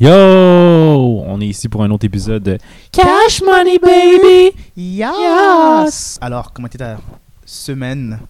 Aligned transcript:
Yo! 0.00 0.10
On 1.26 1.40
est 1.40 1.46
ici 1.48 1.68
pour 1.68 1.82
un 1.82 1.90
autre 1.90 2.04
épisode 2.06 2.42
de 2.44 2.58
Cash 2.92 3.42
Money 3.42 3.78
Baby! 3.78 4.56
Yes! 4.76 6.18
Alors, 6.20 6.52
comment 6.52 6.68
était 6.68 6.78
ta 6.78 6.98
semaine? 7.44 8.20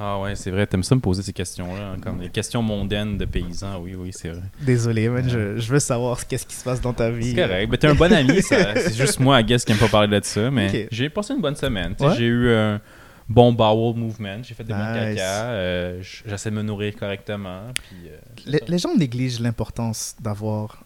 Ah 0.00 0.18
ouais, 0.20 0.34
c'est 0.34 0.50
vrai, 0.50 0.66
t'aimes 0.66 0.82
ça 0.82 0.94
me 0.94 1.00
poser 1.02 1.22
ces 1.22 1.32
questions-là, 1.34 1.92
hein, 1.92 1.96
comme 2.02 2.18
des 2.20 2.30
questions 2.30 2.62
mondaines 2.62 3.18
de 3.18 3.26
paysans, 3.26 3.80
oui, 3.82 3.94
oui, 3.94 4.10
c'est 4.12 4.30
vrai. 4.30 4.42
Désolé, 4.62 5.08
man, 5.10 5.28
je, 5.28 5.58
je 5.58 5.72
veux 5.72 5.78
savoir 5.78 6.26
qu'est-ce 6.26 6.46
qui 6.46 6.54
se 6.56 6.64
passe 6.64 6.80
dans 6.80 6.92
ta 6.94 7.10
vie. 7.10 7.30
C'est 7.34 7.42
correct, 7.42 7.68
mais 7.70 7.76
t'es 7.76 7.86
un 7.88 7.94
bon 7.94 8.12
ami, 8.12 8.40
ça- 8.42 8.74
c'est 8.74 8.94
juste 8.96 9.20
moi, 9.20 9.40
I 9.40 9.44
guess, 9.44 9.62
qui 9.64 9.72
aime 9.72 9.78
pas 9.78 9.88
parler 9.88 10.18
de 10.20 10.24
ça, 10.24 10.50
mais 10.50 10.88
j'ai 10.90 11.10
passé 11.10 11.34
une 11.34 11.40
bonne 11.42 11.56
semaine. 11.56 11.94
Ouais? 12.00 12.14
J'ai 12.16 12.24
eu 12.26 12.50
un 12.50 12.80
bon 13.28 13.52
bowel 13.52 13.94
movement, 13.94 14.42
j'ai 14.42 14.54
fait 14.54 14.64
des 14.64 14.72
bons 14.72 14.92
Nice. 14.92 15.16
caca, 15.16 15.44
euh, 15.50 16.02
j'essaie 16.26 16.50
de 16.50 16.56
me 16.56 16.62
nourrir 16.62 16.94
correctement, 16.96 17.60
puis... 17.74 18.08
euh, 18.10 18.58
les 18.66 18.78
gens 18.78 18.94
négligent 18.96 19.40
l'importance 19.40 20.16
d'avoir 20.20 20.83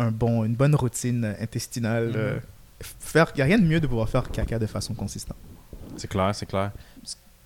un 0.00 0.10
bon, 0.10 0.44
une 0.44 0.54
bonne 0.54 0.74
routine 0.74 1.34
intestinale. 1.40 2.08
Mhm. 2.08 2.14
euh, 2.16 2.38
faire, 3.00 3.30
il 3.34 3.36
n'y 3.36 3.42
a 3.42 3.44
rien 3.44 3.58
de 3.58 3.64
mieux 3.64 3.80
de 3.80 3.86
pouvoir 3.86 4.08
faire 4.08 4.30
caca 4.30 4.58
de 4.58 4.66
façon 4.66 4.94
consistante. 4.94 5.36
C'est 5.96 6.08
clair, 6.08 6.34
c'est 6.34 6.46
clair. 6.46 6.70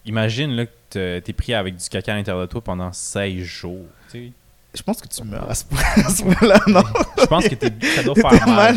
Imagine 0.07 0.51
là, 0.53 0.67
que 0.67 0.71
t'es- 0.91 1.21
t'es 1.23 1.33
pris 1.33 1.55
avec 1.55 1.77
du 1.77 1.89
caca 1.89 2.13
à 2.13 2.17
l'intérieur 2.17 2.43
de 2.43 2.51
toi 2.51 2.61
pendant 2.61 2.93
16 2.93 3.43
jours. 3.43 3.87
tu 4.11 4.19
sais. 4.27 4.33
Je 4.77 4.83
pense 4.83 5.01
que 5.01 5.07
tu 5.07 5.23
meurs 5.23 5.49
à 5.49 5.55
ce 5.55 5.65
point- 5.65 5.79
à 6.05 6.11
ce 6.11 6.23
point-là, 6.25 6.59
non? 6.67 6.83
Je 7.19 7.27
pense 7.27 7.47
que 7.49 7.55
t'es- 7.55 7.73
ça 7.95 8.03
doit 8.03 8.15
faire 8.17 8.49
mal. 8.49 8.77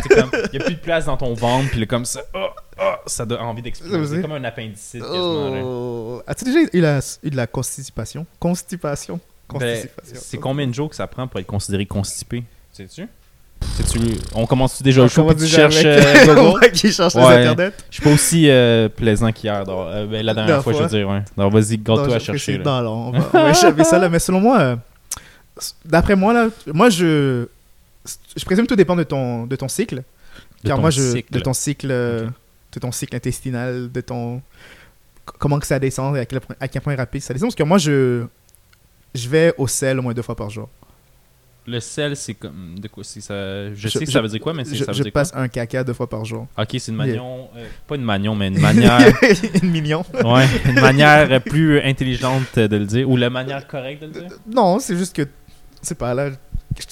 Il 0.54 0.58
n'y 0.60 0.60
a 0.62 0.66
plus 0.66 0.76
de 0.76 0.80
place 0.80 1.06
dans 1.06 1.18
ton 1.18 1.34
ventre, 1.34 1.72
puis 1.72 1.88
comme 1.88 2.06
ça, 2.06 2.22
oh, 2.36 2.48
oh, 2.80 2.94
ça 3.08 3.26
donne 3.26 3.42
envie 3.42 3.64
d'exploser. 3.64 4.18
C'est 4.18 4.22
comme 4.22 4.32
un 4.34 4.44
appendicite. 4.44 5.04
Oh. 5.08 6.22
As-tu 6.28 6.46
déjà 6.46 6.60
eu, 6.72 6.82
la, 6.82 7.00
eu 7.24 7.30
de 7.32 7.36
la 7.36 7.48
constipation? 7.48 8.26
Constipation? 8.40 9.20
Ben, 9.50 9.60
Constipation. 9.60 10.16
c'est 10.22 10.38
combien 10.38 10.68
de 10.68 10.74
jours 10.74 10.90
que 10.90 10.96
ça 10.96 11.08
prend 11.08 11.28
pour 11.28 11.40
être 11.40 11.48
considéré 11.48 11.86
constipé? 11.88 12.44
Sais-tu? 12.74 13.08
On 14.36 14.46
commence 14.46 14.82
déjà? 14.82 15.02
Le 15.04 15.08
show 15.08 15.26
puis 15.26 15.36
tu 15.38 15.48
cherches 15.48 15.82
euh, 15.86 16.26
Google 16.26 16.60
Ouais, 16.62 16.72
qui 16.72 16.92
cherche 16.92 17.16
Ouais. 17.16 17.22
les 17.42 17.48
internets. 17.48 17.74
Je 17.90 17.96
suis 17.96 18.04
pas 18.04 18.12
aussi 18.12 18.50
euh, 18.50 18.90
plaisant 18.90 19.32
qu'hier. 19.32 19.64
donc, 19.64 19.88
euh, 19.88 20.06
ben, 20.06 20.26
la 20.26 20.34
dernière 20.34 20.58
La 20.58 20.62
fois, 20.62 20.74
je 20.74 20.78
fois. 20.80 20.88
veux 20.88 20.98
dire. 20.98 21.08
Ouais. 21.10 21.22
Alors 21.38 21.52
vas-y, 21.52 21.78
garde-toi 21.78 22.16
à 22.16 22.20
chercher. 22.20 22.58
là. 22.58 22.64
Non, 22.64 22.82
non, 22.82 23.20
on 23.34 23.40
va, 23.40 23.50
échapper 23.52 23.84
ça 23.84 24.00
là. 24.00 24.10
Mais 24.10 24.20
selon 24.20 24.40
moi, 24.40 24.60
euh, 24.60 24.76
d'après 25.86 26.16
moi, 26.16 26.34
là, 26.34 26.48
moi, 26.74 26.90
je, 26.90 27.48
je 28.36 28.46
présume 28.46 28.66
que 28.66 28.70
tout 28.70 28.76
dépend 28.76 28.96
de 28.96 29.04
ton, 29.04 29.46
de 29.46 29.56
ton 29.56 29.68
cycle. 29.68 30.04
De 30.64 30.68
Car 30.70 30.78
ton 30.78 30.82
moi, 30.82 30.90
je, 30.92 31.02
cycle. 31.02 31.34
de 31.34 31.40
ton 31.40 31.54
cycle, 31.54 31.88
euh, 31.92 32.26
Ok. 32.28 32.32
de 32.74 32.80
ton 32.80 32.92
cycle 32.92 33.16
intestinal, 33.16 33.92
de 33.92 34.02
ton, 34.02 34.42
comment 35.40 35.60
que 35.60 35.68
ça 35.68 35.80
descend, 35.80 36.16
à 36.18 36.26
quel 36.26 36.40
point, 36.42 36.56
à 36.60 36.68
quel 36.68 36.82
point 36.82 36.96
rapide 36.96 37.22
ça 37.22 37.34
descend. 37.34 37.50
Parce 37.50 37.56
que 37.56 37.64
moi, 37.64 37.78
je, 37.78 38.24
je 39.16 39.30
vais 39.30 39.54
au 39.58 39.68
sel 39.68 40.00
au 40.00 40.02
moins 40.02 40.14
deux 40.14 40.22
fois 40.22 40.36
par 40.36 40.50
jour. 40.50 40.68
Le 41.70 41.82
sel, 41.82 42.16
c'est 42.16 42.34
comme. 42.34 42.80
De 42.80 42.88
quoi 42.88 43.04
ça 43.04 43.70
Je, 43.70 43.74
Je- 43.76 43.88
sais 43.90 44.06
que 44.06 44.12
ça 44.12 44.22
veut 44.22 44.30
dire 44.30 44.40
quoi, 44.40 44.54
mais 44.54 44.64
c'est- 44.64 44.76
Je, 44.76 44.86
ça 44.86 44.92
veut 44.94 44.98
je 44.98 45.04
dire 45.04 45.12
passe 45.12 45.32
un 45.36 45.50
caca 45.50 45.84
deux 45.84 45.92
fois 45.94 46.08
par 46.08 46.24
jour. 46.24 46.48
Ok, 46.58 46.68
c'est 46.80 46.88
une 46.92 46.96
manion. 46.96 47.50
euh, 47.58 47.66
pas 47.88 47.96
une 47.96 48.04
manion, 48.04 48.36
mais 48.36 48.48
une 48.48 48.60
manière. 48.60 49.00
Une 49.62 49.70
million. 49.72 50.06
ouais, 50.24 50.46
une 50.66 50.80
manière 50.80 51.42
plus 51.44 51.82
intelligente 51.82 52.58
de 52.58 52.78
le 52.78 52.86
dire. 52.86 53.10
Ou 53.10 53.18
la 53.18 53.30
manière 53.30 53.68
correcte 53.68 54.02
de 54.02 54.06
le 54.08 54.12
dire? 54.14 54.38
Non, 54.50 54.80
c'est 54.80 54.96
juste 54.96 55.14
que, 55.16 55.24
c'est 55.82 55.98
pas 55.98 56.14
là. 56.14 56.30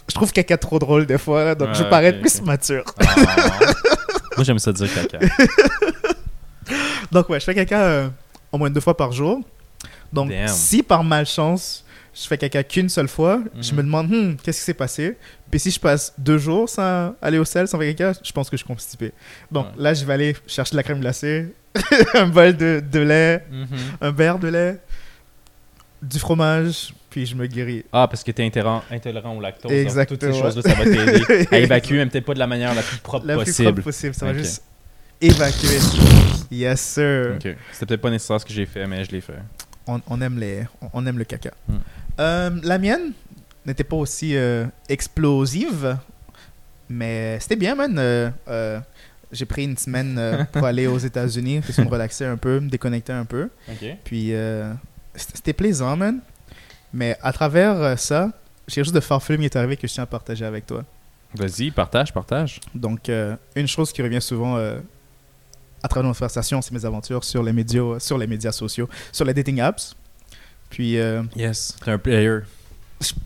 Je 0.10 0.14
trouve 0.14 0.32
caca 0.34 0.58
trop 0.58 0.78
drôle 0.80 1.06
des 1.06 1.18
fois, 1.20 1.46
là, 1.46 1.56
donc 1.56 1.70
je 1.74 1.84
Ouais, 1.84 1.90
parais 1.90 2.10
ok, 2.16 2.20
plus 2.22 2.40
ok. 2.40 2.46
mature. 2.46 2.84
Ah. 3.00 3.16
Moi, 4.36 4.44
j'aime 4.44 4.60
ça 4.60 4.74
dire 4.74 4.94
caca. 4.94 5.20
Donc 7.12 7.30
ouais, 7.30 7.40
je 7.40 7.46
fais 7.46 7.56
caca 7.56 7.82
euh, 7.84 8.10
au 8.52 8.58
moins 8.58 8.70
deux 8.70 8.82
fois 8.82 8.98
par 8.98 9.12
jour. 9.12 9.40
Donc 10.12 10.30
Damn. 10.30 10.48
si 10.48 10.84
par 10.84 11.04
malchance 11.04 11.85
je 12.16 12.28
fais 12.28 12.38
caca 12.38 12.64
qu'une 12.64 12.88
seule 12.90 13.08
fois, 13.10 13.42
je 13.62 13.72
Mhm. 13.72 13.78
me 13.78 13.84
demande 13.84 14.10
Hmm, 14.10 14.36
qu'est-ce 14.42 14.60
qui 14.60 14.64
s'est 14.66 14.74
passé? 14.74 15.18
Puis 15.52 15.60
si 15.60 15.70
je 15.72 15.80
passe 15.80 16.14
deux 16.18 16.38
jours 16.38 16.70
sans 16.70 17.14
aller 17.22 17.38
au 17.38 17.46
sel, 17.46 17.68
sans 17.68 17.78
faire 17.78 17.94
caca, 17.96 18.18
je 18.24 18.32
pense 18.32 18.50
que 18.50 18.56
je 18.56 18.64
suis 18.64 18.68
constipé. 18.68 19.12
Donc 19.52 19.66
Ouais. 19.68 19.72
là, 19.84 19.94
je 19.94 20.06
vais 20.06 20.14
aller 20.14 20.36
chercher 20.48 20.72
de 20.72 20.78
la 20.78 20.84
crème 20.84 21.00
glacée, 21.02 21.54
un 22.14 22.28
bol 22.28 22.56
de, 22.56 22.82
de 22.90 23.00
lait, 23.00 23.46
Mhm. 23.52 23.68
un 24.02 24.12
verre 24.12 24.40
de 24.40 24.48
lait, 24.48 24.80
du 26.02 26.20
fromage, 26.20 26.94
puis 27.10 27.26
je 27.26 27.36
me 27.36 27.48
guéris. 27.48 27.84
Ah, 27.92 28.08
parce 28.08 28.24
que 28.24 28.32
t'es 28.32 28.44
intolérant, 28.46 28.84
intolérant 28.92 29.36
au 29.36 29.42
lactose. 29.42 29.72
Exactement. 29.72 30.18
Toutes 30.20 30.34
ces 30.34 30.40
choses-là, 30.40 30.62
ça 30.62 30.74
va 30.74 30.84
t'aider 30.84 31.48
à 31.52 31.58
évacuer, 31.60 31.98
mais 31.98 32.06
peut-être 32.08 32.26
pas 32.26 32.34
de 32.34 32.40
la 32.40 32.48
manière 32.48 32.74
la 32.76 32.82
plus 32.82 32.98
propre 32.98 33.26
La 33.26 33.36
plus 33.36 33.46
possible. 33.46 33.72
propre 33.72 33.82
possible, 33.84 34.14
ça 34.14 34.26
va 34.28 34.34
juste 34.34 34.64
évacuer. 35.20 35.80
Yes 36.52 36.80
sir. 36.82 37.34
Ok. 37.36 37.56
C'était 37.72 37.86
peut-être 37.88 38.02
pas 38.02 38.10
nécessaire 38.12 38.40
ce 38.40 38.46
que 38.46 38.54
j'ai 38.54 38.66
fait, 38.66 38.86
mais 38.88 39.04
je 39.04 39.12
l'ai 39.12 39.22
fait. 39.22 39.34
on, 39.88 40.00
on 40.08 40.22
aime 40.22 40.38
les, 40.40 40.64
on, 40.82 40.90
on 40.94 41.06
aime 41.08 41.18
le 41.18 41.24
caca. 41.26 41.52
Hmm. 41.68 41.78
Euh, 42.20 42.50
la 42.64 42.78
mienne 42.78 43.14
n'était 43.66 43.84
pas 43.84 43.96
aussi 43.96 44.36
euh, 44.36 44.66
explosive, 44.90 45.98
mais 46.90 47.40
c'était 47.40 47.56
bien, 47.56 47.76
man. 47.76 47.96
Euh, 47.98 48.80
j'ai 49.32 49.46
pris 49.46 49.64
une 49.64 49.78
semaine 49.78 50.48
pour 50.52 50.66
aller 50.66 50.88
aux 50.88 50.98
États-Unis, 50.98 51.62
question 51.62 51.86
de 51.86 51.90
relaxer 51.90 52.26
un 52.26 52.38
peu, 52.38 52.60
me 52.60 52.70
déconnecter 52.70 53.14
un 53.14 53.26
peu. 53.26 53.50
Puis 54.04 54.34
c'était 55.16 55.54
plaisant, 55.54 55.96
man. 55.98 56.20
Mais 56.94 57.18
à 57.22 57.34
travers 57.34 58.00
ça, 58.00 58.32
j'ai 58.68 58.84
chose 58.84 58.94
de 58.94 59.00
farfelu 59.00 59.38
qui 59.38 59.46
est 59.46 59.56
arrivé 59.58 59.76
que 59.76 59.88
je 59.88 59.94
tiens 59.94 60.04
à 60.04 60.08
partager 60.08 60.46
avec 60.46 60.66
toi. 60.66 60.84
Vas-y, 61.34 61.72
partage, 61.72 62.14
partage. 62.14 62.62
Donc, 62.74 63.10
une 63.56 63.68
chose 63.68 63.92
qui 63.92 64.02
revient 64.02 64.22
souvent 64.22 64.56
à 64.58 65.88
travers 65.88 66.08
nos 66.08 66.14
conversations, 66.14 66.62
c'est 66.62 66.72
mes 66.72 66.86
aventures 66.86 67.24
sur 67.24 67.44
les 67.44 67.52
médias, 67.52 68.00
sur 68.00 68.18
les 68.18 68.28
médias 68.28 68.52
sociaux, 68.52 68.88
sur 69.12 69.26
les 69.26 69.34
dating 69.34 69.60
apps. 69.60 69.96
Puis, 70.70 70.98
euh, 71.00 71.24
Yes. 71.36 71.76
T'es 71.84 71.92
un 71.92 71.98
player. 71.98 72.40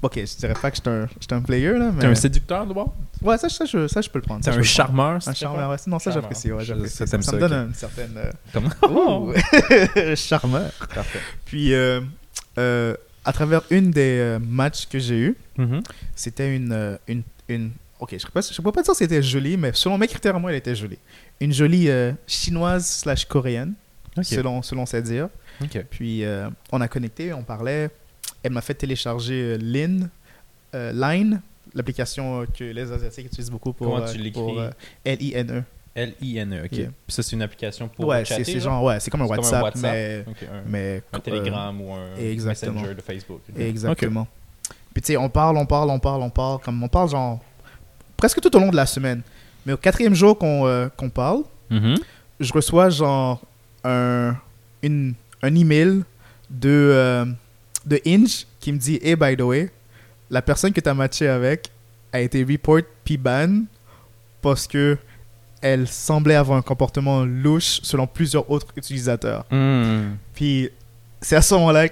Ok, 0.01 0.15
je 0.17 0.37
dirais 0.37 0.55
pas 0.59 0.71
que 0.71 0.77
j'étais 0.77 0.89
un, 1.33 1.37
un 1.37 1.41
player, 1.41 1.73
là, 1.73 1.91
mais... 1.93 2.01
T'es 2.01 2.07
un 2.07 2.15
séducteur, 2.15 2.65
d'abord 2.65 2.93
Ouais, 3.21 3.37
ça, 3.37 3.49
ça, 3.49 3.65
je, 3.65 3.87
ça, 3.87 4.01
je 4.01 4.09
peux 4.09 4.19
le 4.19 4.23
prendre. 4.23 4.43
T'es 4.43 4.49
un 4.49 4.61
charmeur, 4.63 5.15
Un 5.15 5.19
c'est 5.19 5.35
charmeur, 5.35 5.69
ouais. 5.69 5.75
Non, 5.87 5.99
ça, 5.99 6.11
j'apprécie, 6.11 6.51
ouais, 6.51 6.63
j'apprécie. 6.65 6.95
ça, 6.97 7.05
Ça, 7.05 7.11
t'aimes 7.11 7.21
ça 7.21 7.31
me 7.33 7.39
donne 7.39 7.53
ok. 7.53 7.67
une 7.69 7.73
certaine... 7.75 8.13
euh, 8.17 8.31
Comme... 8.51 8.69
ouh, 8.91 9.33
charmeur. 10.15 10.71
Parfait. 10.93 11.19
Puis, 11.45 11.73
euh, 11.73 12.01
euh, 12.57 12.95
à 13.23 13.31
travers 13.31 13.61
une 13.69 13.91
des 13.91 14.37
matchs 14.41 14.87
que 14.87 14.99
j'ai 14.99 15.17
eu, 15.19 15.37
Mhm. 15.57 15.81
c'était 16.15 16.55
une, 16.55 16.97
une, 17.07 17.21
une... 17.47 17.71
Ok, 17.99 18.11
je 18.11 18.15
ne 18.15 18.63
peux 18.63 18.71
pas 18.71 18.81
dire 18.81 18.91
que 18.91 18.97
c'était 18.97 19.21
joli, 19.21 19.55
mais 19.57 19.71
selon 19.73 19.97
mes 19.97 20.07
critères 20.07 20.39
moi, 20.39 20.51
elle 20.51 20.57
était 20.57 20.75
jolie. 20.75 20.97
Une 21.41 21.51
jolie 21.53 21.89
euh, 21.89 22.11
chinoise 22.25 22.85
slash 22.87 23.25
coréenne, 23.25 23.73
Ok. 24.17 24.23
selon, 24.25 24.61
selon 24.61 24.85
ses 24.85 25.01
dires. 25.01 25.29
Puis 25.89 26.23
euh, 26.23 26.49
on 26.71 26.81
a 26.81 26.87
connecté, 26.87 27.33
on 27.33 27.43
parlait. 27.43 27.89
Elle 28.43 28.51
m'a 28.51 28.61
fait 28.61 28.73
télécharger 28.73 29.55
euh, 29.55 29.57
Lin, 29.61 30.09
euh, 30.75 30.91
Line, 30.93 31.41
l'application 31.73 32.45
que 32.57 32.63
les 32.63 32.91
Asiatiques 32.91 33.25
utilisent 33.27 33.51
beaucoup 33.51 33.73
pour, 33.73 33.93
Comment 33.95 34.05
tu 34.05 34.17
l'écris? 34.17 34.31
pour, 34.41 34.61
L-I-N-E. 35.05 35.63
L-I-N-E, 35.95 36.65
ok. 36.65 36.71
Yeah. 36.71 36.85
Puis 37.07 37.13
ça, 37.15 37.23
c'est 37.23 37.35
une 37.35 37.41
application 37.41 37.87
pour 37.89 38.05
Ouais, 38.07 38.23
chatter, 38.23 38.43
c'est 38.45 38.59
genre? 38.59 38.83
ouais, 38.83 38.99
c'est 38.99 39.09
comme 39.11 39.21
comme 39.21 39.29
WhatsApp, 39.31 39.59
un 39.59 39.63
WhatsApp. 39.63 39.81
mais. 39.93 40.25
Un, 40.27 40.61
mais 40.67 41.03
un 41.11 41.17
euh, 41.17 41.21
Telegram 41.21 41.81
ou 41.81 41.93
un 41.93 42.15
exactement. 42.17 42.73
Messenger 42.81 42.95
de 42.95 43.01
Facebook. 43.01 43.41
ok. 43.49 43.59
Exactement. 43.59 44.27
Puis 44.93 45.01
tu 45.01 45.07
sais, 45.13 45.17
on 45.17 45.29
parle, 45.29 45.57
on 45.57 45.65
parle, 45.65 45.89
on 45.89 45.99
parle, 45.99 46.21
on 46.21 46.29
parle, 46.29 46.59
comme 46.61 46.81
on 46.83 46.87
parle 46.87 47.09
genre 47.09 47.39
presque 48.17 48.39
tout 48.41 48.55
au 48.55 48.59
long 48.59 48.69
de 48.69 48.75
la 48.75 48.85
semaine. 48.85 49.21
Mais 49.65 49.73
au 49.73 49.77
quatrième 49.77 50.13
jour 50.15 50.37
qu'on 50.37 50.65
euh, 50.67 50.87
parle, 51.13 51.43
Mhm. 51.69 51.97
je 52.39 52.53
reçois 52.53 52.89
genre 52.89 53.41
un, 53.83 54.35
une, 54.81 55.13
un 55.41 55.55
email 55.55 56.03
de, 56.49 56.69
euh, 56.69 57.25
de 57.85 57.99
Inge 58.05 58.45
qui 58.59 58.71
me 58.73 58.77
dit 58.77 58.99
Hey, 59.01 59.15
by 59.15 59.35
the 59.37 59.41
way, 59.41 59.69
la 60.29 60.41
personne 60.41 60.73
que 60.73 60.81
tu 60.81 60.89
as 60.89 60.93
matché 60.93 61.27
avec 61.27 61.69
a 62.11 62.19
été 62.19 62.43
report 62.43 62.81
puis 63.03 63.17
ban 63.17 63.63
parce 64.41 64.67
que 64.67 64.97
elle 65.61 65.87
semblait 65.87 66.35
avoir 66.35 66.57
un 66.57 66.61
comportement 66.61 67.25
louche 67.25 67.81
selon 67.83 68.07
plusieurs 68.07 68.49
autres 68.49 68.67
utilisateurs. 68.77 69.45
Hmm. 69.51 70.15
Puis 70.33 70.69
c'est 71.21 71.35
à 71.35 71.41
ce 71.41 71.53
moment-là 71.55 71.87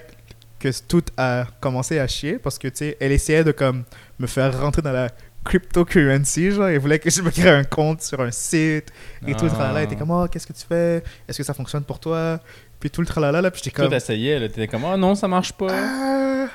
que 0.60 0.70
tout 0.88 1.04
a 1.18 1.46
commencé 1.60 2.00
à 2.00 2.08
chier 2.08 2.40
parce 2.40 2.58
que 2.58 2.68
tu 2.70 2.78
sais, 2.78 2.98
elle 3.00 3.12
essayait 3.12 3.44
de 3.44 3.52
comme 3.52 3.84
me 4.20 4.26
faire 4.28 4.58
rentrer 4.60 4.82
dans 4.82 4.94
la 4.94 5.10
cryptocurrency, 5.44 6.52
genre, 6.52 6.68
elle 6.68 6.80
voulait 6.80 7.00
que 7.00 7.10
je 7.10 7.22
me 7.22 7.30
crée 7.32 7.50
un 7.50 7.64
compte 7.64 8.02
sur 8.02 8.20
un 8.22 8.32
site 8.32 8.92
et 9.26 9.34
tout 9.36 9.46
le 9.46 9.52
Ah. 9.52 9.56
tralala, 9.56 9.80
elle 9.80 9.86
était 9.86 9.96
comme 9.96 10.12
oh, 10.12 10.28
qu'est-ce 10.30 10.48
que 10.48 10.54
tu 10.54 10.66
fais? 10.68 11.04
Est-ce 11.28 11.38
que 11.38 11.44
ça 11.44 11.54
fonctionne 11.54 11.84
pour 11.84 12.00
toi? 12.00 12.40
Puis 12.80 12.90
tout 12.92 13.02
le 13.02 13.08
tralala 13.08 13.42
là, 13.42 13.50
puis 13.52 13.62
j'étais 13.64 13.76
comme 13.76 13.90
t'essayais, 13.90 14.40
là, 14.40 14.48
t'étais 14.48 14.68
comme, 14.68 14.84
oh 14.84 14.98
non, 14.98 15.16
ça 15.16 15.28
marche 15.28 15.52
pas. 15.54 15.68
Ah. 15.72 16.48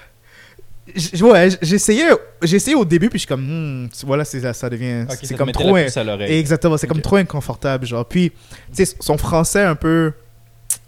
J- 0.94 1.22
Ouais, 1.22 1.48
j'essayais, 1.62 2.10
j'essayais 2.42 2.76
au 2.76 2.84
début, 2.84 3.08
puis 3.08 3.18
je 3.18 3.22
suis 3.22 3.28
comme, 3.28 3.84
Hmm, 3.84 3.88
tu 3.88 4.04
vois 4.04 4.16
là, 4.16 4.24
c'est- 4.24 4.40
ça, 4.40 4.52
ça 4.52 4.68
devient, 4.68 5.02
Ok, 5.04 5.10
ça 5.12 5.16
c'est 5.22 5.34
comme 5.36 5.52
trop, 5.52 5.68
l'oreille. 5.76 6.38
Exactement, 6.38 6.76
c'est 6.76 6.86
comme 6.88 7.00
trop 7.00 7.16
inconfortable, 7.16 7.86
genre. 7.86 8.04
Puis, 8.06 8.30
tu 8.74 8.84
sais, 8.84 8.96
son 9.00 9.16
français 9.16 9.62
un 9.62 9.74
peu 9.76 10.12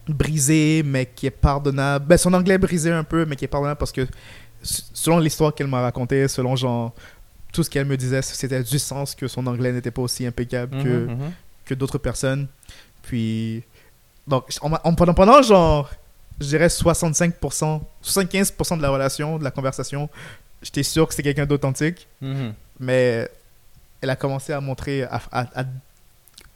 brisé, 0.08 0.82
mais 0.84 1.06
qui 1.06 1.26
est 1.26 1.30
pardonnable. 1.30 2.06
Ben, 2.06 2.16
son 2.16 2.32
anglais 2.34 2.58
brisé 2.58 2.90
un 2.90 3.04
peu, 3.04 3.24
mais 3.24 3.36
qui 3.36 3.44
est 3.44 3.48
pardonnable 3.48 3.78
parce 3.78 3.92
que, 3.92 4.06
selon 4.62 5.18
l'histoire 5.18 5.54
qu'elle 5.54 5.66
m'a 5.68 5.80
racontée, 5.80 6.28
selon 6.28 6.56
genre 6.56 6.92
tout 7.52 7.62
ce 7.62 7.70
qu'elle 7.70 7.86
me 7.86 7.96
disait, 7.96 8.20
c'était 8.22 8.62
du 8.62 8.78
sens 8.78 9.14
que 9.14 9.28
son 9.28 9.46
anglais 9.46 9.72
n'était 9.72 9.92
pas 9.92 10.02
aussi 10.02 10.26
impeccable 10.26 10.82
que, 10.82 10.88
Mhm, 10.88 11.10
mhm. 11.12 11.32
que 11.64 11.74
d'autres 11.74 11.98
personnes. 11.98 12.48
Puis, 13.02 13.62
donc, 14.26 14.44
on 14.62 14.68
m'a- 14.68 14.80
on- 14.84 14.94
pendant, 14.94 15.14
pendant 15.14 15.42
genre, 15.42 15.90
je 16.40 16.46
dirais 16.46 16.68
65%, 16.68 17.82
75% 18.02 18.76
de 18.76 18.82
la 18.82 18.90
relation, 18.90 19.38
de 19.38 19.44
la 19.44 19.50
conversation, 19.50 20.08
j'étais 20.62 20.82
sûr 20.82 21.06
que 21.06 21.14
c'était 21.14 21.22
quelqu'un 21.34 21.46
d'authentique. 21.46 22.08
Mhm. 22.20 22.54
Mais 22.80 23.28
elle 24.00 24.10
a 24.10 24.16
commencé 24.16 24.52
à 24.52 24.60
montrer, 24.60 25.02
à, 25.04 25.20
à- 25.32 25.60
à 25.60 25.64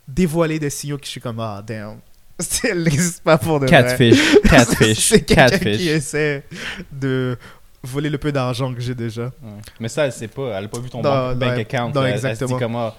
dévoiler 0.07 0.59
des 0.59 0.71
signaux 0.71 0.99
que 0.99 1.05
je 1.05 1.11
suis 1.11 1.21
comme, 1.21 1.41
ah, 1.41 1.63
damn. 1.67 1.99
Elle 2.65 2.85
n'existe 2.85 3.23
pas 3.25 3.37
pour 3.37 3.59
de 3.61 3.67
vrai. 3.67 3.83
Catfish. 3.83 4.41
Catfish. 4.45 5.09
C'est 5.09 5.23
quelqu'un 5.23 5.49
qui 5.49 5.65
Catfish. 5.65 5.87
essaie 5.89 6.45
de 6.93 7.37
voler 7.83 8.09
le 8.11 8.19
peu 8.19 8.31
d'argent 8.33 8.73
que 8.73 8.81
j'ai 8.81 8.95
déjà. 8.95 9.25
Ouais. 9.25 9.33
Mais 9.81 9.89
ça, 9.89 10.05
elle 10.07 10.13
sait 10.13 10.29
pas. 10.29 10.57
Elle 10.57 10.65
a 10.67 10.69
pas 10.69 10.79
vu 10.79 10.89
ton 10.89 11.03
Non, 11.03 11.31
bank, 11.31 11.39
bank 11.39 11.53
non, 11.55 11.61
account. 11.61 11.93
non, 11.95 12.01
là. 12.03 12.09
Elle- 12.09 12.15
Elle 12.15 12.21
se 12.21 12.27
exactement. 12.29 12.57
dit 12.59 12.63
comment. 12.63 12.95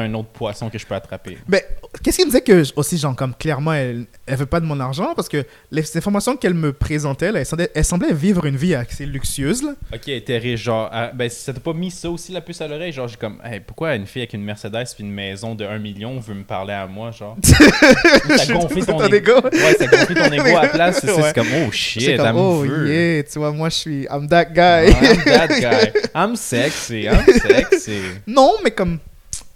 Un 0.00 0.14
autre 0.14 0.28
poisson 0.30 0.68
que 0.70 0.78
je 0.78 0.86
peux 0.86 0.94
attraper. 0.94 1.38
Mais 1.48 1.64
qu'est-ce 2.02 2.16
qui 2.18 2.22
me 2.24 2.30
disait 2.30 2.40
que 2.42 2.62
aussi, 2.76 2.98
genre, 2.98 3.14
comme 3.14 3.34
clairement, 3.34 3.72
elle, 3.72 4.06
elle 4.26 4.36
veut 4.36 4.46
pas 4.46 4.60
de 4.60 4.66
mon 4.66 4.78
argent? 4.80 5.12
Parce 5.14 5.28
que 5.28 5.44
les 5.70 5.96
informations 5.96 6.36
qu'elle 6.36 6.54
me 6.54 6.72
présentait, 6.72 7.30
là, 7.32 7.40
elle, 7.40 7.46
semblait, 7.46 7.70
elle 7.74 7.84
semblait 7.84 8.12
vivre 8.12 8.44
une 8.46 8.56
vie 8.56 8.74
assez 8.74 9.06
luxueuse. 9.06 9.62
Là. 9.62 9.72
Ok, 9.92 10.00
elle 10.08 10.14
était 10.14 10.38
riche, 10.38 10.62
genre. 10.62 10.88
ah, 10.92 11.10
ben, 11.14 11.28
ça 11.28 11.52
t'a 11.52 11.60
pas 11.60 11.72
mis 11.72 11.90
ça 11.90 12.10
aussi, 12.10 12.32
la 12.32 12.40
puce 12.40 12.60
à 12.60 12.68
l'oreille? 12.68 12.92
Genre, 12.92 13.08
j'ai 13.08 13.16
comme, 13.16 13.38
hey, 13.44 13.60
pourquoi 13.60 13.94
une 13.94 14.06
fille 14.06 14.22
avec 14.22 14.32
une 14.34 14.42
Mercedes 14.44 14.84
puis 14.94 15.04
une 15.04 15.12
maison 15.12 15.54
de 15.54 15.64
1 15.64 15.78
million 15.78 16.18
veut 16.20 16.34
me 16.34 16.44
parler 16.44 16.72
à 16.74 16.86
moi, 16.86 17.10
genre? 17.10 17.36
T'as 17.42 18.52
gonflé 18.52 18.82
ton 18.84 18.98
Ton 18.98 19.06
ego. 19.12 19.34
Ouais, 19.52 19.74
ça 19.78 19.86
gonflé 19.86 20.14
ton 20.14 20.32
ego 20.32 20.56
à 20.56 20.62
la 20.62 20.68
place. 20.68 20.98
C'est 21.00 21.06
ça, 21.08 21.16
Ouais. 21.22 21.32
comme, 21.34 21.46
oh 21.66 21.70
shit, 21.72 22.08
elle 22.08 22.16
comme, 22.18 22.36
me 22.36 22.40
oh 22.40 22.60
veut. 22.62 22.88
yeah, 23.16 23.22
tu 23.22 23.38
vois, 23.38 23.52
moi 23.52 23.68
je 23.68 23.74
suis, 23.76 24.02
I'm 24.10 24.26
that 24.28 24.46
guy. 24.46 24.90
I'm 24.90 25.22
that 25.24 25.48
guy. 25.48 25.92
I'm 26.14 26.36
sexy, 26.36 27.02
I'm 27.06 27.24
sexy. 27.40 28.00
non, 28.26 28.52
mais 28.64 28.70
comme, 28.70 28.98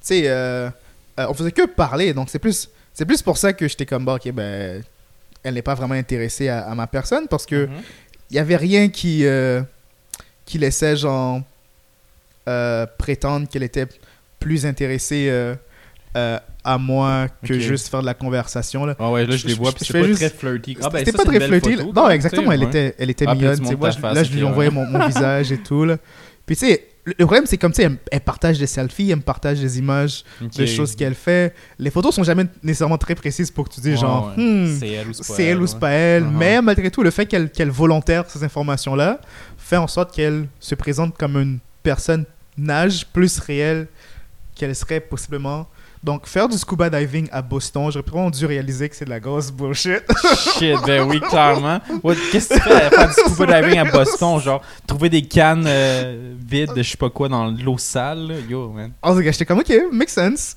sais, 0.07 0.23
euh, 0.27 0.69
euh, 1.19 1.27
on 1.29 1.35
faisait 1.35 1.53
que 1.53 1.67
parler, 1.67 2.13
donc 2.15 2.29
c'est 2.31 2.39
plus, 2.39 2.69
c'est 2.93 3.05
plus 3.05 3.23
pour 3.23 3.37
ça 3.39 3.53
que 3.53 3.67
j'étais 3.69 3.87
comme, 3.87 4.05
bah, 4.05 4.15
ok, 4.15 4.31
ben, 4.33 4.83
elle 5.43 5.55
n'est 5.55 5.63
pas 5.63 5.75
vraiment 5.75 5.95
intéressée 5.95 6.49
à, 6.49 6.69
à 6.69 6.75
ma 6.75 6.87
personne 6.87 7.29
parce 7.29 7.47
que 7.47 7.67
Mhm. 7.67 7.73
il 8.31 8.37
y 8.37 8.39
avait 8.39 8.57
rien 8.57 8.89
qui, 8.89 9.25
euh, 9.27 9.63
qui 10.45 10.59
laissait, 10.59 10.97
genre, 10.97 11.41
prétendre 12.99 13.49
qu'elle 13.49 13.63
était 13.65 13.87
plus 14.39 14.67
intéressée 14.67 15.55
à 16.15 16.79
moi 16.79 17.29
que 17.45 17.59
juste 17.59 17.89
faire 17.89 18.01
de 18.01 18.07
la 18.07 18.15
conversation, 18.15 18.87
là. 18.87 18.97
Ah 18.99 19.11
ouais, 19.11 19.25
là, 19.27 19.37
je 19.37 19.47
les 19.47 19.55
vois, 19.55 19.71
puis 19.73 19.85
fais 19.85 20.01
pas 20.01 20.07
juste- 20.07 20.21
très 20.21 20.31
flirty. 20.31 20.77
Ah 20.83 20.89
ben, 20.91 20.99
C'était 21.01 21.13
pas 21.13 21.25
très 21.25 21.41
flirty. 21.41 21.77
photo, 21.77 21.93
Non, 21.93 22.09
exactement, 22.11 22.51
elle 22.53 22.63
était, 22.65 22.95
elle 22.99 23.11
était 23.11 23.25
Ah, 23.29 23.35
mignonne. 23.35 23.59
tu 23.61 23.67
sais, 23.67 23.77
moi, 23.77 23.91
je- 23.91 24.01
là, 24.01 24.23
je 24.25 24.33
lui 24.33 24.43
envoyais 24.43 24.71
mon, 24.71 24.85
mon 24.87 24.99
visage 25.07 25.53
et 25.53 25.59
tout. 25.59 25.85
Là. 25.85 25.97
Puis 26.45 26.57
tu 26.57 26.67
sais, 26.67 26.87
le, 27.07 27.15
problème, 27.25 27.47
c'est 27.47 27.57
comme, 27.57 27.71
tu 27.71 27.77
sais, 27.77 27.85
elle, 27.85 27.99
elle 28.11 28.21
partage 28.21 28.59
des 28.59 28.67
selfies, 28.67 29.11
elle 29.11 29.19
me 29.19 29.23
partage 29.23 29.61
des 29.61 29.79
images, 29.79 30.25
ouais. 30.43 30.49
des 30.49 30.67
choses 30.67 30.97
qu'elle 30.97 31.15
fait. 31.15 31.55
Les 31.79 31.91
photos 31.91 32.13
sont 32.15 32.25
jamais 32.25 32.47
nécessairement 32.65 32.99
très 32.99 33.15
précises 33.15 33.51
pour 33.51 33.69
que 33.69 33.75
tu 33.75 33.81
dises, 33.81 33.93
Ouais, 33.93 34.01
genre, 34.01 34.35
ouais. 34.37 34.43
Hmm, 34.43 34.77
c'est 34.79 34.89
elle 34.89 35.09
ou 35.09 35.13
c'est 35.13 35.37
pas 35.37 35.43
elle 35.43 35.63
ou 35.63 35.67
pas 35.79 35.91
elle. 35.91 36.25
Uh-huh. 36.25 36.37
Mais 36.37 36.61
malgré 36.61 36.91
tout, 36.91 37.05
le 37.05 37.13
fait 37.13 37.27
qu'elle 37.27 37.51
qu'elle 37.51 37.71
volontaire 37.71 38.25
ces 38.29 38.43
informations-là 38.43 39.21
fait 39.57 39.77
en 39.77 39.87
sorte 39.87 40.13
qu'elle 40.13 40.49
se 40.59 40.75
présente 40.75 41.17
comme 41.17 41.37
une 41.37 41.59
personne 41.85 42.25
nage 42.59 43.07
plus 43.07 43.39
réelle 43.39 43.87
qu'elle 44.57 44.75
serait 44.75 45.01
possiblement. 45.01 45.69
Donc, 46.05 46.27
faire 46.27 46.49
du 46.49 46.57
scuba 46.57 46.89
diving 46.89 47.29
à 47.33 47.43
Boston, 47.43 47.91
j'aurais 47.91 48.03
probablement 48.05 48.31
dû 48.31 48.47
réaliser 48.47 48.89
que 48.89 48.95
c'est 48.95 49.05
de 49.07 49.11
la 49.11 49.19
grosse 49.21 49.51
bullshit. 49.51 50.03
Shit, 50.59 50.77
ben 50.87 51.03
oui, 51.09 51.21
clairement. 51.21 51.81
What- 52.03 52.15
Qu'est-ce 52.31 52.51
que 52.51 52.55
tu 52.55 52.61
fais 52.61 52.73
à 52.75 52.91
faire 52.91 53.09
du 53.09 53.15
scuba 53.15 53.61
diving 53.63 53.79
à 53.81 53.85
Boston? 53.91 54.39
Genre, 54.41 54.63
trouver 54.87 55.09
des 55.09 55.23
cannes 55.23 55.65
euh, 55.67 56.35
vides 56.39 56.73
de 56.75 56.83
je 56.83 56.91
sais 56.91 56.97
pas 56.97 57.11
quoi 57.11 57.29
dans 57.29 57.47
l'eau 57.47 57.79
sale, 57.79 58.29
là? 58.29 58.35
Yo, 58.49 58.69
man. 58.71 58.93
Cas, 59.03 59.15
j'étais 59.33 59.45
comme, 59.45 59.59
ok, 59.61 59.73
make 59.93 60.11
sense. 60.11 60.57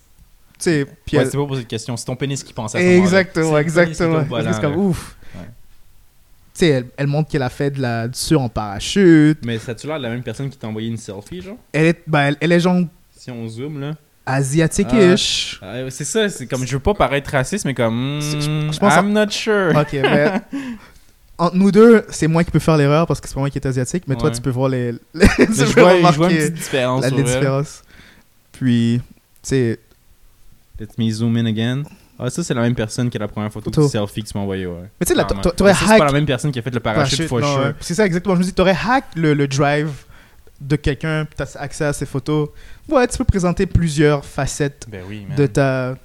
Tu 0.60 0.64
sais, 0.66 0.86
puis 1.06 1.18
Ouais, 1.18 1.24
elle- 1.24 1.32
c'est 1.32 1.38
pas 1.38 1.46
poser 1.48 1.64
de 1.64 1.68
question. 1.68 1.96
C'est 1.98 2.06
ton 2.06 2.16
pénis 2.18 2.44
qui 2.44 2.52
pense 2.54 2.76
à 2.76 2.80
moment-là. 2.84 2.98
Exactement, 3.00 3.46
C'est 3.46 3.52
le 3.52 3.64
pénis 3.64 3.74
qui 3.74 3.80
est 3.80 4.06
exactement. 4.06 4.44
C'est 4.54 4.62
comme 4.62 4.76
ouf. 4.78 5.16
Ouais. 5.36 5.42
Tu 5.46 5.50
sais, 6.54 6.68
elle, 6.68 6.86
elle 6.98 7.08
montre 7.08 7.30
qu'elle 7.30 7.44
a 7.44 7.50
fait 7.50 7.72
de 7.72 7.82
la, 7.82 8.08
du 8.10 8.20
saut 8.20 8.36
en 8.36 8.50
parachute. 8.50 9.40
Mais 9.46 9.58
ça 9.58 9.74
tu 9.74 9.88
l'air 9.88 9.98
de 9.98 10.04
la 10.04 10.10
même 10.10 10.22
personne 10.22 10.50
qui 10.50 10.58
t'a 10.58 10.68
envoyé 10.68 10.90
une 10.90 10.98
selfie, 10.98 11.42
genre? 11.42 11.56
Elle 11.72 11.86
est, 11.86 12.02
ben, 12.06 12.20
elle, 12.28 12.38
elle 12.42 12.52
est 12.52 12.60
genre 12.60 12.82
Si 13.16 13.32
on 13.32 13.48
zoome, 13.48 13.80
là. 13.80 13.94
Asiatique-ish. 14.36 15.60
Ah, 15.62 15.90
c'est 15.90 16.06
ça, 16.06 16.30
c'est 16.30 16.48
comme, 16.48 16.66
je 16.66 16.74
veux 16.74 16.80
pas 16.80 16.94
paraître 16.94 17.32
raciste, 17.32 17.66
mais 17.66 17.74
comme, 17.74 18.20
je- 18.22 18.38
hmm, 18.68 18.74
je 18.74 18.80
pense 18.80 18.94
I'm 18.96 19.12
not 19.12 19.30
sure. 19.32 19.72
Ok, 19.76 19.94
mais 19.94 20.32
entre 21.38 21.56
nous 21.56 21.72
deux, 21.72 22.06
c'est 22.10 22.28
moi 22.28 22.44
qui 22.44 22.52
peux 22.52 22.60
faire 22.60 22.78
l'erreur 22.78 23.08
parce 23.08 23.20
que 23.22 23.28
c'est 23.28 23.34
pas 23.34 23.40
moi 23.42 23.50
qui 23.50 23.58
est 23.58 23.66
asiatique, 23.66 24.04
mais 24.08 24.16
toi, 24.16 24.30
tu 24.32 24.42
peux 24.42 24.50
voir 24.50 24.70
les. 24.70 24.92
les- 24.92 25.00
Mais 25.14 25.46
tu 25.48 25.54
je 25.54 25.74
peux 25.74 25.82
vois, 26.02 26.12
je 26.12 26.18
vois 26.18 26.32
une 26.32 26.38
petite 26.38 26.54
différence 26.54 27.02
la, 27.04 27.10
les 27.10 27.24
différences. 27.24 27.82
Puis, 28.52 29.02
tu 29.44 29.50
sais, 29.50 29.80
Let 30.80 30.88
me 30.98 31.12
zoom 31.12 31.36
in 31.36 31.46
again. 31.46 31.84
Ah, 32.18 32.30
ça, 32.30 32.42
c'est 32.44 32.54
la 32.54 32.62
même 32.62 32.76
personne 32.76 33.10
que 33.10 33.18
la 33.18 33.28
première 33.28 33.52
photo, 33.52 33.70
Photo. 33.70 33.84
du 33.86 33.92
selfie 33.92 34.24
que 34.24 34.28
tu 34.30 34.38
m'as 34.38 34.46
ouais. 34.46 34.66
mais 35.00 35.06
tu 35.06 35.14
sais, 35.14 35.16
t'a- 35.16 35.52
t'aurais 35.52 35.74
Ça, 35.74 35.80
C'est 35.82 35.86
pas 35.88 35.98
la 36.00 36.06
hack. 36.06 36.12
même 36.14 36.26
personne 36.26 36.52
qui 36.52 36.60
a 36.60 36.62
fait 36.62 36.74
le 36.74 36.80
parachute, 36.82 37.30
ouais. 37.32 37.74
C'est 37.82 37.94
ça, 37.94 38.06
exactement. 38.06 38.36
Je 38.36 38.40
me 38.40 38.46
dis, 38.46 38.54
t'aurais 38.54 38.76
hack 38.88 39.06
le, 39.16 39.34
le 39.34 39.48
drive 39.48 39.90
de 40.62 40.76
quelqu'un, 40.76 41.26
t'as 41.38 41.46
accès 41.58 41.86
à 41.86 41.94
ses 41.94 42.06
photos. 42.06 42.50
Ouais, 42.90 43.08
tu 43.08 43.18
peux 43.18 43.24
présenter 43.24 43.66
plusieurs 43.66 44.26
facettes 44.26 44.88
Ben 44.90 45.04
oui, 45.08 45.26
de 45.36 45.46
ta 45.46 45.96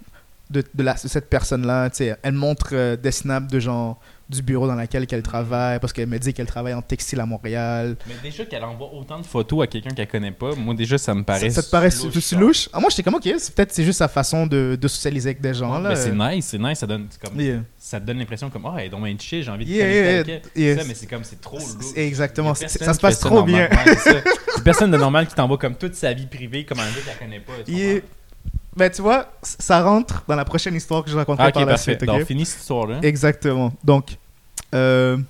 de, 0.51 0.63
de, 0.75 0.83
la, 0.83 0.93
de 0.95 1.09
cette 1.09 1.31
personne 1.31 1.67
là 1.67 1.89
tu 1.89 1.97
sais 1.97 2.17
elle 2.23 2.35
montre 2.35 2.71
euh, 2.73 2.97
des 2.97 3.11
snaps 3.11 3.51
de 3.51 3.59
genre 3.59 3.99
du 4.29 4.41
bureau 4.43 4.67
dans 4.67 4.75
lequel 4.75 5.07
qu'elle 5.07 5.23
travaille 5.23 5.79
parce 5.81 5.93
qu'elle 5.93 6.07
me 6.09 6.19
dit 6.19 6.33
qu'elle 6.33 6.47
travaille 6.47 6.73
en 6.75 6.81
textile 6.83 7.21
à 7.21 7.27
Montréal 7.27 7.97
Mais 8.07 8.15
déjà 8.23 8.45
qu'elle 8.47 8.65
envoie 8.65 8.91
autant 8.93 9.19
de 9.21 9.27
photos 9.27 9.65
à 9.65 9.67
quelqu'un 9.67 9.91
qu'elle 9.91 10.09
connaît 10.09 10.33
pas, 10.33 10.55
moi 10.55 10.75
déjà 10.75 10.97
ça 10.97 11.15
me 11.15 11.23
paraît. 11.23 11.51
ça, 11.51 11.61
ça 11.61 11.63
te 11.63 11.71
paraît 11.71 11.91
louche, 11.91 12.33
louche, 12.33 12.69
ah, 12.73 12.81
moi 12.81 12.89
j'étais 12.91 13.03
comme 13.03 13.15
ok 13.17 13.29
c'est 13.39 13.55
peut-être 13.55 13.73
c'est 13.73 13.85
juste 13.85 13.99
sa 13.99 14.09
façon 14.09 14.47
de, 14.47 14.79
de 14.81 14.89
socialiser 14.89 15.31
avec 15.31 15.41
des 15.41 15.53
gens 15.55 15.79
là 15.79 15.91
Mais 15.91 15.97
c'est 15.97 16.13
nice, 16.13 16.47
c'est 16.47 16.59
nice, 16.59 16.79
ça 16.79 16.87
donne 16.87 17.07
comme 17.23 17.39
Yeah. 17.41 17.61
ça 17.77 18.01
te 18.01 18.07
donne 18.07 18.19
l'impression 18.19 18.49
comme 18.49 18.65
oh, 18.65 18.73
elle 18.79 18.87
est 18.87 18.89
donc 18.89 19.05
bien 19.05 19.15
chill, 19.19 19.43
j'ai 19.43 19.51
envie 19.51 19.65
de 19.67 19.71
Yeah, 19.71 20.23
yeah. 20.57 20.79
Ça, 20.79 20.85
mais 20.89 20.95
c'est 20.95 21.07
comme 21.07 21.25
c'est 21.25 21.41
trop 21.41 21.59
louche. 21.59 21.93
Exactement, 21.97 22.55
ça 22.55 22.69
se 22.69 23.01
passe 23.01 23.19
trop 23.21 23.35
normal. 23.37 23.69
bien. 23.71 23.79
Ouais, 23.85 23.97
c'est 24.03 24.25
personne 24.65 24.91
de 24.91 24.97
normal 24.97 25.27
qui 25.27 25.35
t'envoie 25.35 25.59
comme 25.59 25.75
toute 25.75 25.95
sa 25.95 26.13
vie 26.13 26.27
privée 26.27 26.65
comme 26.65 26.81
un 26.81 26.87
gars 26.87 27.01
qu'elle 27.05 27.19
connaît 27.29 27.41
pas. 27.41 27.53
Ben 28.77 28.91
tu 28.91 29.03
vois 29.03 29.27
ça 29.43 29.83
rentre 29.83 30.25
dans 30.29 30.37
la 30.37 30.45
prochaine 30.45 30.75
histoire 30.75 31.05
que 31.05 31.11
je 31.11 31.17
raconterai 31.17 31.45
Ah, 31.47 31.49
ok, 31.49 31.55
par 31.55 31.63
la 31.63 31.73
parfait. 31.75 31.93
suite 31.97 32.03
ok? 32.03 32.09
Donc 32.19 32.25
finis 32.27 32.45
cette 32.47 32.61
histoire-là. 32.61 32.99
exactement 33.03 33.73
donc 33.85 34.17
euh, 34.75 35.17
tu 35.17 35.23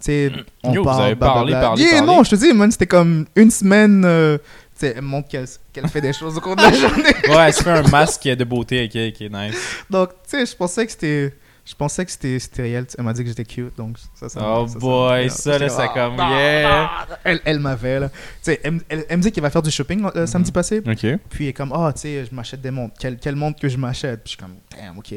sais 0.00 0.32
on 0.62 0.72
Yo, 0.72 0.82
vous 0.82 0.88
parle 0.88 1.02
avez 1.04 1.14
parlé, 1.16 1.52
parlé, 1.52 1.82
Yeah, 1.82 1.98
parlé. 1.98 2.06
non 2.06 2.24
je 2.24 2.30
te 2.30 2.36
dis 2.36 2.52
man 2.52 2.70
c'était 2.70 2.86
comme 2.86 3.26
une 3.36 3.50
semaine 3.50 4.02
euh, 4.04 4.38
tu 4.38 4.86
sais 4.86 4.94
elle 4.96 5.02
montre 5.02 5.28
qu'elle 5.28 5.46
qu'elle 5.72 5.88
fait 5.88 6.00
des 6.00 6.12
choses 6.12 6.36
au 6.36 6.40
cours 6.40 6.56
de 6.56 6.62
la 6.62 6.72
journée 6.74 7.14
Ouais, 7.28 7.36
elle 7.46 7.52
se 7.54 7.62
fait 7.62 7.70
un 7.70 7.82
masque 7.88 8.24
de 8.24 8.44
beauté 8.44 8.88
qui 8.88 8.98
est, 8.98 9.12
qui 9.12 9.26
est 9.26 9.28
nice. 9.28 9.56
Donc, 9.88 10.08
tu 10.24 10.30
sais, 10.30 10.46
je 10.46 10.56
pensais 10.56 10.84
que 10.84 10.90
c'était. 10.90 11.32
Je 11.70 11.76
pensais 11.76 12.04
que 12.04 12.10
c'était 12.10 12.36
c'était 12.40 12.62
réel. 12.62 12.84
Elle 12.98 13.04
m'a 13.04 13.12
dit 13.12 13.22
que 13.22 13.28
j'étais 13.28 13.44
cute, 13.44 13.76
donc 13.76 13.96
ça, 14.14 14.28
ça 14.28 14.40
Oh 14.42 14.66
ça, 14.66 14.78
boy, 14.80 15.30
ça, 15.30 15.36
ça 15.36 15.58
là, 15.60 15.68
ça 15.68 15.86
comme, 15.88 16.16
ah, 16.18 16.30
yeah. 16.30 16.90
ah, 17.08 17.18
Elle, 17.22 17.40
elle 17.44 17.60
m'avait, 17.60 18.00
là. 18.00 18.08
Tu 18.08 18.16
sais, 18.42 18.60
elle, 18.64 18.80
elle- 18.88 19.06
elle 19.08 19.16
me 19.18 19.22
dit 19.22 19.30
qu'elle 19.30 19.42
va 19.44 19.50
faire 19.50 19.62
du 19.62 19.70
shopping 19.70 20.04
euh, 20.16 20.26
samedi 20.26 20.50
Mhm. 20.50 20.52
passé. 20.54 20.78
Ok. 20.84 21.06
Puis 21.30 21.44
elle 21.44 21.46
est 21.50 21.52
comme, 21.52 21.72
ah, 21.72 21.92
tu 21.94 22.00
sais, 22.00 22.24
je 22.28 22.34
m'achète 22.34 22.60
des 22.60 22.72
montres. 22.72 22.96
Quelle, 22.98 23.18
quelle 23.18 23.36
montre 23.36 23.60
que 23.60 23.68
je 23.68 23.76
m'achète? 23.76 24.24
Puis 24.24 24.32
je 24.32 24.36
suis 24.36 24.38
comme, 24.38 24.56
damn, 24.76 24.98
ok. 24.98 25.12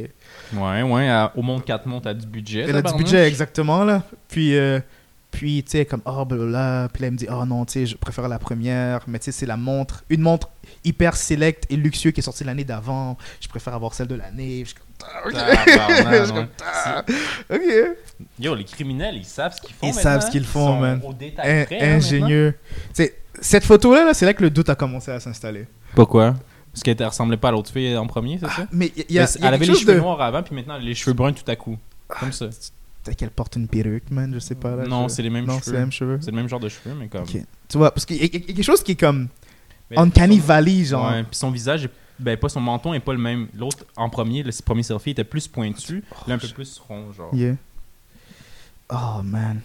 Ouais, 0.53 0.81
ouais. 0.83 1.09
à- 1.09 1.31
au 1.35 1.41
monde 1.41 1.65
4 1.65 1.87
montres, 1.87 2.03
t'as 2.03 2.13
du 2.13 2.27
budget. 2.27 2.65
Elle 2.69 2.75
a 2.75 2.81
du 2.83 2.93
budget, 2.93 3.27
exactement, 3.27 3.83
là. 3.83 4.03
Puis, 4.29 4.55
euh, 4.55 4.79
puis 5.31 5.63
tu 5.63 5.71
sais, 5.71 5.85
comme, 5.85 6.01
oh, 6.05 6.23
blablabla. 6.23 6.89
Puis 6.93 7.01
là, 7.01 7.07
elle 7.07 7.13
me 7.13 7.17
dit, 7.17 7.27
oh 7.31 7.43
non, 7.45 7.65
tu 7.65 7.73
sais, 7.73 7.85
je 7.87 7.97
préfère 7.97 8.27
la 8.27 8.37
première. 8.37 9.01
Mais 9.07 9.17
tu 9.17 9.25
sais, 9.25 9.31
c'est 9.31 9.47
la 9.47 9.57
montre, 9.57 10.03
une 10.09 10.21
montre 10.21 10.49
hyper 10.85 11.15
select 11.15 11.65
et 11.71 11.75
luxueux 11.77 12.11
qui 12.11 12.19
est 12.19 12.23
sortie 12.23 12.43
l'année 12.43 12.63
d'avant. 12.63 13.17
Je 13.41 13.47
préfère 13.47 13.73
avoir 13.73 13.95
celle 13.95 14.07
de 14.07 14.13
l'année. 14.15 14.59
Je 14.59 14.65
suis 14.65 14.75
comme, 14.75 14.85
ah, 14.92 14.92
ok. 15.25 15.33
Tabarnak, 15.33 16.27
comme, 16.27 16.37
ouais. 16.37 16.45
ah, 16.65 17.03
ok. 17.51 17.61
Yo, 18.39 18.55
les 18.55 18.63
criminels, 18.63 19.15
ils 19.17 19.25
savent 19.25 19.53
ce 19.55 19.61
qu'ils 19.61 19.73
font. 19.75 19.87
Ils 19.87 19.87
maintenant. 19.87 20.01
savent 20.03 20.21
ce 20.25 20.31
qu'ils 20.31 20.45
font, 20.45 20.67
sont 20.67 20.79
man. 20.79 21.01
Au 21.03 21.13
détail 21.13 21.61
In- 21.61 21.65
près, 21.65 21.81
hein, 21.81 21.95
ingénieux. 21.97 22.53
Tu 22.69 23.03
sais, 23.03 23.15
cette 23.41 23.65
photo-là, 23.65 24.05
là, 24.05 24.13
c'est 24.13 24.25
là 24.25 24.33
que 24.33 24.43
le 24.43 24.49
doute 24.49 24.69
a 24.69 24.75
commencé 24.75 25.11
à 25.11 25.19
s'installer. 25.19 25.65
Pourquoi? 25.95 26.35
Parce 26.71 26.81
qu'elle 26.83 27.03
ressemblait 27.05 27.37
pas 27.37 27.49
à 27.49 27.51
l'autre 27.51 27.71
fille 27.71 27.95
en 27.95 28.07
premier, 28.07 28.39
c'est 28.39 28.47
ça? 28.47 28.67
Mais 28.71 28.91
il 29.07 29.15
y 29.15 29.19
a, 29.19 29.23
Mais 29.23 29.29
il 29.35 29.41
y 29.41 29.45
a 29.45 29.47
Elle 29.47 29.53
avait 29.53 29.65
les 29.65 29.75
cheveux 29.75 29.93
de... 29.95 29.99
noirs 29.99 30.21
avant, 30.21 30.41
puis 30.41 30.55
maintenant 30.55 30.75
elle 30.75 30.81
a 30.81 30.85
les 30.85 30.95
cheveux 30.95 31.13
bruns 31.13 31.33
tout 31.33 31.49
à 31.49 31.55
coup. 31.55 31.77
Comme 32.07 32.31
ça. 32.31 32.47
Peut-être 33.03 33.17
qu'elle 33.17 33.29
porte 33.31 33.57
une 33.57 33.67
perruque, 33.67 34.09
man, 34.11 34.31
je 34.33 34.39
sais 34.39 34.55
pas. 34.55 34.75
Là, 34.75 34.85
Non, 34.87 35.07
je- 35.07 35.13
c'est 35.15 35.21
les 35.21 35.29
mêmes 35.29 35.45
Non, 35.45 35.59
cheveux. 35.59 35.89
cheveux. 35.91 36.19
C'est 36.21 36.31
le 36.31 36.37
même 36.37 36.47
genre 36.49 36.59
de 36.61 36.69
cheveux, 36.69 36.95
mais 36.97 37.07
comme. 37.07 37.23
Ok. 37.23 37.37
Tu 37.67 37.77
vois, 37.77 37.93
parce 37.93 38.05
qu'il 38.05 38.15
y, 38.17 38.21
a- 38.21 38.25
il 38.25 38.33
y 38.33 38.37
a 38.37 38.39
quelque 38.39 38.63
chose 38.63 38.81
qui 38.81 38.93
est 38.93 38.99
comme 38.99 39.27
Mais 39.91 39.99
Uncanny 39.99 40.39
son- 40.39 40.45
Valley, 40.45 40.83
genre. 40.85 41.11
Ouais, 41.11 41.23
puis 41.23 41.35
son 41.35 41.51
visage, 41.51 41.85
est- 41.85 41.89
ben 42.19 42.37
pas 42.37 42.49
son 42.49 42.61
menton 42.61 42.93
est 42.93 42.99
pas 42.99 43.13
le 43.13 43.19
même. 43.19 43.47
L'autre 43.55 43.85
en 43.95 44.09
premier, 44.09 44.43
le 44.43 44.51
premier 44.63 44.83
selfie 44.83 45.11
était 45.11 45.23
plus 45.23 45.47
pointu, 45.47 46.03
là 46.27 46.35
un 46.35 46.37
peu 46.37 46.47
plus 46.47 46.79
rond, 46.79 47.11
genre. 47.11 47.33
Yeah. 47.33 47.55
Oh, 48.89 49.21
man. 49.23 49.61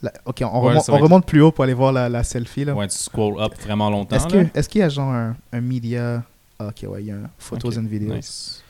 Là, 0.00 0.12
ok, 0.24 0.36
on, 0.42 0.44
Ouais, 0.62 0.68
remonte, 0.68 0.84
ça 0.84 0.92
va 0.92 0.96
on 0.96 1.00
être- 1.00 1.04
remonte 1.04 1.26
plus 1.26 1.40
haut 1.42 1.50
pour 1.50 1.64
aller 1.64 1.74
voir 1.74 1.92
la, 1.92 2.08
la 2.08 2.22
selfie, 2.22 2.64
là. 2.64 2.74
Ouais, 2.74 2.86
tu 2.86 2.96
scroll 2.96 3.40
up 3.42 3.54
vraiment 3.60 3.90
longtemps. 3.90 4.14
Est-ce 4.14 4.28
là. 4.36 4.44
que- 4.44 4.58
est-ce 4.58 4.68
qu'il 4.68 4.80
y 4.80 4.84
a 4.84 4.88
genre 4.88 5.10
un, 5.12 5.36
un 5.52 5.60
media... 5.60 6.22
Ah, 6.60 6.68
ok, 6.68 6.86
ouais, 6.88 7.02
il 7.02 7.06
y 7.06 7.10
a 7.10 7.16
un 7.16 7.30
Photos 7.38 7.76
Ok, 7.76 7.82
and 7.82 7.86
Videos. 7.88 8.14
nice. 8.14 8.62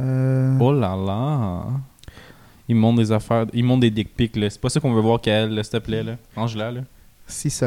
Euh, 0.00 0.56
Oh 0.60 0.72
là 0.72 0.94
là. 0.96 1.64
Il 2.68 2.76
montre 2.76 2.98
des 2.98 3.10
affaires, 3.12 3.46
il 3.52 3.64
montre 3.64 3.80
des 3.80 3.90
dick 3.90 4.14
pics 4.14 4.36
là. 4.36 4.48
C'est 4.50 4.60
pas 4.60 4.68
ça 4.68 4.80
qu'on 4.80 4.92
veut 4.92 5.00
voir 5.00 5.20
qu'elle, 5.20 5.54
là, 5.54 5.62
s'il 5.62 5.72
te 5.72 5.76
plaît 5.78 6.02
là. 6.02 6.16
Range-la 6.36 6.70
là. 6.70 6.80
Si 7.26 7.48
si 7.50 7.64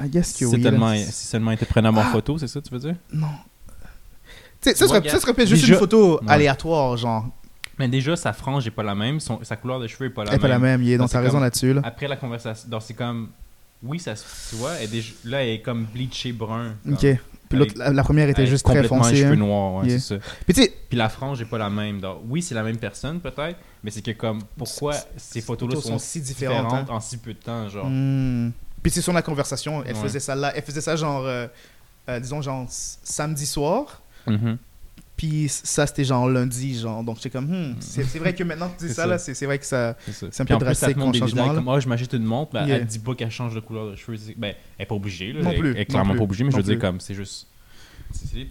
I 0.00 0.08
guess 0.08 0.32
que 0.32 0.38
Si 0.38 0.46
oui. 0.46 0.62
tellement, 0.62 0.94
si 0.94 1.26
seulement 1.26 1.50
était 1.52 1.66
prenable 1.66 1.98
en 1.98 2.02
Ah. 2.02 2.10
photo, 2.12 2.38
c'est 2.38 2.48
ça 2.48 2.60
tu 2.60 2.70
veux 2.72 2.78
dire? 2.78 2.94
Non. 3.12 3.26
Tu 4.60 4.70
sais, 4.70 4.74
ça, 4.76 4.88
serait, 4.88 5.08
ça 5.08 5.20
serait 5.20 5.34
peut-être 5.34 5.48
juste 5.48 5.62
déjà- 5.62 5.74
une 5.74 5.78
photo 5.80 6.20
Ouais. 6.20 6.26
aléatoire, 6.30 6.96
genre. 6.96 7.26
Mais 7.78 7.86
déjà 7.88 8.16
sa 8.16 8.32
frange 8.32 8.66
est 8.66 8.70
pas 8.72 8.82
la 8.82 8.94
même, 8.96 9.20
son- 9.20 9.38
sa 9.44 9.54
couleur 9.56 9.78
de 9.78 9.86
cheveux 9.86 10.06
est 10.06 10.10
pas 10.10 10.24
la 10.24 10.30
Elle 10.30 10.34
est 10.34 10.36
même. 10.38 10.42
pas 10.42 10.48
la 10.48 10.58
même, 10.58 10.82
il 10.82 10.90
est 10.90 10.98
dans 10.98 11.06
ta 11.08 11.20
raison 11.20 11.38
là-dessus. 11.38 11.74
Là. 11.74 11.82
Après 11.84 12.08
la 12.08 12.16
conversation, 12.16 12.68
donc 12.68 12.82
c'est 12.84 12.94
comme 12.94 13.28
oui, 13.84 14.00
ça 14.00 14.16
se 14.16 14.24
tu 14.50 14.56
vois, 14.56 14.72
elle 14.80 14.90
déjà- 14.90 15.12
là, 15.24 15.42
elle 15.44 15.50
est 15.50 15.60
comme 15.62 15.84
bleachée 15.84 16.32
brun. 16.32 16.74
Ok. 16.90 17.06
Puis 17.48 17.58
l'autre, 17.58 17.74
la, 17.76 17.92
la 17.92 18.02
première 18.02 18.28
était 18.28 18.42
Elle 18.42 18.48
juste 18.48 18.66
très 18.66 18.82
foncée. 18.82 19.16
cheveux 19.16 19.32
hein. 19.32 19.36
noirs, 19.36 19.74
ouais, 19.76 19.86
Yeah. 19.88 19.98
c'est 20.00 20.18
ça. 20.18 20.20
Puis 20.44 20.54
tu 20.54 20.62
sais, 20.64 20.74
Puis 20.88 20.98
la 20.98 21.08
frange 21.08 21.38
n'est 21.38 21.46
pas 21.46 21.56
la 21.58 21.70
même. 21.70 22.00
Donc, 22.00 22.18
oui, 22.28 22.42
c'est 22.42 22.54
la 22.54 22.62
même 22.64 22.76
personne, 22.78 23.20
peut-être, 23.20 23.56
mais 23.84 23.90
c'est 23.92 24.02
que 24.02 24.10
comme, 24.10 24.40
pourquoi 24.56 24.94
ces 25.16 25.40
photos-là 25.40 25.76
photos 25.76 25.84
sont, 25.84 25.98
sont 25.98 26.04
si 26.04 26.20
différentes, 26.20 26.66
différentes 26.66 26.90
hein. 26.90 26.94
en 26.94 27.00
si 27.00 27.16
peu 27.16 27.32
de 27.32 27.38
temps, 27.38 27.68
genre? 27.68 27.86
Hmm. 27.88 28.50
Puis 28.82 28.90
c'est 28.92 29.02
sur 29.02 29.12
la 29.12 29.22
conversation, 29.22 29.82
elle 29.84 29.94
Ouais. 29.94 30.02
faisait 30.02 30.20
ça 30.20 30.34
là, 30.34 30.52
elle 30.54 30.62
faisait 30.62 30.80
ça 30.80 30.96
genre, 30.96 31.24
euh, 31.26 31.46
euh, 32.08 32.20
disons 32.20 32.40
genre 32.42 32.66
samedi 32.68 33.44
soir, 33.46 34.02
Mhm. 34.26 34.56
puis 35.16 35.48
ça 35.48 35.86
c'était 35.86 36.04
genre 36.04 36.28
lundi, 36.28 36.78
genre, 36.78 37.02
donc 37.02 37.16
j'étais 37.16 37.30
comme, 37.30 37.46
hmm, 37.46 37.76
c'est 37.80 38.02
vrai 38.18 38.34
que 38.34 38.44
maintenant 38.44 38.68
que 38.68 38.78
tu 38.78 38.84
dis 38.84 38.88
C'est 38.90 38.94
ça, 38.94 39.02
ça. 39.02 39.08
là, 39.08 39.18
c'est 39.18 39.46
vrai 39.46 39.58
que 39.58 39.66
ça, 39.66 39.96
C'est 40.10 40.40
un 40.40 40.44
peu 40.44 40.56
drastique 40.56 40.96
comme 40.96 41.14
changement, 41.14 41.54
comme, 41.54 41.68
ah, 41.68 41.80
je 41.80 41.88
m'achète 41.88 42.12
une 42.12 42.24
montre, 42.24 42.52
mais 42.54 42.66
Yeah. 42.66 42.76
elle 42.78 42.86
dit 42.86 42.98
pas 43.00 43.14
qu'elle 43.14 43.30
change 43.30 43.54
de 43.54 43.60
couleur 43.60 43.90
de 43.90 43.96
cheveux. 43.96 44.16
Ben, 44.36 44.54
elle 44.78 44.82
est 44.82 44.86
pas 44.86 44.94
obligée, 44.94 45.32
là. 45.32 45.42
Non 45.42 45.54
plus, 45.58 45.70
Elle 45.70 45.76
est 45.76 45.80
non 45.80 45.84
clairement 45.86 46.10
plus, 46.12 46.18
pas 46.18 46.24
obligée, 46.24 46.44
mais 46.44 46.50
je 46.50 46.56
non 46.56 46.62
veux 46.62 46.68
dire, 46.68 46.78
plus. 46.78 46.80
comme, 46.86 47.00
c'est 47.00 47.14
juste. 47.14 47.46
C'est 48.12 48.34
des 48.34 48.48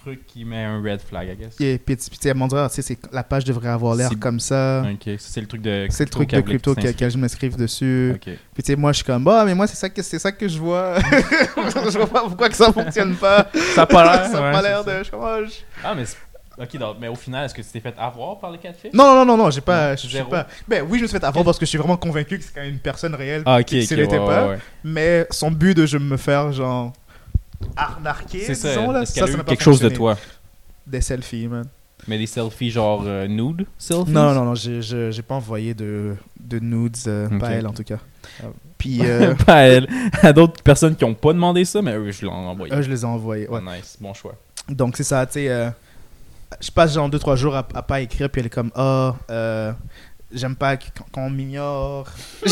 trucs 0.00 0.26
qui 0.26 0.44
met 0.44 0.64
un 0.64 0.82
red 0.82 1.00
flag, 1.00 1.28
I 1.28 1.36
guess. 1.36 1.60
et 1.60 1.78
puis 1.78 1.96
tu 1.96 2.04
sais, 2.20 2.28
elle 2.30 2.36
m'en 2.36 2.46
dira, 2.46 2.68
tu 2.68 2.76
sais, 2.76 2.82
c'est- 2.82 3.12
la 3.12 3.22
page 3.22 3.44
devrait 3.44 3.68
avoir 3.68 3.94
l'air 3.94 4.10
comme 4.20 4.40
ça, 4.40 4.82
Ok, 4.90 5.14
c'est 5.18 5.40
le 5.40 5.46
truc 5.46 5.62
de. 5.62 5.86
c'est 5.90 6.04
le 6.04 6.10
truc 6.10 6.30
de 6.30 6.40
crypto 6.40 6.74
que 6.74 6.90
que, 6.92 7.08
je 7.10 7.18
m'inscrive 7.18 7.56
dessus, 7.56 8.12
Ok. 8.14 8.22
puis 8.54 8.62
tu 8.62 8.72
sais, 8.72 8.76
moi 8.76 8.92
je 8.92 8.96
suis 8.98 9.04
comme, 9.04 9.24
bah, 9.24 9.44
mais 9.44 9.54
moi 9.54 9.66
c'est 9.66 9.76
ça 9.76 9.88
que, 9.88 10.02
c'est 10.02 10.18
ça 10.18 10.32
que 10.32 10.48
je 10.48 10.58
vois, 10.58 10.94
je 11.90 11.96
vois 11.98 12.06
pas 12.06 12.20
pourquoi 12.22 12.48
que 12.48 12.56
ça 12.56 12.72
fonctionne 12.72 13.14
pas, 13.16 13.48
Ça 13.74 13.82
a 13.82 13.86
pas 13.86 14.04
l'air. 14.04 14.26
ça 14.30 14.38
a 14.38 14.42
ouais, 14.46 14.52
pas 14.52 14.62
l'air 14.62 14.84
de, 14.84 14.98
je 14.98 15.02
suis 15.02 15.10
comme, 15.10 15.22
ah, 15.24 15.38
je- 15.44 15.52
Ah, 15.84 15.94
mais. 15.94 16.04
Ok, 16.60 16.76
donc, 16.76 16.96
mais 17.00 17.06
au 17.06 17.14
final, 17.14 17.44
est-ce 17.44 17.54
que 17.54 17.62
tu 17.62 17.68
t'es 17.68 17.78
fait 17.78 17.94
avoir 17.96 18.36
par 18.40 18.50
les 18.50 18.58
quatre 18.58 18.80
filles 18.80 18.90
Non, 18.92 19.14
non, 19.14 19.24
non, 19.24 19.36
non, 19.36 19.48
j'ai 19.48 19.60
pas, 19.60 19.94
je 19.94 20.22
pas. 20.24 20.48
Ben 20.66 20.84
oui, 20.88 20.98
je 20.98 21.04
me 21.04 21.08
suis 21.08 21.16
fait 21.16 21.24
avoir 21.24 21.44
parce 21.44 21.56
que 21.56 21.64
je 21.64 21.68
suis 21.68 21.78
vraiment 21.78 21.96
convaincu 21.96 22.36
que 22.36 22.42
c'est 22.42 22.52
quand 22.52 22.62
même 22.62 22.70
une 22.72 22.80
personne 22.80 23.14
réelle. 23.14 23.42
Ah, 23.46 23.58
ok, 23.60 23.66
que 23.66 23.76
ok. 23.76 23.82
ce 23.84 23.94
n'était 23.94 24.18
ouais, 24.18 24.26
pas. 24.26 24.42
ouais, 24.44 24.48
ouais. 24.54 24.58
Mais 24.82 25.26
son 25.30 25.52
but 25.52 25.76
de 25.76 25.86
je 25.86 25.98
me 25.98 26.16
faire 26.16 26.50
genre 26.50 26.92
arnaquer, 27.76 28.40
C'est 28.44 28.54
ça. 28.54 28.68
disons 28.70 28.90
là, 28.90 29.02
Est-ce 29.02 29.12
ça, 29.12 29.20
qu'elle 29.20 29.24
a 29.24 29.26
ça 29.26 29.32
eu 29.32 29.36
n'a 29.36 29.44
pas 29.44 29.50
quelque 29.50 29.62
chose 29.62 29.80
de 29.80 29.88
fonctionné. 29.88 30.14
toi 30.16 30.16
Des 30.86 31.00
selfies, 31.00 31.48
man. 31.48 31.66
Mais 32.06 32.16
des 32.18 32.26
selfies 32.26 32.70
genre 32.70 33.02
euh, 33.06 33.26
nude? 33.26 33.66
Selfies? 33.76 34.12
Non, 34.12 34.32
non, 34.32 34.44
non, 34.44 34.54
j'ai, 34.54 35.22
pas 35.26 35.34
envoyé 35.34 35.74
de, 35.74 36.14
de 36.40 36.58
nudes, 36.60 36.96
euh, 37.06 37.26
Ok. 37.30 37.38
pas 37.40 37.50
elle 37.50 37.66
en 37.66 37.72
tout 37.72 37.82
cas. 37.84 37.98
Ah. 38.42 38.46
Puis 38.78 39.00
euh, 39.04 39.34
pas 39.34 39.54
à 39.56 39.60
elle. 39.62 39.88
À 40.22 40.32
d'autres 40.32 40.62
personnes 40.62 40.94
qui 40.94 41.04
ont 41.04 41.14
pas 41.14 41.32
demandé 41.32 41.64
ça, 41.64 41.82
mais 41.82 41.94
eux, 41.96 42.10
je 42.12 42.22
l'ai 42.22 42.28
envoyé. 42.32 42.72
eux, 42.74 42.82
je 42.82 42.88
les 42.90 43.02
ai 43.02 43.04
envoyés. 43.04 43.48
Ouais. 43.48 43.60
Nice, 43.60 43.96
bon 44.00 44.14
choix. 44.14 44.34
Donc 44.68 44.96
c'est 44.96 45.04
ça, 45.04 45.26
tu 45.26 45.32
sais. 45.34 45.48
euh, 45.48 45.70
je 46.60 46.70
passe 46.70 46.94
genre 46.94 47.10
2-3 47.10 47.36
jours 47.36 47.56
à, 47.56 47.66
à 47.74 47.82
pas 47.82 48.00
écrire, 48.00 48.30
puis 48.30 48.40
elle 48.40 48.46
est 48.46 48.50
comme 48.50 48.70
Ah, 48.74 49.16
euh, 49.30 49.72
j'aime 50.32 50.56
pas 50.56 50.76
qu- 50.76 50.90
quand, 51.12 51.22
on 51.22 51.30
m'ignore. 51.30 52.06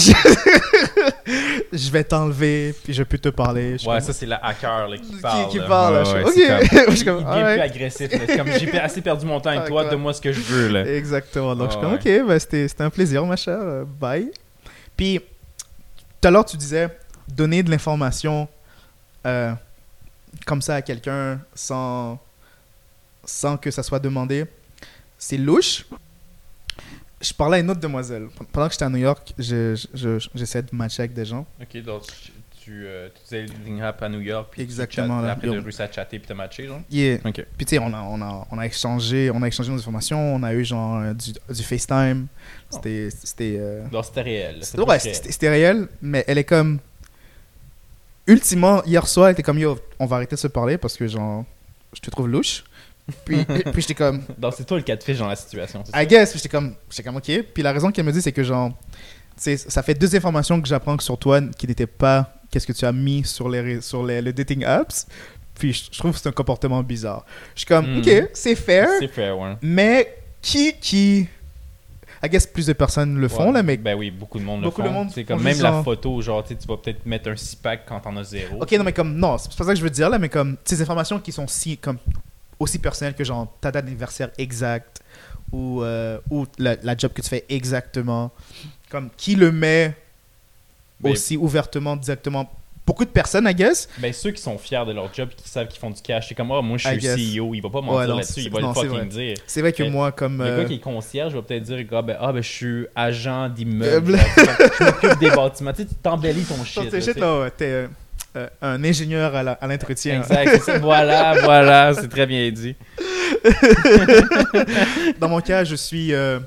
je 1.72 1.90
vais 1.90 2.04
t'enlever, 2.04 2.74
puis 2.84 2.92
je 2.92 3.02
peux 3.02 3.18
te 3.18 3.28
parler. 3.28 3.72
Ouais, 3.72 3.78
comme, 3.84 4.00
ça 4.00 4.12
c'est 4.12 4.26
la 4.26 4.36
hacker 4.44 4.88
là, 4.88 4.96
qui 4.98 5.10
Qui- 5.10 5.16
parle. 5.20 5.48
qui 5.50 5.58
là. 5.58 5.66
parle, 5.66 5.94
là, 5.94 6.00
Ouais, 6.00 6.06
je 6.06 6.14
ouais, 6.16 6.24
ok. 6.24 7.04
comme- 7.04 7.18
il 7.36 7.42
plus 7.54 7.60
agressif. 7.60 8.12
là. 8.12 8.18
C'est 8.26 8.36
comme 8.36 8.48
j'ai 8.52 8.78
assez 8.80 9.00
perdu 9.02 9.26
mon 9.26 9.40
temps 9.40 9.50
avec 9.50 9.62
Ah, 9.64 9.68
toi, 9.68 9.84
donne-moi 9.84 10.12
ce 10.14 10.20
que 10.20 10.32
je 10.32 10.40
veux 10.40 10.68
là. 10.68 10.86
Exactement. 10.86 11.54
Donc, 11.56 11.68
je 11.68 11.72
suis 11.72 11.80
comme, 11.80 11.94
ok, 11.94 12.26
ben, 12.28 12.38
c'était 12.38 12.68
c'était 12.68 12.84
un 12.84 12.90
plaisir, 12.90 13.24
ma 13.26 13.36
chère. 13.36 13.58
euh, 13.60 13.84
bye. 13.84 14.30
Puis, 14.96 15.20
tout 16.20 16.28
à 16.28 16.30
l'heure, 16.30 16.44
tu 16.44 16.56
disais 16.56 16.88
donner 17.28 17.62
de 17.62 17.70
l'information 17.70 18.48
euh, 19.26 19.52
comme 20.46 20.62
ça 20.62 20.76
à 20.76 20.82
quelqu'un 20.82 21.40
sans, 21.54 22.18
sans 23.24 23.56
que 23.56 23.70
ça 23.70 23.82
soit 23.82 23.98
demandé. 23.98 24.46
C'est 25.18 25.36
louche. 25.36 25.84
Je 27.28 27.34
parlais 27.34 27.58
à 27.58 27.60
une 27.60 27.70
autre 27.70 27.80
demoiselle. 27.80 28.28
Pendant 28.52 28.66
que 28.68 28.72
j'étais 28.74 28.84
à 28.84 28.88
New 28.88 28.96
York, 28.98 29.32
je- 29.38 29.74
je- 29.74 30.18
je- 30.18 30.28
j'essayais 30.34 30.62
de 30.62 30.74
matcher 30.74 31.02
avec 31.02 31.12
des 31.14 31.24
gens. 31.24 31.46
Ok, 31.60 31.82
donc 31.82 32.02
tu, 32.62 32.84
euh, 32.84 33.08
tu 33.14 33.20
faisais 33.24 33.46
le 33.46 33.82
app 33.84 34.02
à 34.02 34.08
New 34.08 34.20
York, 34.20 34.48
puis 34.50 34.62
Exactement, 34.62 35.20
tu 35.20 35.26
chat, 35.26 35.32
après 35.32 35.46
Yo. 35.46 35.54
de 35.54 35.60
réussi 35.60 35.82
à 35.82 35.90
chatter 35.90 36.18
puis 36.18 36.26
t'as 36.28 36.34
matché, 36.34 36.66
genre? 36.66 36.80
Yeah. 36.90 37.18
Ok. 37.24 37.44
Puis 37.56 37.66
tu 37.66 37.70
sais, 37.76 37.78
on 37.78 37.92
a, 37.92 38.00
on, 38.02 38.20
a, 38.22 38.46
on, 38.50 38.58
a 38.58 38.66
échangé, 38.66 39.30
on 39.32 39.40
a 39.42 39.48
échangé 39.48 39.70
nos 39.72 39.78
informations, 39.78 40.18
on 40.34 40.42
a 40.42 40.52
eu 40.54 40.64
genre 40.64 41.00
euh, 41.00 41.14
du, 41.14 41.32
du 41.32 41.62
FaceTime. 41.62 42.26
C'était. 42.70 43.08
c'était 43.10 43.56
euh, 43.58 43.88
Donc 43.88 44.04
c'était 44.04 44.22
réel. 44.22 44.60
Ouais, 44.86 44.98
c'était 44.98 45.48
réel, 45.48 45.88
mais 46.02 46.24
elle 46.26 46.38
est 46.38 46.44
comme. 46.44 46.78
Ultimement, 48.26 48.82
hier 48.84 49.06
soir, 49.06 49.28
elle 49.28 49.32
était 49.34 49.42
comme 49.44 49.58
Yo, 49.58 49.78
on 50.00 50.06
va 50.06 50.16
arrêter 50.16 50.34
de 50.34 50.40
se 50.40 50.48
parler 50.48 50.78
parce 50.78 50.96
que, 50.96 51.06
genre, 51.06 51.44
je 51.94 52.00
te 52.00 52.10
trouve 52.10 52.28
louche. 52.28 52.64
Puis, 53.24 53.44
puis 53.44 53.82
j'étais 53.82 53.94
comme, 53.94 54.22
Donc 54.36 54.54
c'est 54.56 54.64
toi 54.64 54.76
le 54.78 54.82
cas 54.82 54.96
de 54.96 55.02
fiche 55.02 55.18
dans 55.18 55.28
la 55.28 55.36
situation, 55.36 55.84
ça? 55.84 56.02
I 56.02 56.06
guess. 56.06 56.30
Puis 56.30 56.38
j'étais 56.38 56.48
comme, 56.48 56.74
j'étais 56.90 57.02
comme, 57.04 57.16
ok. 57.16 57.30
Puis 57.54 57.62
la 57.62 57.72
raison 57.72 57.90
qu'elle 57.92 58.04
me 58.04 58.12
dit, 58.12 58.20
c'est 58.22 58.32
que, 58.32 58.42
genre, 58.42 58.72
ça 59.36 59.82
fait 59.82 59.94
deux 59.94 60.14
informations 60.16 60.60
que 60.60 60.66
j'apprends 60.68 60.98
sur 60.98 61.16
toi 61.18 61.40
qui 61.56 61.66
n'étaient 61.66 61.86
pas 61.86 62.32
qu'est-ce 62.50 62.66
que 62.66 62.72
tu 62.72 62.84
as 62.84 62.92
mis 62.92 63.24
sur 63.24 63.48
les, 63.48 63.80
sur 63.80 64.04
les, 64.04 64.20
les 64.22 64.32
dating 64.32 64.64
apps. 64.64 65.06
Puis 65.54 65.72
je, 65.72 65.84
je 65.92 65.98
trouve 65.98 66.12
que 66.12 66.18
c'est 66.18 66.28
un 66.28 66.32
comportement 66.32 66.82
bizarre. 66.82 67.24
Je 67.54 67.60
suis 67.60 67.66
comme, 67.66 67.86
Hmm. 67.96 67.98
ok, 67.98 68.28
c'est 68.34 68.54
fair, 68.56 68.88
C'est 68.98 69.08
fair, 69.08 69.38
ouais. 69.38 69.54
mais 69.62 70.16
qui, 70.42 70.72
qui. 70.80 71.28
I 72.24 72.28
guess 72.30 72.46
plus 72.46 72.66
de 72.66 72.72
personnes 72.72 73.18
le 73.18 73.28
font, 73.28 73.46
Ouais. 73.48 73.52
là, 73.52 73.62
mais 73.62 73.76
Ben 73.76 73.94
oui, 73.96 74.10
beaucoup 74.10 74.38
de 74.38 74.44
monde 74.44 74.62
Beaucoup 74.62 74.80
le 74.82 74.88
de 74.88 74.92
font. 74.92 75.00
monde 75.04 75.10
C'est 75.14 75.24
comme 75.24 75.42
même 75.42 75.60
la 75.60 75.82
photo, 75.82 76.20
genre, 76.22 76.42
tu 76.44 76.54
vas 76.66 76.76
peut-être 76.78 77.04
mettre 77.06 77.28
un 77.30 77.36
six-pack 77.36 77.84
quand 77.86 78.00
t'en 78.00 78.16
as 78.16 78.24
zéro. 78.24 78.60
Ok, 78.62 78.72
non, 78.72 78.84
mais 78.84 78.92
comme, 78.92 79.14
non, 79.16 79.36
c'est 79.38 79.54
pas 79.54 79.64
ça 79.64 79.70
que 79.72 79.78
je 79.78 79.82
veux 79.84 79.90
dire 79.90 80.08
là, 80.08 80.18
mais 80.18 80.28
comme, 80.30 80.56
ces 80.64 80.80
informations 80.82 81.18
qui 81.20 81.30
sont 81.30 81.46
si, 81.46 81.76
comme, 81.76 81.98
aussi 82.58 82.78
personnelles 82.78 83.14
que 83.14 83.24
genre 83.24 83.52
ta 83.60 83.70
date 83.70 83.84
d'anniversaire 83.84 84.30
exacte 84.38 85.00
ou, 85.52 85.82
euh, 85.82 86.18
ou 86.30 86.46
la, 86.58 86.76
la 86.82 86.96
job 86.96 87.12
que 87.12 87.22
tu 87.22 87.28
fais 87.28 87.44
exactement, 87.48 88.30
comme, 88.90 89.10
qui 89.16 89.34
le 89.36 89.52
met 89.52 89.94
Mais- 91.02 91.10
aussi 91.10 91.36
ouvertement, 91.36 91.96
directement. 91.96 92.50
Beaucoup 92.86 93.04
de 93.04 93.10
personnes, 93.10 93.48
I 93.48 93.54
guess. 93.54 93.88
Ben, 93.98 94.12
ceux 94.12 94.30
qui 94.30 94.40
sont 94.40 94.56
fiers 94.58 94.84
de 94.86 94.92
leur 94.92 95.12
job 95.12 95.28
qui 95.36 95.48
savent 95.48 95.66
qu'ils 95.66 95.80
font 95.80 95.90
du 95.90 96.00
cash, 96.00 96.28
c'est 96.28 96.36
comme, 96.36 96.52
ah, 96.52 96.62
moi, 96.62 96.78
je 96.78 96.86
suis. 96.88 97.36
CEO, 97.36 97.52
il 97.52 97.60
va 97.60 97.68
pas 97.68 97.80
mentir 97.80 97.98
Ouais, 97.98 98.06
là-dessus, 98.06 98.42
il 98.42 98.50
va 98.52 98.60
non, 98.60 98.68
le 98.68 98.74
fucking 98.74 98.90
vrai. 98.90 99.04
dire. 99.06 99.36
C'est 99.44 99.60
vrai 99.60 99.72
que 99.72 99.82
Mais 99.82 99.90
moi, 99.90 100.12
comme. 100.12 100.38
Le 100.38 100.44
euh, 100.44 100.62
gars 100.62 100.68
qui 100.68 100.74
est 100.74 100.78
concierge 100.78 101.34
va 101.34 101.42
peut-être 101.42 101.64
dire, 101.64 101.84
ah, 101.90 102.02
ben, 102.02 102.16
ah, 102.20 102.32
ben, 102.32 102.40
je 102.44 102.48
suis 102.48 102.86
agent 102.94 103.46
Euh, 103.46 103.48
d'immeuble. 103.48 104.16
je 104.36 104.84
m'occupe 104.84 105.18
des 105.18 105.30
bâtiments. 105.30 105.72
Tu 105.72 105.82
sais, 105.82 105.88
tu 105.88 105.94
t'embellis 105.96 106.44
ton 106.44 106.62
shit. 106.64 106.76
Là, 106.84 106.90
tu 106.90 106.96
shit, 107.02 107.14
sais. 107.14 107.18
là, 107.18 107.40
ouais, 107.40 107.50
t'es 107.50 107.88
euh, 108.36 108.48
un 108.62 108.82
ingénieur 108.84 109.34
à 109.34 109.66
l'entretien. 109.66 110.20
Exact. 110.20 110.70
Voilà, 110.80 111.34
voilà, 111.42 111.94
c'est 111.94 112.08
très 112.08 112.26
bien 112.26 112.50
dit. 112.50 112.76
Dans 115.20 115.28
mon 115.28 115.40
cas, 115.40 115.64
je 115.64 115.74
suis 115.74 116.12
euh, 116.12 116.38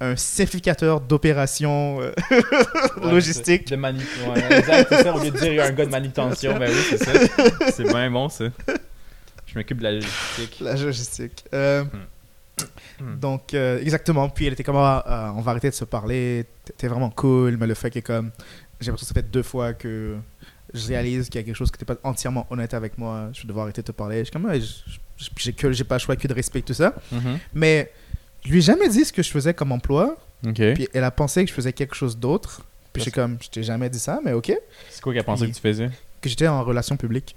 un 0.00 0.16
simplificateur 0.16 1.00
d'opérations 1.00 2.00
euh, 2.00 2.12
Ouais, 3.02 3.10
logistiques. 3.12 3.68
De 3.68 3.76
manu... 3.76 4.00
ouais, 4.28 4.58
exact, 4.58 4.86
c'est 4.90 5.02
ça. 5.02 5.14
Au 5.14 5.18
lieu 5.22 5.30
de 5.30 5.38
dire 5.38 5.52
il 5.52 5.56
y 5.56 5.60
a 5.60 5.66
un 5.66 5.72
gars 5.72 5.86
de 5.86 5.90
manutention, 5.90 6.56
ben 6.58 6.70
oui, 6.70 6.80
c'est 6.90 6.98
ça. 7.04 7.12
C'est 7.72 7.84
bien 7.84 8.10
bon, 8.10 8.28
ça. 8.28 8.44
Je 9.46 9.58
m'occupe 9.58 9.78
de 9.78 9.84
la 9.84 9.92
logistique. 9.92 10.58
La 10.60 10.74
logistique. 10.74 11.44
Euh, 11.54 11.84
Hmm. 13.00 13.20
Donc, 13.20 13.54
euh, 13.54 13.78
exactement. 13.80 14.28
Puis 14.28 14.46
elle 14.48 14.54
était 14.54 14.64
comme, 14.64 14.74
ah, 14.74 15.04
ah, 15.06 15.32
on 15.36 15.40
va 15.40 15.52
arrêter 15.52 15.70
de 15.70 15.74
se 15.76 15.84
parler. 15.84 16.44
T'es- 16.64 16.72
T'es 16.76 16.88
vraiment 16.88 17.10
cool. 17.10 17.56
Mais 17.56 17.68
le 17.68 17.74
fait 17.74 17.88
que, 17.92 18.00
comme, 18.00 18.32
j'ai 18.80 18.88
l'impression 18.90 19.04
que 19.06 19.14
ça 19.14 19.14
fait 19.14 19.30
deux 19.30 19.44
fois 19.44 19.72
que 19.74 20.16
je 20.74 20.86
réalise 20.88 21.28
qu'il 21.28 21.40
y 21.40 21.42
a 21.42 21.46
quelque 21.46 21.54
chose 21.56 21.70
qui 21.70 21.76
n'était 21.82 21.94
pas 21.94 22.08
entièrement 22.08 22.46
honnête 22.50 22.74
avec 22.74 22.98
moi. 22.98 23.30
Je 23.32 23.42
vais 23.42 23.48
devoir 23.48 23.64
arrêter 23.64 23.82
de 23.82 23.86
te 23.86 23.92
parler. 23.92 24.18
Je 24.20 24.24
suis 24.24 24.32
comme, 24.32 24.50
j'ai 25.36 25.52
que- 25.52 25.72
j'ai 25.72 25.84
pas 25.84 25.96
le 25.96 26.00
choix 26.00 26.16
que 26.16 26.28
de 26.28 26.34
respecter 26.34 26.66
tout 26.72 26.76
ça. 26.76 26.94
Mhm. 27.12 27.38
Mais 27.54 27.90
je 28.44 28.50
lui 28.50 28.58
ai 28.58 28.62
jamais 28.62 28.88
dit 28.88 29.04
ce 29.04 29.12
que 29.12 29.22
je 29.22 29.30
faisais 29.30 29.54
comme 29.54 29.72
emploi. 29.72 30.16
Ok. 30.46 30.54
Puis 30.74 30.88
elle 30.92 31.04
a 31.04 31.10
pensé 31.10 31.42
que 31.44 31.48
je 31.50 31.54
faisais 31.54 31.72
quelque 31.72 31.94
chose 31.94 32.16
d'autre. 32.16 32.62
Puis 32.92 33.02
j'ai 33.02 33.10
comme, 33.10 33.36
je 33.40 33.48
t'ai 33.48 33.62
jamais 33.62 33.88
dit 33.90 33.98
ça, 33.98 34.20
mais 34.24 34.32
ok. 34.32 34.52
C'est 34.90 35.00
quoi 35.00 35.12
qu'elle 35.12 35.24
pensait 35.24 35.48
que 35.48 35.54
tu 35.54 35.60
faisais? 35.60 35.90
Que 36.20 36.28
j'étais 36.28 36.46
en 36.48 36.62
relation 36.64 36.96
publique. 36.96 37.34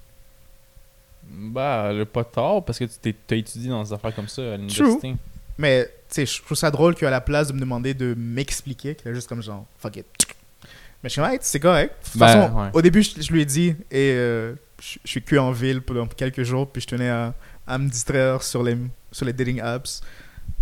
Bah, 1.33 1.93
le 1.93 2.05
pas 2.05 2.23
tard, 2.23 2.63
parce 2.63 2.79
que 2.79 2.85
tu 2.85 2.97
t'es- 3.01 3.15
t'as 3.27 3.35
étudié 3.35 3.69
dans 3.69 3.83
des 3.83 3.93
affaires 3.93 4.13
comme 4.13 4.27
ça 4.27 4.41
à 4.53 4.57
l'université. 4.57 5.15
Mais, 5.57 5.85
tu 5.85 5.91
sais, 6.09 6.25
je 6.25 6.41
trouve 6.41 6.57
ça 6.57 6.71
drôle 6.71 6.95
qu'à 6.95 7.09
la 7.09 7.21
place 7.21 7.47
de 7.49 7.53
me 7.53 7.59
demander 7.59 7.93
de 7.93 8.15
m'expliquer, 8.17 8.95
qu'elle 8.95 9.11
est 9.11 9.15
juste 9.15 9.29
comme 9.29 9.41
genre, 9.43 9.65
fuck 9.79 9.97
it. 9.97 10.05
Mais 11.03 11.09
je 11.09 11.13
suis 11.13 11.21
comme, 11.21 11.31
Hey, 11.31 11.39
c'est 11.41 11.59
correct. 11.59 11.95
De 12.05 12.11
toute 12.11 12.19
Ben, 12.19 12.27
façon, 12.27 12.55
ouais. 12.59 12.69
au 12.73 12.81
début, 12.81 13.01
je, 13.03 13.21
je 13.21 13.31
lui 13.33 13.41
ai 13.41 13.45
dit, 13.45 13.75
et 13.89 14.11
euh, 14.13 14.53
je, 14.81 14.97
je 15.03 15.09
suis 15.09 15.21
que 15.21 15.35
en 15.35 15.51
ville 15.51 15.81
pendant 15.81 16.05
quelques 16.07 16.43
jours, 16.43 16.71
puis 16.71 16.81
je 16.81 16.87
tenais 16.87 17.09
à, 17.09 17.33
à 17.67 17.77
me 17.77 17.87
distraire 17.89 18.43
sur 18.43 18.63
les, 18.63 18.77
sur 19.11 19.25
les 19.25 19.33
dating 19.33 19.59
apps. 19.61 20.01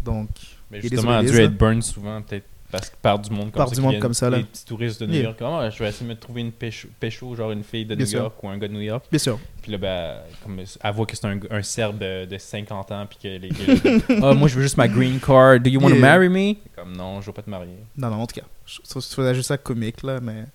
Donc, 0.04 0.30
Mais 0.72 0.82
justement, 0.82 1.20
elle 1.20 1.28
a 1.28 1.32
dû 1.32 1.40
être 1.40 1.58
burn 1.58 1.82
souvent, 1.82 2.22
peut-être 2.22 2.46
parce 2.72 2.90
que 2.90 2.96
par 3.02 3.18
du 3.20 3.30
monde 3.32 3.52
comme 3.52 3.62
Par 3.64 3.70
ça. 3.70 3.76
du 3.76 3.82
monde 3.82 4.00
comme 4.00 4.14
ça, 4.14 4.30
là. 4.30 4.38
Les 4.38 4.44
petits 4.44 4.66
touristes 4.66 5.02
de 5.02 5.08
New 5.08 5.14
Yeah. 5.14 5.24
York. 5.24 5.36
Comment 5.40 5.70
je 5.70 5.80
vais 5.84 5.90
essayer 5.90 6.06
de 6.08 6.14
me 6.14 6.20
trouver 6.20 6.42
une 6.42 6.52
pécho, 6.52 6.88
pécho, 7.00 7.36
genre 7.36 7.52
une 7.52 7.64
fille 7.64 7.86
de 7.86 7.96
Bien 7.96 8.06
New 8.06 8.10
sûr. 8.10 8.20
York 8.20 8.44
ou 8.44 8.50
un 8.50 8.58
gars 8.58 8.68
de 8.68 8.74
New 8.74 8.82
York? 8.82 9.06
bien 9.10 9.20
sûr. 9.20 9.40
Puis 9.62 9.72
là, 9.72 9.78
ben, 9.78 10.18
comme, 10.44 10.60
elle 10.60 10.94
voit 10.94 11.06
que 11.06 11.16
c'est 11.16 11.26
un, 11.26 11.40
un 11.50 11.62
Serbe 11.64 11.98
de, 11.98 12.26
de 12.26 12.38
50 12.38 12.92
ans, 12.92 13.06
puis 13.08 13.18
que 13.22 13.28
les 13.28 13.50
gars, 13.50 14.04
ah, 14.30 14.34
moi 14.34 14.48
je 14.48 14.56
veux 14.56 14.62
juste 14.62 14.78
ma 14.78 14.88
green 14.88 15.20
card, 15.20 15.60
do 15.62 15.70
you 15.70 15.80
want 15.80 15.90
to 15.90 15.96
Yeah. 15.96 16.02
marry 16.02 16.30
me? 16.30 16.56
Comme 16.76 16.96
non, 16.96 17.22
je 17.22 17.26
veux 17.28 17.34
pas 17.34 17.42
te 17.42 17.50
marier. 17.50 17.74
Non, 17.98 18.10
non, 18.10 18.18
en 18.22 18.28
tout 18.28 18.40
cas, 18.40 18.46
je, 18.66 18.80
faisais 19.00 19.36
juste 19.36 19.48
ça 19.48 19.58
comique, 19.58 20.04
là, 20.04 20.20
mais. 20.22 20.46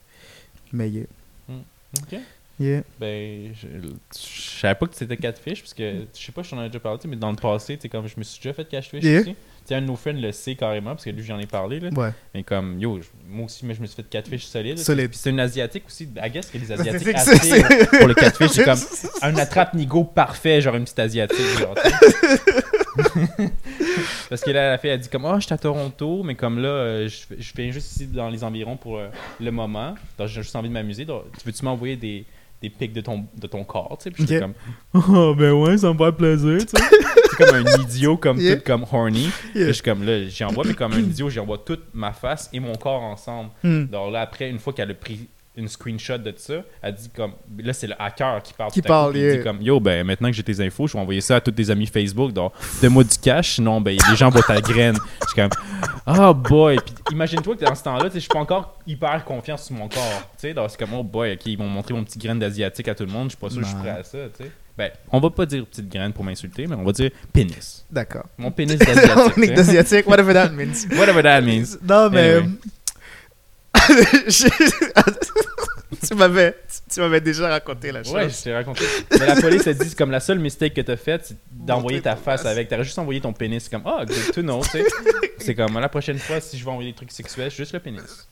Mais, 0.73 0.89
yeah. 0.91 1.07
Ok. 1.49 2.19
Yeah. 2.61 2.83
Ben, 3.01 3.53
je, 3.55 3.67
je 4.17 4.59
savais 4.61 4.77
pas 4.77 4.87
que 4.87 4.95
c'était 4.95 5.17
catfish, 5.17 5.61
parce 5.61 5.75
que, 5.75 6.03
je 6.17 6.25
sais 6.25 6.31
pas, 6.33 6.43
je 6.45 6.51
t'en 6.51 6.63
ai 6.63 6.69
déjà 6.69 6.79
parlé, 6.79 7.01
mais 7.09 7.17
dans 7.17 7.31
le 7.31 7.37
passé, 7.37 7.77
tu 7.77 7.89
comme 7.89 8.07
je 8.07 8.15
me 8.17 8.23
suis 8.23 8.41
déjà 8.43 8.53
fait 8.55 8.65
catfish 8.69 9.03
Yeah. 9.03 9.21
aussi. 9.23 9.35
Tu 9.67 9.73
un 9.73 9.81
de 9.81 9.87
nos 9.87 9.97
friends 9.97 10.21
le 10.21 10.31
sait 10.31 10.55
carrément, 10.57 10.91
parce 10.91 11.05
que 11.05 11.11
lui, 11.11 11.25
j'en 11.25 11.39
ai 11.39 11.47
parlé, 11.47 11.81
là. 11.81 11.89
Ouais. 11.97 12.11
Mais 12.35 12.43
comme, 12.43 12.79
yo, 12.79 13.01
je- 13.01 13.09
moi 13.27 13.47
aussi, 13.47 13.65
mais 13.65 13.75
je 13.75 13.81
me 13.81 13.87
suis 13.87 13.97
fait 13.97 14.09
catfish 14.09 14.45
solide. 14.45 14.79
Solide. 14.79 15.09
Puis 15.09 15.19
c'est 15.19 15.31
une 15.31 15.41
asiatique 15.41 15.85
aussi. 15.87 16.05
I 16.23 16.31
guess 16.31 16.51
que 16.51 16.59
les 16.59 16.71
asiatiques 16.73 17.19
c'est- 17.19 17.89
pour 17.99 18.07
le 18.07 18.13
catfish, 18.15 18.51
c'est 18.51 18.65
comme 18.65 18.79
un 19.23 19.35
attrape-nigo 19.37 20.05
parfait, 20.05 20.61
genre 20.61 20.75
une 20.77 20.85
petite 20.85 20.99
asiatique. 20.99 21.59
Genre. 21.59 21.75
Parce 24.29 24.43
que 24.43 24.51
là, 24.51 24.71
la 24.73 24.79
fille 24.79 24.91
a 24.91 24.97
dit 24.99 25.09
comme, 25.09 25.25
oh, 25.25 25.35
je 25.39 25.45
suis 25.47 25.55
à 25.55 25.59
Toronto, 25.59 26.23
mais 26.23 26.35
comme 26.35 26.59
là, 26.61 26.69
euh, 26.69 27.09
je, 27.09 27.35
je 27.39 27.53
viens 27.57 27.71
juste 27.71 27.91
ici 27.93 28.07
dans 28.07 28.29
les 28.29 28.45
environs 28.45 28.77
pour 28.77 28.99
euh, 28.99 29.09
le 29.41 29.51
moment. 29.51 29.95
Donc 30.19 30.29
j'ai 30.29 30.43
juste 30.43 30.55
envie 30.57 30.69
de 30.69 30.75
m'amuser. 30.75 31.05
Donc, 31.05 31.25
tu 31.39 31.47
veux-tu 31.47 31.65
m'envoyer 31.65 31.97
des, 31.97 32.25
des 32.65 32.71
pics 32.71 32.93
de 32.93 33.01
ton, 33.01 33.27
de 33.37 33.47
ton 33.47 33.63
corps, 33.65 33.97
tu 33.99 34.05
sais? 34.05 34.11
Puis 34.11 34.27
j'étais 34.27 34.41
comme, 34.41 34.55
oh, 34.95 35.35
ben 35.39 35.53
ouais, 35.53 35.77
ça 35.79 35.93
me 35.93 35.99
fait 35.99 36.13
plaisir, 36.13 36.59
tu 36.59 36.77
sais. 36.77 36.85
c'est 37.31 37.45
comme 37.45 37.57
un 37.57 37.83
idiot, 37.83 38.17
comme 38.17 38.39
Yeah. 38.41 38.57
tout 38.57 38.63
comme 38.65 38.85
horny. 38.91 39.29
Yeah. 39.55 39.67
je 39.69 39.73
suis 39.73 39.83
comme 39.83 40.05
là, 40.05 40.25
j'y 40.27 40.45
envoie, 40.45 40.65
mais 40.67 40.75
comme 40.75 40.93
un 40.93 40.99
idiot, 41.01 41.29
j'y 41.31 41.41
envoie 41.41 41.59
toute 41.59 41.85
ma 41.93 42.13
face 42.13 42.49
et 42.53 42.61
mon 42.61 42.75
corps 42.75 43.03
ensemble. 43.03 43.51
Hmm. 43.63 43.85
Alors 43.91 44.11
là, 44.11 44.23
après, 44.23 44.49
une 44.49 44.59
fois 44.59 44.73
qu'elle 44.73 44.91
a 44.91 44.95
pris 44.95 45.29
une 45.57 45.69
screenshot 45.69 46.19
de 46.19 46.35
ça, 46.37 46.55
elle 46.83 46.95
dit 46.95 47.11
comme. 47.11 47.33
Là, 47.59 47.73
c'est 47.73 47.87
le 47.87 47.95
hacker 48.01 48.43
qui 48.43 48.53
parle. 48.53 48.73
Qui 48.73 48.83
parle, 48.83 49.17
yeah. 49.17 49.37
dit 49.37 49.43
comme 49.43 49.63
Yo, 49.63 49.79
ben 49.81 50.05
maintenant 50.05 50.29
que 50.29 50.35
j'ai 50.35 50.43
tes 50.43 50.61
infos, 50.61 50.87
je 50.87 50.95
vais 50.95 50.99
envoyer 50.99 51.21
ça 51.21 51.37
à 51.37 51.41
tous 51.41 51.53
tes 51.53 51.71
amis 51.71 51.87
Facebook. 51.87 52.33
Donc, 52.33 52.53
donne-moi 52.83 53.05
du 53.05 53.17
cash, 53.19 53.55
sinon, 53.57 53.81
ben 53.81 53.97
les 54.11 54.17
gens 54.17 54.31
voient 54.31 54.43
ta 54.43 54.61
graine. 54.61 54.97
Je 55.23 55.27
suis 55.29 55.37
comme 55.37 55.51
Oh 56.07 56.35
boy. 56.35 56.77
Puis 56.77 57.15
imagine-toi 57.15 57.57
que 57.57 57.65
dans 57.65 57.75
ce 57.75 57.85
temps-là, 57.85 58.05
tu 58.05 58.11
sais, 58.11 58.15
je 58.15 58.21
suis 58.21 58.29
pas 58.29 58.41
encore 58.41 58.79
hyper 58.87 59.25
confiant 59.25 59.57
sur 59.57 59.75
mon 59.77 59.89
corps. 59.89 60.23
Tu 60.33 60.49
sais, 60.49 60.55
donc 60.55 60.71
c'est 60.71 60.79
comme 60.79 60.95
Oh 60.95 61.03
boy, 61.03 61.35
ok, 61.35 61.47
ils 61.47 61.59
vont 61.59 61.69
montrer 61.69 61.95
mon 61.95 62.05
petit 62.05 62.19
graine 62.19 62.39
d'asiatique 62.39 62.89
à 62.89 62.95
tout 62.95 63.05
le 63.05 63.13
monde. 63.13 63.27
Je 63.27 63.31
suis 63.31 63.39
pas 63.39 63.51
sûr 63.51 63.61
que 63.61 63.67
je 63.67 63.71
suis 63.71 63.81
prêt 63.81 63.91
à 63.91 64.03
ça, 64.03 64.19
tu 64.37 64.45
sais. 64.45 64.51
Ben, 64.77 64.91
on 65.13 65.21
va 65.21 65.31
pas 65.31 65.47
dire 65.47 65.65
petite 65.67 65.89
graine 65.89 66.13
pour 66.13 66.25
m'insulter, 66.25 66.67
mais 66.67 66.75
on 66.75 66.83
va 66.83 66.91
dire 66.91 67.11
pénis. 67.33 67.85
D'accord. 67.89 68.27
Mon 68.37 68.51
pénis 68.51 68.77
d'asiatique. 68.79 69.13
On 69.17 69.43
est 69.43 69.47
tu 69.47 69.47
sais. 69.47 69.55
d'asiatique, 69.55 70.09
whatever 70.09 70.33
that 70.35 70.49
means. 70.49 70.89
Whatever 70.99 71.23
that 71.23 71.43
means. 71.43 71.79
Non, 71.89 72.11
mais. 72.11 72.39
Anyway. 72.39 72.51
Tu 76.07 76.15
m'avais 76.15 76.55
tu 76.93 77.01
m'avais 77.01 77.21
déjà 77.21 77.49
raconté 77.49 77.93
la 77.93 78.03
chose. 78.03 78.13
Ouais, 78.13 78.29
je 78.29 78.43
t'ai 78.43 78.55
raconté. 78.55 78.85
Mais 79.13 79.27
la 79.27 79.37
police 79.41 79.67
a 79.67 79.73
dit 79.73 79.95
comme 79.95 80.11
la 80.11 80.21
seule 80.21 80.39
mistake 80.39 80.75
que 80.75 80.81
t'as 80.81 80.97
faite, 80.97 81.23
c'est 81.27 81.37
d'envoyer 81.51 82.01
ta 82.01 82.17
face 82.17 82.43
face. 82.43 82.47
avec. 82.47 82.69
T'aurais 82.69 82.85
juste 82.85 82.99
envoyé 82.99 83.21
ton 83.21 83.33
pénis. 83.33 83.63
C'est 83.65 83.71
comme, 83.71 83.87
ah, 83.87 84.05
good 84.05 84.33
to 84.33 84.43
know, 84.43 84.63
tu 84.63 84.71
sais. 84.71 84.85
C'est 85.39 85.55
comme, 85.55 85.79
la 85.79 85.89
prochaine 85.89 86.19
fois, 86.19 86.41
si 86.41 86.59
je 86.59 86.65
vais 86.65 86.71
envoyer 86.71 86.91
des 86.91 86.97
trucs 86.97 87.13
sexuels, 87.13 87.51
juste 87.51 87.73
le 87.73 87.81
pénis. 87.81 88.29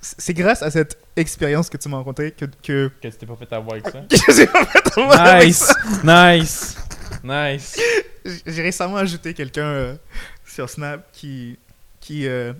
C'est 0.00 0.34
grâce 0.34 0.62
à 0.62 0.70
cette 0.70 0.98
expérience 1.16 1.68
que 1.70 1.76
tu 1.76 1.88
m'as 1.88 1.96
rencontrée 1.98 2.32
que, 2.32 2.44
que, 2.44 2.90
Que 3.00 3.08
tu 3.08 3.16
t'es 3.16 3.26
pas 3.26 3.36
fait 3.36 3.52
avoir 3.52 3.74
avec 3.74 3.88
ça. 3.88 4.00
que 4.26 4.32
j'ai 4.32 4.46
pas 4.46 4.64
fait 4.66 4.98
avoir 5.00 5.20
avec 5.20 5.48
Nice! 5.48 5.56
ça. 5.58 6.34
Nice! 6.34 6.76
Nice! 7.22 7.80
J'ai 8.46 8.62
récemment 8.62 8.96
ajouté 8.96 9.34
quelqu'un 9.34 9.66
euh, 9.66 9.94
sur 10.46 10.68
Snap 10.68 11.06
qui. 11.12 11.58
qui 12.00 12.26
euh, 12.26 12.52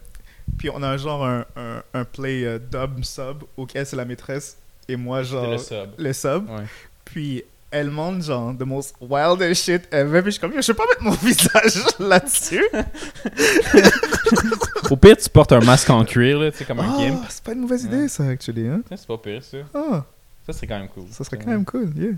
puis 0.58 0.70
on 0.70 0.82
a 0.82 0.88
un 0.88 0.96
genre 0.96 1.24
un, 1.24 1.44
un, 1.56 1.82
un 1.94 2.04
play 2.04 2.44
euh, 2.44 2.58
dub 2.58 3.02
sub 3.04 3.42
auquel 3.56 3.86
c'est 3.86 3.96
la 3.96 4.04
maîtresse 4.04 4.56
et 4.88 4.96
moi 4.96 5.22
genre 5.22 5.50
le 5.50 5.58
sub. 5.58 5.90
le 5.98 6.12
sub. 6.12 6.48
Ouais. 6.50 6.64
Puis 7.04 7.44
elle 7.70 7.90
montre 7.90 8.24
genre 8.24 8.54
the 8.56 8.62
most 8.66 8.94
wildest 9.00 9.64
shit 9.64 9.82
ever. 9.92 10.20
Puis 10.22 10.32
je 10.32 10.38
suis 10.38 10.40
comme, 10.40 10.52
je 10.60 10.66
peux 10.72 10.74
pas 10.74 10.84
mettre 10.90 11.02
mon 11.02 11.10
visage 11.26 11.82
là-dessus. 11.98 12.64
Au 14.90 14.96
pire, 14.96 15.16
tu 15.16 15.28
portes 15.30 15.52
un 15.52 15.60
masque 15.60 15.88
en 15.90 16.04
cuir, 16.04 16.38
là, 16.38 16.50
tu 16.50 16.58
sais, 16.58 16.64
comme 16.64 16.80
un 16.80 16.98
gimp. 16.98 17.24
c'est 17.30 17.42
pas 17.42 17.52
une 17.52 17.60
mauvaise 17.60 17.84
idée 17.84 18.08
ça, 18.08 18.24
actually. 18.26 18.68
Hein? 18.68 18.82
Ça, 18.90 18.96
C'est 18.98 19.06
pas 19.06 19.18
pire, 19.18 19.42
ça. 19.42 19.58
Ah, 19.74 20.04
Ça 20.46 20.52
serait 20.52 20.66
quand 20.66 20.78
même 20.78 20.88
cool. 20.88 21.04
ça 21.10 21.24
serait 21.24 21.38
quand 21.38 21.46
même 21.46 21.64
cool, 21.64 21.90
yeah. 21.96 22.12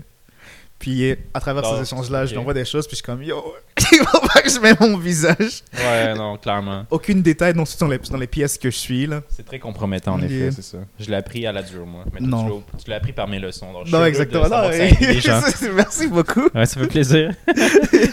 Puis 0.77 1.15
à 1.33 1.39
travers 1.39 1.65
ces 1.65 1.81
échanges-là, 1.83 2.25
je 2.25 2.31
lui 2.33 2.37
envoie 2.37 2.53
des 2.53 2.65
choses, 2.65 2.85
puis 2.85 2.91
je 2.91 2.97
suis 2.97 3.03
comme, 3.05 3.23
yo, 3.23 3.41
il 3.91 3.97
faut 4.05 4.19
pas 4.27 4.41
que 4.41 4.49
je 4.49 4.59
mette 4.59 4.79
mon 4.81 4.97
visage. 4.97 5.63
Ouais, 5.73 6.13
non, 6.13 6.37
clairement. 6.37 6.85
Aucune 6.91 7.21
détail, 7.21 7.53
non, 7.55 7.63
c'est 7.65 7.79
dans 7.79 7.87
les, 7.87 7.97
dans 7.97 8.17
les 8.17 8.27
pièces 8.27 8.57
que 8.57 8.69
je 8.69 8.75
suis, 8.77 9.07
là. 9.07 9.21
C'est 9.29 9.45
très 9.45 9.57
compromettant, 9.57 10.13
en 10.15 10.21
effet, 10.21 10.51
c'est 10.51 10.61
ça. 10.63 10.77
Je 10.99 11.09
l'ai 11.09 11.15
appris 11.15 11.47
à 11.47 11.53
la 11.53 11.63
dure, 11.63 11.85
moi. 11.85 12.03
Mais 12.13 12.19
Non. 12.19 12.43
tu 12.43 12.49
l'as- 12.49 12.83
tu 12.83 12.89
l'as 12.89 12.95
appris 12.97 13.13
par 13.13 13.27
mes 13.27 13.39
leçons. 13.39 13.71
donc 13.71 13.87
Non, 13.89 14.03
exactement. 14.05 14.49
Non, 14.49 14.69
gens. 15.21 15.41
Merci 15.75 16.07
beaucoup. 16.07 16.49
Ouais, 16.53 16.65
ça 16.65 16.79
fait 16.79 16.87
plaisir. 16.87 17.33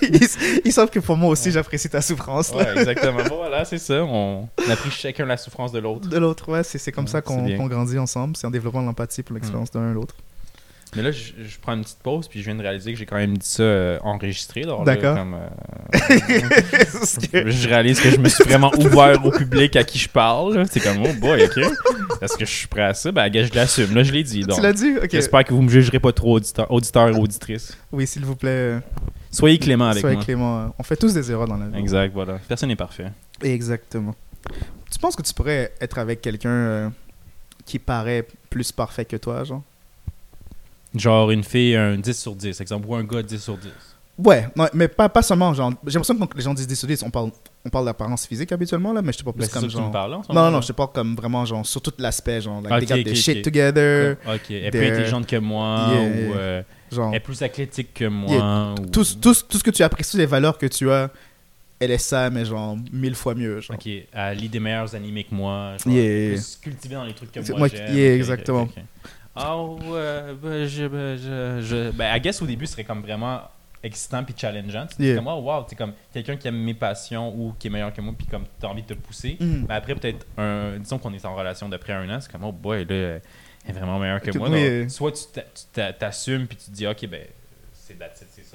ils, 0.03 0.29
ils 0.65 0.73
savent 0.73 0.91
que 0.91 1.01
pour 1.01 1.17
moi 1.17 1.31
aussi, 1.31 1.49
Ouais. 1.49 1.55
j'apprécie 1.55 1.89
ta 1.91 2.01
souffrance. 2.01 2.55
là. 2.55 2.59
Ouais, 2.75 2.79
exactement. 2.81 3.23
Bon, 3.29 3.37
voilà, 3.39 3.65
c'est 3.65 3.79
ça. 3.79 4.05
On, 4.05 4.49
on 4.67 4.71
a 4.71 4.77
pris 4.77 4.91
chacun 4.91 5.27
la 5.27 5.37
souffrance 5.37 5.73
de 5.73 5.81
l'autre. 5.81 6.09
De 6.09 6.17
l'autre, 6.19 6.49
ouais, 6.51 6.63
c'est 6.63 6.93
comme 6.93 7.05
Ouais, 7.07 7.11
ça 7.11 7.21
qu'on 7.23 7.67
grandit 7.67 7.99
ensemble. 7.99 8.37
C'est 8.37 8.47
en 8.47 8.51
développant 8.51 8.83
l'empathie 8.83 9.23
pour 9.25 9.35
l'expérience 9.35 9.71
d'un 9.73 9.91
et 9.91 9.95
l'autre. 9.95 10.15
Mais 10.95 11.03
là, 11.03 11.11
je, 11.11 11.33
je 11.43 11.59
prends 11.59 11.73
une 11.73 11.83
petite 11.83 12.01
pause, 12.03 12.29
puis 12.29 12.41
je 12.41 12.45
viens 12.45 12.55
de 12.55 12.61
réaliser 12.63 12.93
que 12.93 12.99
j'ai 12.99 13.07
quand 13.07 13.17
même 13.17 13.39
dit 13.39 13.47
ça 13.49 13.63
euh, 13.63 13.99
enregistré. 14.03 14.63
D'accord. 14.85 15.17
euh, 15.17 15.49
je 17.51 17.69
réalise 17.69 17.99
que 18.01 18.11
je 18.11 18.19
me 18.19 18.29
suis 18.29 18.45
vraiment 18.45 18.71
ouvert 18.79 19.25
au 19.25 19.31
public 19.31 19.75
à 19.77 19.85
qui 19.85 19.99
je 19.99 20.09
parle. 20.09 20.67
C'est 20.71 20.81
comme, 20.81 21.03
oh 21.03 21.13
boy, 21.19 21.45
ok. 21.45 21.59
Est-ce 22.21 22.37
que 22.37 22.45
je 22.45 22.51
suis 22.51 22.69
prêt 22.69 22.83
à 22.83 22.95
ça? 22.95 23.11
Ben, 23.11 23.33
je 23.33 23.55
l'assume. 23.55 23.95
Là, 23.95 24.03
je 24.03 24.13
l'ai 24.13 24.23
dit. 24.23 24.43
Donc, 24.43 24.57
Tu 24.57 24.63
l'as 24.63 24.73
dit? 24.75 24.97
Ok. 25.03 25.09
j'espère 25.11 25.45
que 25.45 25.55
vous 25.55 25.63
me 25.63 25.71
jugerez 25.71 25.99
pas 25.99 26.13
trop, 26.13 26.37
auditeur, 26.37 26.71
auditeurs 26.71 27.09
et 27.09 27.19
auditrices. 27.19 27.77
Oui, 27.91 28.07
s'il 28.07 28.25
vous 28.25 28.37
plaît. 28.37 28.79
Soyez 29.31 29.59
clément 29.59 29.87
avec 29.89 30.03
Soyez 30.03 30.17
moi. 30.17 30.25
clément. 30.25 30.61
euh, 30.61 30.67
On 30.79 30.83
fait 30.83 30.97
tous 30.97 31.15
des 31.15 31.31
erreurs 31.31 31.49
dans 31.49 31.57
la 31.57 31.69
vie. 31.69 31.79
Exact, 31.79 32.13
voilà. 32.13 32.39
Personne 32.47 32.69
n'est 32.69 32.77
parfait. 32.77 33.07
Exactement. 33.43 34.15
Tu 34.91 34.99
penses 34.99 35.17
que 35.17 35.23
tu 35.23 35.33
pourrais 35.33 35.73
être 35.81 35.99
avec 35.99 36.21
quelqu'un 36.21 36.51
euh, 36.51 36.89
qui 37.65 37.79
paraît 37.79 38.27
plus 38.51 38.73
parfait 38.73 39.07
que 39.07 39.17
toi, 39.17 39.43
genre? 39.45 39.63
Genre 40.95 41.31
une 41.31 41.45
fille, 41.45 41.75
un 41.77 41.97
10 41.97 42.13
sur 42.21 42.35
10, 42.35 42.61
exemple, 42.61 42.87
ou 42.89 42.95
un 42.95 43.05
gars 43.05 43.23
10 43.23 43.43
sur 43.43 43.57
10. 43.57 43.69
Ouais, 44.19 44.47
non, 44.55 44.67
mais 44.75 44.89
pas, 44.89 45.09
pas 45.09 45.23
seulement, 45.23 45.55
genre, 45.55 45.73
j'ai 45.87 45.95
l'impression 45.95 46.15
que 46.15 46.21
quand 46.21 46.37
les 46.37 46.43
gens 46.43 46.53
disent 46.53 46.67
10 46.67 46.77
sur 46.77 46.87
10, 46.87 47.03
on 47.03 47.11
parle, 47.11 47.31
on 47.65 47.71
parle 47.71 47.87
d'apparence 47.87 48.27
physique 48.27 48.53
habituellement, 48.53 48.93
là, 48.93 49.01
mais 49.01 49.11
je 49.11 49.19
te 49.19 49.25
parle 49.25 49.37
plus 49.37 49.49
comme 49.49 49.63
que 49.63 49.69
tu 49.69 49.77
me 49.77 49.83
genre... 49.83 49.91
parles, 49.91 50.11
là, 50.11 50.19
en 50.19 50.23
ce 50.23 50.29
Non, 50.33 50.43
non, 50.45 50.51
non, 50.51 50.61
je 50.61 50.67
te 50.69 50.73
parle 50.73 50.93
comme 50.93 51.17
vraiment, 51.17 51.47
genre, 51.47 51.65
sur 51.65 51.81
tout 51.81 51.95
l'aspect, 51.99 52.43
genre, 52.43 52.61
like, 52.61 52.73
Ok, 52.75 52.79
they 52.81 52.99
got 52.99 53.05
their 53.05 53.17
shit 53.17 53.43
together, 53.43 54.17
Ok, 54.27 54.51
elle 54.51 54.65
est 54.67 54.71
plus 54.71 54.87
intelligente 54.87 55.27
que 55.27 55.37
moi, 55.37 55.89
Yeah. 55.93 56.01
ou 56.29 56.35
euh, 56.35 56.63
genre, 56.93 57.09
elle 57.09 57.17
est 57.17 57.21
plus 57.21 57.43
athlétique 57.43 57.95
que 57.95 58.05
moi. 58.05 58.31
Yeah. 58.31 58.75
ou- 58.79 58.87
tout, 58.91 59.05
tout, 59.19 59.35
tout 59.49 59.59
ce 59.59 59.65
que 59.65 59.71
tu 59.71 59.83
apprécies, 59.83 60.19
les 60.19 60.27
valeurs 60.27 60.59
que 60.59 60.67
tu 60.67 60.91
as, 60.91 61.11
elle 61.81 61.91
est 61.91 61.99
ça, 61.99 62.29
mais 62.29 62.45
genre, 62.45 62.77
mille 62.93 63.15
fois 63.15 63.35
mieux, 63.35 63.63
genre. 63.63 63.77
Ok, 63.77 63.91
elle 64.13 64.37
lit 64.39 64.49
des 64.51 64.61
meilleurs 64.61 64.95
animés 64.95 65.25
que 65.25 65.35
moi. 65.35 65.75
Genre, 65.83 65.93
Yeah, 65.95 66.05
elle 66.05 66.11
est 66.11 66.27
yeah, 66.29 66.35
plus 66.35 66.59
cultivée 66.63 66.95
dans 66.97 67.05
les 67.05 67.15
trucs 67.15 67.33
que 67.33 67.41
moi, 67.41 67.59
moi 67.61 67.69
yeah, 67.69 67.85
Ok, 67.87 67.91
ok, 67.91 67.97
exactement. 67.97 68.69
Ah 69.35 69.57
ouais, 69.65 70.35
ben, 70.43 70.67
je, 70.67 70.87
ben, 70.87 71.17
je, 71.17 71.61
je- 71.67 71.91
Ben, 71.93 72.15
I 72.17 72.21
guess 72.21 72.43
au 72.43 72.47
début, 72.47 72.67
ce 72.67 72.73
serait 72.73 72.85
comme 72.85 73.01
vraiment 73.03 73.41
excitant 73.83 74.23
puis 74.23 74.35
challengeant. 74.37 74.87
Tu 74.95 75.03
Yeah. 75.03 75.17
comme, 75.17 75.27
oh 75.29 75.41
wow, 75.41 75.63
t'es 75.65 75.75
comme 75.75 75.93
quelqu'un 76.13 76.37
qui 76.37 76.47
aime 76.49 76.57
mes 76.59 76.75
passions 76.75 77.35
ou 77.35 77.55
qui 77.59 77.67
est 77.67 77.71
meilleur 77.71 77.93
que 77.93 78.01
moi 78.01 78.15
puis 78.17 78.27
comme 78.27 78.45
t'as 78.61 78.69
envie 78.69 78.83
de 78.83 78.89
te 78.89 78.95
pousser. 78.95 79.37
Mhm. 79.41 79.67
Mais 79.69 79.75
après, 79.75 79.95
peut-être, 79.95 80.27
un, 80.39 80.79
disons 80.79 80.99
qu'on 80.99 81.13
est 81.15 81.25
en 81.25 81.35
relation 81.35 81.69
d'après 81.69 81.93
un 81.95 82.09
an, 82.15 82.21
c'est 82.21 82.31
comme, 82.31 82.45
oh 82.45 82.53
boy, 82.53 82.85
là, 82.85 82.95
elle 82.95 83.21
est 83.69 83.73
vraiment 83.73 83.99
meilleure 83.99 84.21
que 84.21 84.37
moi. 84.39 84.49
oui. 84.51 84.81
Donc, 84.83 84.91
soit 84.91 85.13
tu 85.13 85.25
t'a- 85.33 85.41
tu 85.43 85.65
t'a- 85.73 85.93
t'assumes 85.93 86.47
puis 86.47 86.57
tu 86.59 86.67
te 86.67 86.71
dis, 86.77 86.87
ok, 86.87 87.07
ben, 87.09 87.23
c'est 87.73 87.99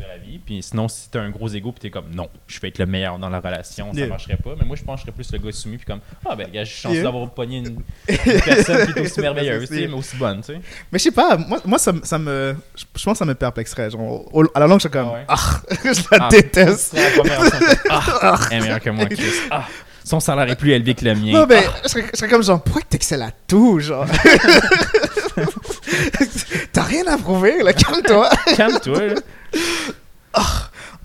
la 0.03 0.17
vie. 0.17 0.39
Puis 0.39 0.61
sinon, 0.61 0.87
si 0.87 1.09
t'as 1.09 1.21
un 1.21 1.29
gros 1.29 1.47
ego 1.49 1.71
puis 1.71 1.79
t'es 1.81 1.89
comme, 1.89 2.13
non, 2.13 2.27
je 2.47 2.59
vais 2.59 2.67
être 2.67 2.77
le 2.79 2.85
meilleur 2.85 3.17
dans 3.19 3.29
la 3.29 3.39
relation, 3.39 3.91
ça 3.93 3.97
Yeah. 3.99 4.07
marcherait 4.09 4.37
pas. 4.37 4.51
Mais 4.59 4.65
moi, 4.65 4.75
je 4.75 4.83
pense 4.83 4.95
que 4.95 4.99
je 4.99 5.05
serais 5.07 5.15
plus 5.15 5.31
le 5.31 5.39
gars 5.39 5.51
soumis 5.51 5.77
puis 5.77 5.85
comme, 5.85 5.99
ah 6.29 6.35
ben, 6.35 6.49
gars, 6.51 6.63
je 6.63 6.69
suis 6.71 6.81
chanceux 6.81 6.95
Yeah. 6.95 7.03
d'avoir 7.05 7.29
pogné 7.31 7.57
une, 7.59 7.65
une 8.07 8.41
personne 8.41 8.93
qui 8.93 8.99
est 8.99 9.01
aussi 9.01 9.19
merveilleuse, 9.21 9.69
mais 9.71 9.87
aussi 9.93 10.15
bonne, 10.17 10.41
tu 10.41 10.53
sais. 10.53 10.59
Mais 10.91 10.99
je 10.99 11.03
sais 11.05 11.11
pas, 11.11 11.37
moi, 11.37 11.59
moi 11.65 11.77
ça, 11.79 11.91
me- 11.93 12.03
ça 12.03 12.17
me. 12.19 12.55
Je 12.75 13.03
pense 13.03 13.13
que 13.13 13.17
ça 13.19 13.25
me 13.25 13.35
perplexerait. 13.35 13.89
Genre, 13.89 14.01
au- 14.35 14.43
à 14.53 14.59
la 14.59 14.67
langue, 14.67 14.79
je 14.79 14.87
suis 14.87 14.89
comme. 14.89 15.09
Ah 15.09 15.13
ouais. 15.13 15.25
Ah, 15.27 15.61
je 15.83 16.01
la 16.17 16.25
Ah, 16.25 16.29
déteste. 16.29 16.93
la 16.93 17.09
première. 17.11 17.41
Ah, 17.89 18.39
elle 18.51 18.57
est 18.57 18.61
meilleure 18.61 18.79
que 18.81 18.89
moi, 18.89 19.05
Chris. 19.05 19.21
Ah, 19.51 19.65
son 20.03 20.19
salaire 20.21 20.49
est 20.49 20.55
plus 20.55 20.71
élevé 20.71 20.93
que 20.95 21.03
le 21.05 21.15
mien. 21.15 21.33
Non, 21.33 21.45
mais 21.47 21.63
je 21.83 21.89
serais, 21.89 22.05
je 22.13 22.17
serais 22.17 22.29
comme 22.29 22.43
genre, 22.43 22.61
pourquoi 22.63 22.81
t'excelles 22.89 23.21
à 23.23 23.31
tout, 23.47 23.79
genre? 23.79 24.05
T'as 26.71 26.83
rien 26.83 27.05
à 27.07 27.17
prouver, 27.17 27.61
là, 27.63 27.73
calme-toi. 27.73 28.29
Calme-toi, 28.55 29.05
là. 29.07 29.13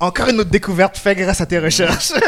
Encore 0.02 0.28
une 0.30 0.40
autre 0.40 0.50
découverte 0.50 0.98
faite 0.98 1.16
grâce 1.16 1.40
à 1.40 1.46
tes 1.46 1.58
recherches. 1.60 2.12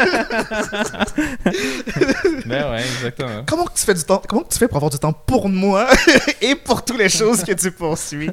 Ben 2.45 2.71
ouais, 2.71 2.81
exactement. 2.81 3.43
comment 3.45 3.65
tu 3.73 3.83
fais 3.83 3.93
du 3.93 4.03
temps 4.03 4.21
Comment 4.27 4.43
tu 4.43 4.57
fais 4.57 4.67
pour 4.67 4.77
avoir 4.77 4.89
du 4.91 4.97
temps 4.99 5.13
pour 5.13 5.49
moi 5.49 5.87
et 6.41 6.55
pour 6.55 6.83
toutes 6.85 6.97
les 6.99 7.09
choses 7.09 7.43
que 7.43 7.51
tu 7.53 7.71
poursuis? 7.71 8.29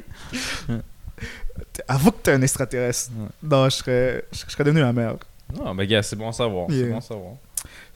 Avoue 1.87 2.11
que 2.11 2.17
t'es 2.23 2.31
un 2.31 2.41
extraterrestre. 2.41 3.11
Ouais. 3.17 3.27
Non, 3.43 3.65
je 3.65 3.75
serais, 3.77 4.25
je 4.31 4.39
serais 4.51 4.63
devenu 4.63 4.81
la 4.81 4.93
merde. 4.93 5.17
Non, 5.53 5.73
ben 5.75 5.85
gars, 5.85 6.03
c'est 6.03 6.15
bon 6.15 6.29
à 6.29 6.31
savoir. 6.31 6.67
C'est 6.69 6.85
bon 6.85 6.97
à 6.97 7.01
savoir. 7.01 7.33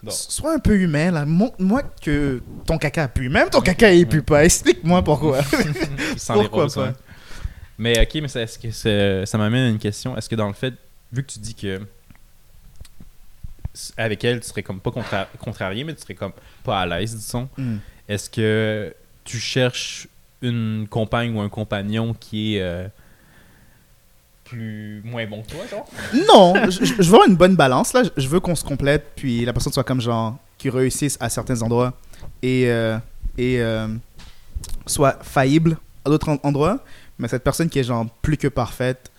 Sois 0.10 0.54
un 0.54 0.60
peu 0.60 0.76
humain, 0.76 1.12
là. 1.12 1.26
Montre-moi 1.26 1.82
que 2.02 2.42
ton 2.66 2.78
caca 2.78 3.08
pue. 3.08 3.30
Même 3.30 3.50
ton 3.50 3.62
caca, 3.62 3.92
il 3.92 4.08
pue 4.08 4.22
pas. 4.22 4.46
Explique-moi 4.46 5.02
pourquoi. 5.04 5.40
Les 5.42 6.16
Pourquoi 6.34 6.64
roses, 6.64 6.76
pas? 6.76 6.94
Mais 7.78 8.00
ok, 8.02 8.22
mais 8.22 8.28
ça, 8.28 8.42
est-ce 8.42 8.58
que 8.60 8.72
c'est- 8.72 9.26
ça 9.26 9.38
m'amène 9.38 9.66
à 9.66 9.70
une 9.70 9.80
question. 9.80 10.18
Est-ce 10.18 10.28
que 10.30 10.36
dans 10.36 10.48
le 10.48 10.54
fait, 10.54 10.74
vu 11.12 11.24
que 11.24 11.32
tu 11.32 11.40
dis 11.40 11.56
que 11.56 11.82
avec 13.96 14.24
elle, 14.24 14.40
tu 14.40 14.48
serais 14.48 14.64
comme 14.64 14.80
pas 14.80 14.92
contra- 14.92 15.28
contrarié, 15.40 15.84
mais 15.84 15.94
tu 15.94 16.02
serais 16.02 16.16
comme 16.16 16.32
pas 16.64 16.82
à 16.82 16.86
l'aise, 16.86 17.16
disons, 17.16 17.48
Hmm. 17.58 17.78
est-ce 18.10 18.30
que 18.30 18.94
tu 19.24 19.38
cherches 19.40 20.08
une 20.42 20.88
compagne 20.90 21.36
ou 21.36 21.42
un 21.42 21.50
compagnon 21.50 22.14
qui 22.20 22.56
est 22.58 22.62
euh, 22.62 22.88
plus 24.46 25.02
moins 25.04 25.26
bon 25.28 25.44
que 25.44 25.52
toi, 25.52 25.66
genre? 25.70 25.88
Non, 26.28 26.54
je, 26.72 26.86
je- 26.86 27.02
je 27.02 27.12
veux 27.12 27.20
une 27.28 27.36
bonne 27.36 27.56
balance 27.56 27.94
là. 27.94 28.04
Je 28.16 28.28
veux 28.28 28.40
qu'on 28.40 28.56
se 28.56 28.64
complète, 28.64 29.12
puis 29.16 29.46
la 29.46 29.54
personne 29.54 29.74
soit 29.74 29.84
comme 29.84 30.02
genre 30.02 30.38
qui 30.58 30.70
réussisse 30.70 31.18
à 31.20 31.30
certains 31.30 31.62
endroits 31.62 31.94
et 32.42 32.70
euh, 32.72 32.98
et 33.38 33.62
euh, 33.62 33.88
soit 34.88 35.24
faillible 35.24 35.78
à 36.06 36.10
d'autres 36.10 36.30
en- 36.30 36.40
endroits. 36.44 36.80
Mais 37.20 37.28
cette 37.28 37.44
personne 37.44 37.70
qui 37.70 37.80
est 37.80 37.84
genre 37.84 38.08
plus 38.22 38.38
que 38.38 38.48
parfaite, 38.48 39.12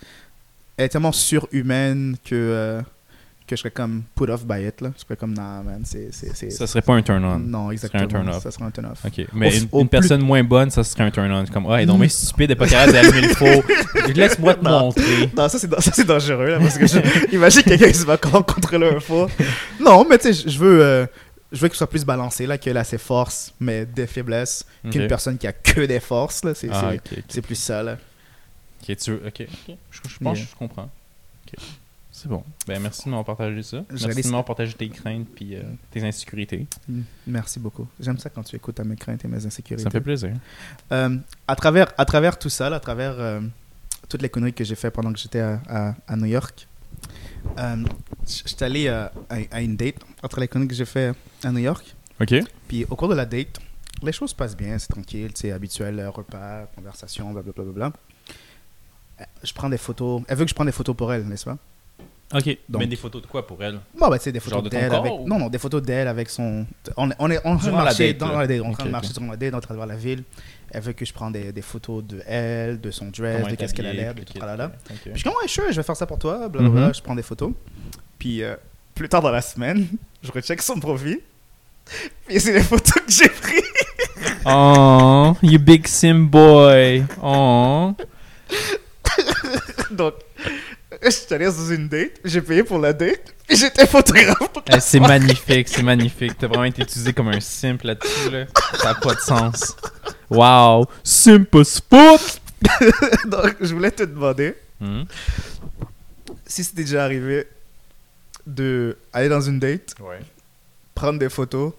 elle 0.79 0.85
est 0.85 0.89
tellement 0.89 1.11
surhumaine 1.11 2.15
que 2.25 2.33
euh, 2.35 2.81
que 3.47 3.55
je 3.55 3.61
serais 3.61 3.71
comme 3.71 4.03
put 4.15 4.29
off 4.29 4.45
by 4.45 4.63
it 4.67 4.79
là. 4.81 4.91
Je 4.95 5.01
serais 5.01 5.15
comme 5.15 5.33
nah 5.33 5.63
man, 5.63 5.81
c'est 5.83 6.11
Ça 6.51 6.67
serait 6.67 6.83
pas 6.83 6.93
un 6.93 7.01
turn-on. 7.01 7.39
non 7.39 7.63
serait 7.63 7.67
un 7.67 7.71
exactement. 7.71 8.07
turn-off. 8.07 8.43
Ça 8.43 8.51
serait 8.51 8.65
un 8.65 8.69
turn 8.71 8.85
off. 8.85 8.99
Ok, 9.05 9.25
mais 9.33 9.47
Au- 9.47 9.57
une, 9.57 9.67
au 9.71 9.81
une 9.81 9.87
plus- 9.89 9.99
personne 9.99 10.21
moins 10.21 10.43
bonne, 10.43 10.69
ça 10.69 10.83
serait 10.83 11.03
un 11.03 11.09
turn-on. 11.11 11.45
Comme, 11.47 11.65
elle 11.71 11.81
est 11.81 11.85
donc 11.87 11.99
bien 11.99 12.09
stupide, 12.09 12.51
elle 12.51 12.57
pas 12.57 12.67
capable 12.67 12.93
d'allumer 12.93 13.21
le 13.21 13.29
four. 13.29 13.63
Laisse-moi 14.15 14.53
te 14.53 14.63
Non. 14.63 14.79
montrer. 14.81 15.29
Non, 15.35 15.49
ça 15.49 15.57
c'est 15.59 16.05
dangereux 16.05 16.45
là 16.51 16.59
parce 16.59 16.77
que 16.77 16.85
je- 16.87 16.99
imagine 17.35 17.63
quelqu'un 17.63 17.87
qui 17.87 17.97
se 17.97 18.05
va 18.05 18.17
là 18.77 18.87
un 18.95 18.99
fois. 18.99 19.27
Non, 19.79 20.05
mais 20.07 20.17
tu 20.19 20.31
sais, 20.33 20.47
je- 20.49 20.59
veux 20.59 20.83
euh, 20.83 21.05
je 21.51 21.59
veux 21.59 21.67
qu'il 21.69 21.77
soit 21.77 21.89
plus 21.89 22.05
balancé 22.05 22.45
là, 22.45 22.59
qu'elle 22.59 22.77
a 22.77 22.83
ses 22.83 22.99
forces 22.99 23.51
mais 23.59 23.83
des 23.87 24.05
faiblesses 24.05 24.63
qu'une 24.91 25.07
personne 25.07 25.39
qui 25.39 25.47
a 25.47 25.53
que 25.53 25.81
des 25.87 25.99
forces 25.99 26.43
là, 26.43 26.53
c'est 26.53 26.69
Ah, 26.71 26.91
plus 27.41 27.55
ça 27.55 27.81
là. 27.81 27.97
Ok, 28.89 28.97
tu 28.97 29.11
veux- 29.11 29.27
ok, 29.27 29.41
ok. 29.69 29.75
Je, 29.91 29.99
je 30.09 30.17
pense 30.19 30.37
Yeah. 30.37 30.45
que 30.45 30.51
je 30.51 30.55
comprends. 30.55 30.89
C'est 32.11 32.27
bon. 32.27 32.43
Ben, 32.67 32.81
merci 32.81 33.05
de 33.05 33.09
m'avoir 33.09 33.25
partagé 33.25 33.63
ça. 33.63 33.83
Je 33.89 34.05
Merci 34.05 34.21
de 34.23 34.27
m'avoir 34.27 34.43
partagé 34.45 34.73
tes 34.73 34.89
craintes 34.89 35.27
puis 35.33 35.55
euh, 35.55 35.61
tes 35.91 36.03
insécurités. 36.03 36.67
Mm, 36.87 37.01
Merci 37.27 37.59
beaucoup. 37.59 37.87
J'aime 37.99 38.17
ça 38.17 38.29
quand 38.29 38.43
tu 38.43 38.55
écoutes 38.55 38.79
à 38.79 38.83
mes 38.83 38.95
craintes 38.97 39.23
et 39.23 39.27
mes 39.27 39.45
insécurités. 39.45 39.83
Ça 39.83 39.89
me 39.89 39.91
fait 39.91 40.01
plaisir. 40.01 40.33
Euh, 40.91 41.17
à 41.47 41.55
travers 41.55 41.93
à 41.97 42.05
travers 42.05 42.37
tout 42.37 42.49
ça, 42.49 42.69
là, 42.69 42.75
à 42.77 42.79
travers 42.79 43.13
euh, 43.19 43.39
toutes 44.09 44.21
les 44.21 44.29
conneries 44.29 44.53
que 44.53 44.63
j'ai 44.65 44.75
fait 44.75 44.91
pendant 44.91 45.13
que 45.13 45.19
j'étais 45.19 45.39
à, 45.39 45.61
à, 45.69 45.95
à 46.07 46.15
New 46.17 46.25
York, 46.25 46.67
euh, 47.57 47.85
j'étais 48.27 48.65
allé 48.65 48.87
euh, 48.87 49.07
à, 49.29 49.35
à 49.51 49.61
une 49.61 49.77
date 49.77 49.95
entre 50.21 50.39
les 50.41 50.47
conneries 50.47 50.67
que 50.67 50.75
j'ai 50.75 50.85
fait 50.85 51.13
à 51.43 51.51
New 51.51 51.59
York. 51.59 51.95
Ok. 52.19 52.33
Puis 52.67 52.85
au 52.89 52.95
cours 52.97 53.07
de 53.09 53.15
la 53.15 53.25
date, 53.25 53.59
les 54.03 54.11
choses 54.11 54.33
passent 54.33 54.57
bien, 54.57 54.77
c'est 54.77 54.89
tranquille, 54.89 55.31
c'est 55.35 55.51
habituel, 55.51 56.05
repas, 56.07 56.65
conversation, 56.75 57.31
blablabla. 57.31 57.63
Bla, 57.63 57.71
bla, 57.71 57.89
bla. 57.89 57.99
Je 59.43 59.53
prends 59.53 59.69
des 59.69 59.77
photos. 59.77 60.21
Elle 60.27 60.37
veut 60.37 60.45
que 60.45 60.49
je 60.49 60.55
prenne 60.55 60.67
des 60.67 60.71
photos 60.73 60.95
pour 60.95 61.11
elle, 61.13 61.25
n'est-ce 61.25 61.45
pas? 61.45 61.57
Ok. 62.31 62.57
Donc- 62.69 62.81
Mais 62.81 62.87
des 62.87 62.95
photos 62.95 63.21
de 63.23 63.27
quoi 63.27 63.45
pour 63.47 63.63
elle? 63.63 63.79
Bon, 63.97 64.07
bah, 64.07 64.19
sais, 64.19 64.31
des 64.31 64.39
photos 64.39 64.61
de 64.63 64.69
d'elle 64.69 64.89
corps 64.89 64.99
avec. 64.99 65.11
ou- 65.13 65.27
Non, 65.27 65.39
non, 65.39 65.49
des 65.49 65.57
photos 65.57 65.81
d'elle 65.81 66.07
avec 66.07 66.29
son. 66.29 66.65
On 66.95 67.09
est, 67.09 67.15
on 67.17 67.31
est 67.31 67.43
en 67.45 67.57
train 67.57 67.69
de 67.71 67.75
marcher 67.75 68.13
dans 68.13 68.27
là. 68.29 68.37
la 68.41 68.47
date, 68.47 68.61
on 68.61 68.65
est 68.65 68.67
en 68.69 68.73
train 68.73 68.85
de 68.85 68.89
marcher 68.91 69.13
sur 69.13 69.21
la 69.23 69.35
date, 69.35 69.71
de 69.71 69.85
la 69.87 69.95
ville. 69.95 70.23
Elle 70.71 70.81
veut 70.83 70.93
que 70.93 71.05
je 71.05 71.11
prenne 71.13 71.31
des, 71.31 71.51
des 71.51 71.61
photos 71.63 72.03
de 72.03 72.21
elle, 72.27 72.79
de 72.79 72.91
son 72.91 73.05
dress, 73.07 73.37
Comment 73.37 73.49
de 73.49 73.55
qu'est-ce 73.55 73.73
qu'elle 73.73 73.87
a 73.87 73.93
l'air, 73.93 74.13
de 74.13 74.21
tout 74.21 74.33
kit. 74.33 74.39
Ok. 74.39 74.45
Puis 74.85 75.11
je 75.13 75.17
suis 75.17 75.23
comme, 75.23 75.33
ouais, 75.41 75.47
sure, 75.47 75.63
je 75.71 75.77
vais 75.77 75.83
faire 75.83 75.97
ça 75.97 76.05
pour 76.05 76.19
toi, 76.19 76.47
blablabla. 76.47 76.87
Mhm. 76.87 76.93
Je 76.93 77.01
prends 77.01 77.15
des 77.15 77.23
photos. 77.23 77.51
Puis 78.19 78.43
euh, 78.43 78.55
plus 78.93 79.09
tard 79.09 79.23
dans 79.23 79.31
la 79.31 79.41
semaine, 79.41 79.87
je 80.21 80.31
recheck 80.31 80.61
son 80.61 80.79
profil. 80.79 81.19
Puis 82.27 82.39
c'est 82.39 82.53
les 82.53 82.61
photos 82.61 82.93
que 83.03 83.11
j'ai 83.11 83.29
prises. 83.29 83.63
Oh, 84.45 85.35
you 85.41 85.57
big 85.57 85.87
sim 85.87 86.25
boy. 86.29 87.03
Oh. 87.23 87.93
Donc, 89.91 90.13
je 91.03 91.09
suis 91.09 91.33
allé 91.33 91.45
dans 91.45 91.69
une 91.71 91.87
date, 91.87 92.11
j'ai 92.23 92.41
payé 92.41 92.63
pour 92.63 92.79
la 92.79 92.93
date, 92.93 93.33
et 93.49 93.55
j'étais 93.55 93.87
photographe. 93.87 94.37
Eh, 94.71 94.79
c'est 94.79 94.99
magnifique, 94.99 95.67
c'est 95.67 95.83
magnifique. 95.83 96.33
T'as 96.37 96.47
vraiment 96.47 96.65
été 96.65 96.81
utilisé 96.83 97.13
comme 97.13 97.29
un 97.29 97.39
simp 97.39 97.81
là-dessus, 97.83 98.29
là. 98.29 98.45
Ça 98.77 98.93
n'a 98.93 98.95
pas 98.95 99.15
de 99.15 99.19
sens. 99.19 99.75
Wow. 100.29 100.85
Simp 101.03 101.55
as 101.55 101.81
fuck. 101.89 102.21
Donc, 103.25 103.55
je 103.61 103.73
voulais 103.73 103.91
te 103.91 104.03
demander 104.03 104.55
Hmm? 104.81 105.03
si 106.45 106.63
c'était 106.63 106.83
déjà 106.83 107.03
arrivé 107.03 107.45
de 108.47 108.97
aller 109.11 109.27
dans 109.27 109.41
une 109.41 109.59
date, 109.59 109.93
Ouais. 109.99 110.19
prendre 110.95 111.19
des 111.19 111.27
photos, 111.29 111.73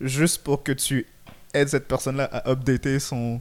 juste 0.00 0.42
pour 0.44 0.62
que 0.62 0.70
tu 0.70 1.04
aides 1.52 1.68
cette 1.68 1.88
personne-là 1.88 2.28
à 2.32 2.48
updater 2.50 3.00
son, 3.00 3.40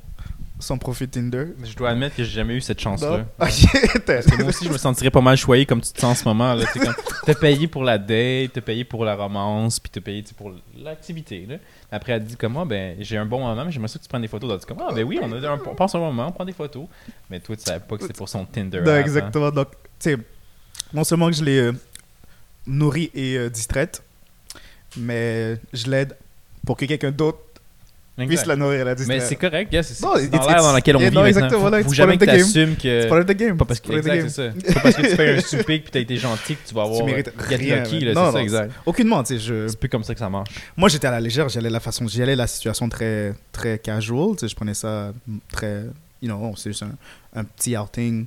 son 0.60 0.78
profil 0.78 1.08
Tinder. 1.10 1.48
Je 1.64 1.76
dois 1.76 1.90
admettre 1.90 2.16
que 2.16 2.24
j'ai 2.24 2.32
jamais 2.32 2.56
eu 2.56 2.62
cette 2.62 2.80
chance-là. 2.80 3.26
Moi 3.40 4.48
aussi, 4.48 4.66
je 4.66 4.70
me 4.72 4.78
sentirais 4.78 5.12
pas 5.12 5.22
mal 5.22 5.36
choyé 5.36 5.66
comme 5.66 5.82
tu 5.82 5.92
te 5.92 6.00
sens 6.00 6.20
en 6.20 6.24
ce 6.24 6.28
moment. 6.28 6.54
là. 6.54 6.66
Tu 6.72 6.80
comme, 6.80 6.94
T'as 7.26 7.36
payé 7.36 7.68
pour 7.68 7.84
la 7.84 7.98
date, 7.98 8.54
t'as 8.54 8.62
payé 8.62 8.84
pour 8.84 9.06
la 9.06 9.16
romance, 9.16 9.80
puis 9.80 9.90
t'as 9.90 10.02
payé 10.02 10.24
tu 10.24 10.34
pour 10.34 10.54
l'activité. 10.78 11.46
là. 11.48 11.56
Après, 11.92 12.14
elle 12.14 12.24
dit 12.24 12.36
comme 12.36 12.54
moi, 12.54 12.66
ben, 12.66 12.98
j'ai 13.00 13.18
un 13.18 13.26
bon 13.26 13.40
moment, 13.40 13.66
mais 13.66 13.72
j'aimerais 13.72 13.88
ça 13.88 13.98
que 14.00 14.04
tu 14.04 14.10
prennes 14.10 14.22
des 14.22 14.28
photos. 14.28 14.52
Elle 14.52 14.60
dit 14.60 14.66
comme, 14.66 14.84
ah, 14.88 14.94
ben 14.94 15.04
oui, 15.04 15.20
on, 15.22 15.32
a 15.32 15.50
un, 15.50 15.60
on 15.66 15.76
passe 15.76 15.96
un 15.96 16.00
bon 16.00 16.08
moment, 16.08 16.28
on 16.28 16.32
prend 16.32 16.46
des 16.46 16.54
photos. 16.54 16.86
Mais 17.30 17.40
toi, 17.40 17.56
tu 17.56 17.64
savais 17.64 17.80
pas 17.80 17.96
que 17.96 18.04
c'était 18.04 18.14
pour 18.14 18.30
son 18.30 18.46
Tinder. 18.46 18.82
Non, 18.82 18.92
hein. 18.92 19.00
exactement. 19.00 19.52
Donc, 19.52 19.70
tu 20.00 20.12
sais, 20.12 20.18
non 20.94 21.04
seulement 21.04 21.28
que 21.28 21.36
je 21.36 21.44
l'ai 21.44 21.60
euh, 21.60 21.74
nourrie 22.68 23.10
et 23.14 23.38
euh, 23.38 23.50
distraite, 23.50 24.04
mais 24.98 25.58
je 25.72 25.90
l'aide 25.90 26.18
pour 26.66 26.78
que 26.78 26.86
quelqu'un 26.86 27.12
d'autre. 27.12 27.40
Puisse 28.16 28.46
la 28.46 28.56
nourrir 28.56 28.86
la 28.86 28.96
distraire. 28.96 29.20
Mais 29.20 29.26
c'est 29.26 29.36
correct, 29.36 29.72
gars, 29.72 29.82
c'est 29.82 30.00
dans 30.02 30.16
l'air 30.16 30.62
dans 30.62 30.76
lequel 30.76 30.96
on 30.96 31.00
yeah, 31.00 31.10
vit 31.10 31.16
non, 31.16 31.26
exactement, 31.26 31.64
Faut, 31.64 31.70
là, 31.70 31.84
faut 31.84 31.94
jamais 31.94 32.18
que 32.18 32.26
t'assumes 32.26 32.76
que... 32.76 33.02
C'est 33.02 33.12
of 33.12 33.26
the 33.26 33.32
game. 33.32 33.58
Pas 33.58 33.66
parce 33.66 33.80
que, 33.80 33.92
exact, 33.92 34.16
game. 34.16 34.30
c'est 34.30 34.52
ça. 34.52 34.74
Pas 34.74 34.80
parce 34.82 34.96
que 34.96 35.02
tu 35.02 35.16
fais 35.16 35.38
un 35.38 35.42
souper 35.42 35.80
puis 35.80 35.92
t'as 35.92 36.00
été 36.00 36.18
gentil 36.18 36.56
que 36.56 36.68
tu 36.68 36.76
vas 36.76 36.84
avoir 36.84 37.06
mérites 37.06 37.34
get 37.50 37.56
rien, 37.56 37.84
c'est 37.84 38.14
ça, 38.14 38.42
exact. 38.42 38.74
Aucunement, 38.86 39.24
tu 39.24 39.34
sais, 39.34 39.40
je... 39.40 39.68
C'est 39.68 39.80
plus 39.80 39.90
comme 39.90 40.04
ça 40.04 40.14
que 40.14 40.20
ça 40.20 40.30
marche. 40.30 40.52
Moi, 40.78 40.90
j'étais 40.90 41.08
à 41.08 41.12
la 41.12 41.20
légère, 41.20 41.50
j'y 41.50 41.58
allais 41.58 41.70
la 41.70 41.80
façon, 41.80 42.08
j'y 42.08 42.22
allais 42.22 42.36
la 42.36 42.48
situation 42.48 42.88
très, 42.88 43.34
très 43.52 43.80
casual, 43.80 44.34
tu 44.34 44.40
sais, 44.40 44.48
je 44.48 44.56
prenais 44.56 44.76
ça 44.76 45.12
très, 45.52 45.86
you 46.22 46.28
know, 46.28 46.54
c'est 46.56 46.70
juste 46.70 46.86
un, 47.36 47.44
petit 47.44 47.76
outing, 47.76 48.26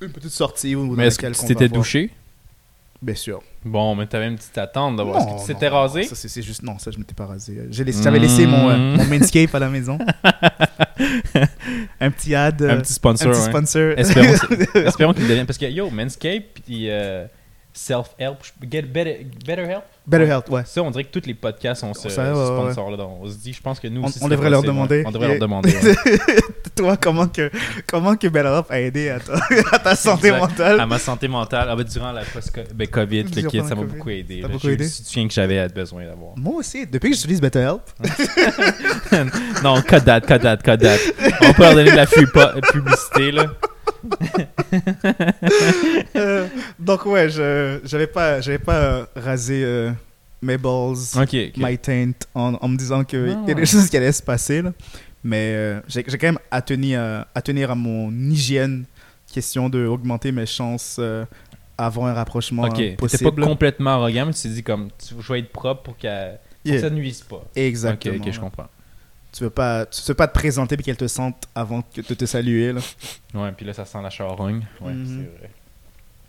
une 0.00 0.10
petite 0.10 0.30
sortie 0.30 0.74
Mais 0.74 1.08
est-ce 1.08 1.18
que 1.18 1.26
laquelle 1.26 1.38
tu 1.38 1.46
t'étais 1.46 1.68
douché? 1.68 2.10
Bien 3.02 3.14
sûr. 3.14 3.42
Bon, 3.64 3.94
mais 3.94 4.06
t'avais 4.06 4.28
une 4.28 4.36
petite 4.36 4.56
attente 4.56 4.96
d'avoir. 4.96 5.18
Est-ce 5.18 5.26
Non, 5.26 5.36
que 5.36 5.40
tu 5.42 5.46
t'étais 5.48 5.68
rasé? 5.68 6.04
Ça, 6.04 6.14
c'est 6.14 6.28
c'est 6.28 6.40
juste, 6.42 6.62
non, 6.62 6.78
ça, 6.78 6.90
je 6.90 6.96
m'étais 6.98 7.12
pas 7.14 7.26
rasé. 7.26 7.66
J'ai 7.70 7.84
laissé- 7.84 8.02
J'avais 8.02 8.18
laissé 8.18 8.46
mon, 8.46 8.70
euh, 8.70 8.96
mon 8.96 9.04
Manscape 9.04 9.54
à 9.54 9.58
la 9.58 9.68
maison. 9.68 9.98
un 12.00 12.10
petit 12.10 12.34
ad, 12.34 12.62
euh, 12.62 12.70
Un 12.72 12.80
petit 12.80 12.92
sponsor, 12.92 13.28
un 13.28 13.32
petit 13.32 13.42
sponsor. 13.42 13.92
Espérons, 13.98 14.34
espérons 14.86 15.12
qu'il 15.12 15.26
devienne. 15.28 15.46
Parce 15.46 15.58
que, 15.58 15.66
yo, 15.66 15.90
Manscape 15.90 16.44
puis 16.64 16.90
euh, 16.90 17.26
Self-Help, 17.72 18.38
Get 18.70 18.82
better, 18.82 19.26
better 19.46 19.62
Help? 19.64 19.84
Better 20.06 20.24
Health, 20.26 20.48
ouais. 20.48 20.62
Ça, 20.64 20.82
on 20.82 20.90
dirait 20.90 21.04
que 21.04 21.10
tous 21.18 21.26
les 21.26 21.34
podcasts 21.34 21.84
ont 21.84 21.94
ce, 21.94 22.08
Ça, 22.08 22.22
ouais, 22.22 22.28
ce 22.30 22.34
ouais, 22.34 22.38
ouais. 22.40 22.72
sponsor-là. 22.72 23.06
On 23.06 23.26
se 23.28 23.36
dit, 23.36 23.52
je 23.52 23.60
pense 23.60 23.78
que 23.78 23.86
nous 23.88 24.02
On- 24.02 24.06
aussi. 24.06 24.18
on 24.22 24.28
devrait 24.28 24.50
leur 24.50 24.62
demander. 24.62 25.04
On 25.06 25.10
devrait 25.10 25.28
leur 25.28 25.38
demander. 25.38 25.70
ouais. 25.72 25.94
Toi, 26.76 26.96
comment 26.96 27.26
que, 27.28 27.50
comment 27.86 28.16
que 28.16 28.26
Better 28.28 28.48
Health 28.48 28.66
a 28.70 28.80
aidé 28.80 29.10
à 29.10 29.20
ta, 29.20 29.34
à 29.72 29.78
ta 29.78 29.94
santé 29.94 30.28
Exact. 30.28 30.40
mentale? 30.40 30.80
À 30.80 30.86
ma 30.86 30.98
santé 30.98 31.28
mentale, 31.28 31.68
ah, 31.70 31.76
ben, 31.76 31.84
durant 31.84 32.12
la 32.12 32.22
post 32.24 32.50
ben, 32.74 32.88
le 32.94 33.48
kit, 33.48 33.58
ça 33.68 33.74
m'a 33.74 33.82
beaucoup 33.82 34.10
aidé. 34.10 34.40
Ça 34.42 34.48
beaucoup 34.48 34.68
aidé? 34.68 34.84
le 34.84 34.90
soutien 34.90 35.28
que 35.28 35.34
j'avais 35.34 35.68
besoin 35.68 36.04
d'avoir. 36.04 36.32
Moi 36.36 36.54
aussi, 36.56 36.86
depuis 36.86 37.10
que 37.10 37.16
j'utilise 37.16 37.40
Better 37.40 37.60
Health, 37.60 37.94
non, 39.62 39.80
cut 39.82 40.00
that, 40.04 40.22
cut 40.22 40.38
that, 40.40 40.58
cut 40.58 40.78
that. 40.78 40.96
On 41.42 41.52
peut 41.52 41.62
leur 41.62 41.74
donner 41.74 41.90
de 41.90 41.96
la 41.96 42.06
publicité, 42.06 43.32
là. 43.32 43.44
Euh, 46.16 46.46
donc 46.78 47.04
ouais, 47.06 47.28
je 47.28 47.80
j'avais 47.84 48.06
pas 48.06 48.40
j'avais 48.40 48.58
pas 48.58 49.06
rasé 49.16 49.62
euh, 49.64 49.90
mes 50.42 50.56
balls, 50.58 50.96
Ok, 51.16 51.34
ok. 51.34 51.52
my 51.56 51.76
taint 51.78 52.12
en, 52.34 52.54
en 52.54 52.68
me 52.68 52.76
disant 52.76 53.04
que 53.04 53.16
il 53.26 53.30
y 53.32 53.34
a 53.34 53.44
Ah. 53.48 53.54
des 53.54 53.66
choses 53.66 53.88
qui 53.90 53.96
allaient 53.96 54.12
se 54.12 54.22
passer 54.22 54.62
là. 54.62 54.72
Mais 55.22 55.52
euh, 55.54 55.80
j'ai 55.86 56.02
quand 56.02 56.22
même 56.22 56.38
à 56.50 56.62
tenir 56.62 57.00
à, 57.00 57.26
à 57.34 57.42
tenir 57.42 57.70
à 57.70 57.74
mon 57.74 58.10
hygiène 58.10 58.84
question 59.32 59.68
de 59.68 59.84
augmenter 59.86 60.32
mes 60.32 60.46
chances 60.46 60.96
euh, 60.98 61.24
avant 61.76 62.06
un 62.06 62.14
rapprochement 62.14 62.62
Ok, 62.64 62.72
euh, 62.72 62.76
t'étais 62.76 62.96
possible. 62.96 63.34
pas 63.42 63.46
complètement 63.46 63.90
arrogant, 63.90 64.26
mais 64.26 64.32
tu 64.32 64.42
t'es 64.42 64.48
dit 64.48 64.62
comme, 64.62 64.88
tu, 64.98 65.14
vais 65.30 65.40
être 65.40 65.52
propre 65.52 65.82
pour, 65.82 65.96
qu'elle- 65.98 66.38
que 66.64 66.78
ça 66.78 66.88
ne 66.90 66.96
nuise 66.96 67.22
pas. 67.22 67.42
Exactement. 67.54 68.16
Ok, 68.16 68.30
je 68.32 68.40
comprends. 68.40 68.68
Tu 69.32 69.44
veux 69.44 69.50
pas 69.50 69.86
tu 69.86 70.00
veux 70.08 70.14
pas 70.14 70.26
te 70.26 70.34
présenter 70.34 70.76
puis 70.76 70.84
qu'elle 70.84 70.96
te 70.96 71.06
sente 71.06 71.44
avant 71.54 71.82
que 71.82 72.00
de 72.00 72.14
te 72.14 72.24
saluer 72.24 72.72
là. 72.72 72.80
Ouais, 73.34 73.52
puis 73.52 73.64
là, 73.64 73.72
ça 73.72 73.84
sent 73.84 73.98
la 74.02 74.10
charogne. 74.10 74.66
Ouais, 74.80 74.92
Mhm. 74.92 75.06
c'est 75.06 75.38
vrai. 75.38 75.50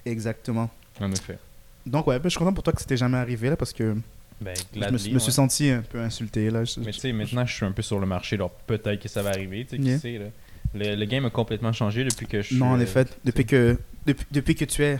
Exactement. 0.05 0.69
En 0.99 1.11
effet. 1.11 1.39
Donc 1.85 2.07
ouais, 2.07 2.17
ben, 2.19 2.25
je 2.25 2.29
suis 2.29 2.39
content 2.39 2.53
pour 2.53 2.63
toi 2.63 2.73
que 2.73 2.81
c'était 2.81 2.97
jamais 2.97 3.17
arrivé 3.17 3.49
là 3.49 3.55
parce 3.55 3.73
que 3.73 3.95
Ben, 4.39 4.53
je 4.75 4.79
me, 4.91 4.97
suis 4.97 5.13
ouais. 5.13 5.19
senti 5.19 5.69
un 5.69 5.81
peu 5.81 5.99
insulté 5.99 6.49
là. 6.49 6.63
Je- 6.63 6.79
Mais 6.79 6.91
tu 6.91 6.99
sais, 6.99 7.11
maintenant, 7.11 7.45
je 7.45 7.53
suis 7.53 7.65
un 7.65 7.71
peu 7.71 7.81
sur 7.81 7.99
le 7.99 8.05
marché, 8.05 8.35
alors 8.35 8.51
peut-être 8.51 9.01
que 9.01 9.09
ça 9.09 9.21
va 9.21 9.29
arriver, 9.31 9.65
tu 9.69 9.77
sais, 9.77 9.81
qui 9.81 9.99
sait, 9.99 10.17
là. 10.17 10.25
Le, 10.73 10.95
le 10.95 11.05
game 11.05 11.25
a 11.25 11.29
complètement 11.29 11.73
changé 11.73 12.03
depuis 12.05 12.27
que 12.27 12.41
je 12.41 12.47
suis... 12.47 12.55
Non, 12.57 12.67
en 12.67 12.79
euh, 12.79 12.83
effet, 12.83 13.05
depuis 13.25 13.45
que, 13.45 13.77
depuis, 14.05 14.25
depuis 14.31 14.55
que 14.55 14.63
tu 14.65 14.83
es 14.83 14.99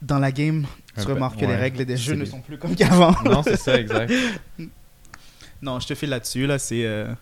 dans 0.00 0.18
la 0.18 0.32
game, 0.32 0.64
tu 0.98 1.04
peu- 1.04 1.12
remarques 1.12 1.38
que 1.38 1.44
les 1.44 1.54
règles 1.56 1.84
des 1.84 1.96
jeux 1.98 2.14
ne 2.14 2.24
sont 2.24 2.40
plus 2.40 2.56
comme 2.56 2.74
qu'avant. 2.74 3.14
Non, 3.24 3.42
c'est 3.42 3.56
ça, 3.58 3.78
exact. 3.78 4.10
Non, 5.62 5.78
je 5.78 5.86
te 5.88 5.94
file 5.94 6.08
là-dessus, 6.08 6.46
là, 6.46 6.58
c'est 6.58 6.84
euh, 6.86 7.12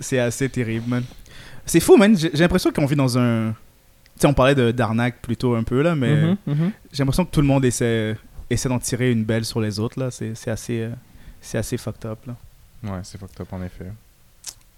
c'est 0.00 0.18
assez 0.18 0.48
terrible, 0.48 0.88
man. 0.88 1.04
C'est 1.66 1.80
fou, 1.80 1.96
man. 1.96 2.16
J'ai 2.16 2.30
l'impression 2.30 2.72
qu'on 2.72 2.86
vit 2.86 2.96
dans 2.96 3.18
un... 3.18 3.54
Tu 4.16 4.20
sais, 4.22 4.26
on 4.26 4.34
parlait 4.34 4.54
de- 4.54 4.70
d'arnaque 4.70 5.20
plutôt 5.20 5.54
un 5.54 5.62
peu, 5.62 5.82
là, 5.82 5.94
mais 5.94 6.14
Mhm, 6.14 6.36
mhm. 6.46 6.70
j'ai 6.92 7.02
l'impression 7.02 7.24
que 7.24 7.30
tout 7.30 7.40
le 7.42 7.46
monde 7.46 7.64
essaie, 7.64 8.16
essaie 8.50 8.68
d'en 8.68 8.78
tirer 8.78 9.12
une 9.12 9.24
belle 9.24 9.44
sur 9.44 9.60
les 9.60 9.78
autres, 9.78 10.00
là. 10.00 10.10
C'est 10.10 10.34
c'est 10.34 10.50
assez, 10.50 10.80
euh, 10.82 10.90
c'est 11.40 11.58
assez 11.58 11.76
fucked 11.76 12.06
up, 12.06 12.18
là. 12.26 12.34
Ouais, 12.84 13.00
c'est 13.02 13.18
fucked 13.18 13.40
up, 13.40 13.52
en 13.52 13.62
effet. 13.62 13.86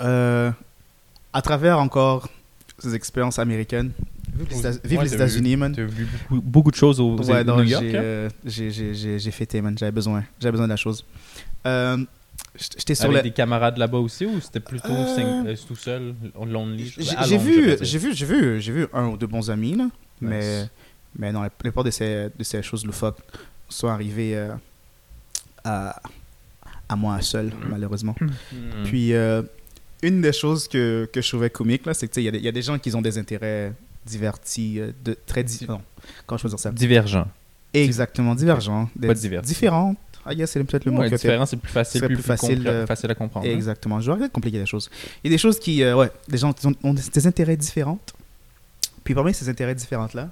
Euh, 0.02 0.50
à 1.32 1.42
travers 1.42 1.78
encore 1.78 2.28
ces 2.78 2.94
expériences 2.94 3.38
américaines, 3.38 3.92
vive 4.36 4.48
les 4.50 4.96
Ouais, 4.96 5.06
États- 5.06 5.14
États-Unis, 5.16 5.56
man. 5.56 5.72
T'as 5.74 5.82
vu 5.84 6.06
beaucoup, 6.28 6.40
beaucoup 6.42 6.70
de 6.70 6.76
choses 6.76 7.00
au 7.00 7.16
Ouais, 7.22 7.44
New 7.44 7.62
York. 7.64 7.84
j'ai, 7.84 7.96
hein? 7.96 8.00
euh, 8.02 8.28
j'ai, 8.44 8.70
j'ai, 8.70 8.94
j'ai, 8.94 9.18
j'ai 9.18 9.30
fêté, 9.30 9.60
man. 9.60 9.76
J'avais 9.78 9.92
besoin. 9.92 10.24
J'avais 10.40 10.52
besoin 10.52 10.66
de 10.66 10.72
la 10.72 10.76
chose. 10.76 11.04
J'étais 12.56 12.94
sur 12.94 13.04
Avec 13.06 13.16
le... 13.18 13.22
des 13.22 13.30
camarades 13.30 13.76
là-bas 13.78 13.98
aussi 13.98 14.26
ou 14.26 14.40
c'était 14.40 14.60
plutôt 14.60 14.92
Euh, 14.92 15.04
sing- 15.04 15.46
euh, 15.46 15.54
tout 15.66 15.76
seul, 15.76 16.14
lonely? 16.46 16.92
J'ai 16.98 17.14
Ah, 17.16 17.26
vu, 17.26 17.62
veux 17.76 17.76
j'ai 17.82 17.98
vu, 17.98 18.14
j'ai 18.14 18.26
vu, 18.26 18.60
j'ai 18.60 18.72
vu 18.72 18.86
un 18.92 19.06
ou 19.08 19.16
deux 19.16 19.26
bons 19.26 19.50
amis 19.50 19.74
là, 19.76 19.88
mais 20.20 20.62
Nice. 20.62 20.70
mais 21.18 21.30
non, 21.32 21.42
la 21.42 21.50
plupart 21.50 21.84
de 21.84 21.90
ces 21.90 22.28
de 22.36 22.42
ces 22.44 22.62
choses 22.62 22.84
loufoques 22.84 23.18
sont 23.68 23.88
arrivées 23.88 24.36
euh, 24.36 24.54
à 25.64 26.00
à 26.88 26.96
moi 26.96 27.20
seul 27.20 27.52
malheureusement. 27.68 28.14
Hmm. 28.20 28.84
Puis 28.84 29.12
euh, 29.12 29.42
une 30.02 30.20
des 30.22 30.32
choses 30.32 30.66
que, 30.68 31.08
que 31.12 31.20
je 31.20 31.28
trouvais 31.28 31.50
comique 31.50 31.84
là, 31.86 31.92
c'est 31.94 32.08
que 32.08 32.12
tu 32.14 32.16
sais, 32.16 32.22
il 32.22 32.26
y, 32.26 32.28
a 32.28 32.32
des- 32.32 32.38
il 32.38 32.44
y 32.44 32.48
a 32.48 32.52
des 32.52 32.62
gens 32.62 32.78
qui 32.78 32.94
ont 32.94 33.02
des 33.02 33.18
intérêts 33.18 33.72
divertis, 34.06 34.80
de 35.04 35.16
très 35.26 35.44
di- 35.44 35.66
non, 35.68 35.82
comment 36.26 36.38
je 36.38 36.42
peux 36.44 36.48
dire 36.48 36.58
ça? 36.58 36.70
Divergent. 36.70 37.28
Exactement 37.74 38.34
divergents, 38.34 38.88
des- 38.96 39.08
Pas 39.08 39.14
divertis. 39.14 39.46
différents. 39.48 39.94
Ah 40.30 40.34
yes, 40.34 40.50
c'est 40.50 40.62
peut-être 40.62 40.84
le 40.84 40.92
mot 40.92 41.00
Ouais, 41.00 41.08
que 41.08 41.14
différent, 41.14 41.46
c'est 41.46 41.56
plus 41.56 41.72
facile, 41.72 42.02
plus, 42.02 42.16
facile, 42.22 42.84
facile 42.86 43.10
à 43.10 43.14
comprendre. 43.14 43.46
hein. 43.46 43.50
Exactement. 43.50 43.98
Je 44.00 44.06
vais 44.06 44.12
arrêter 44.12 44.28
de 44.28 44.32
compliquer 44.32 44.58
les 44.58 44.66
choses. 44.66 44.90
Il 45.24 45.30
y 45.30 45.32
a 45.32 45.34
des 45.34 45.38
choses 45.38 45.58
qui, 45.58 45.82
euh, 45.82 45.96
ouais, 45.96 46.10
des 46.28 46.36
gens 46.36 46.50
ont, 46.64 46.74
ont 46.82 46.92
des, 46.94 47.26
intérêts 47.26 47.56
différents. 47.56 47.98
Puis 49.04 49.14
parmi 49.14 49.32
ces 49.32 49.48
intérêts 49.48 49.74
différents-là, 49.74 50.30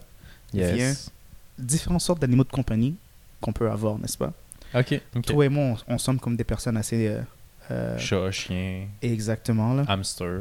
Yes. 0.52 1.10
différentes 1.58 2.02
sortes 2.02 2.20
d'animaux 2.20 2.44
de 2.44 2.50
compagnie 2.50 2.94
qu'on 3.40 3.52
peut 3.52 3.70
avoir, 3.70 3.98
n'est-ce 3.98 4.18
pas? 4.18 4.32
Ok, 4.74 5.00
ok. 5.16 5.24
Toi 5.24 5.46
et 5.46 5.48
moi, 5.48 5.76
on, 5.88 5.94
on 5.94 5.98
sommes 5.98 6.20
comme 6.20 6.36
des 6.36 6.44
personnes 6.44 6.76
assez... 6.76 7.08
euh, 7.08 7.20
euh, 7.70 7.98
Chat, 7.98 8.30
chien, 8.32 8.86
exactement, 9.02 9.74
là. 9.74 9.84
hamster. 9.88 10.40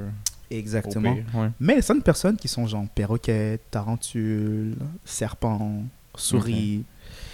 Exactement. 0.52 1.12
au 1.12 1.16
pire, 1.16 1.26
ouais. 1.36 1.50
Mais 1.60 1.82
certaines 1.82 2.04
personnes 2.04 2.38
qui 2.38 2.48
sont 2.48 2.68
genre 2.68 2.86
perroquets, 2.94 3.60
tarentules, 3.72 4.76
serpents, 5.04 5.84
souris. 6.16 6.84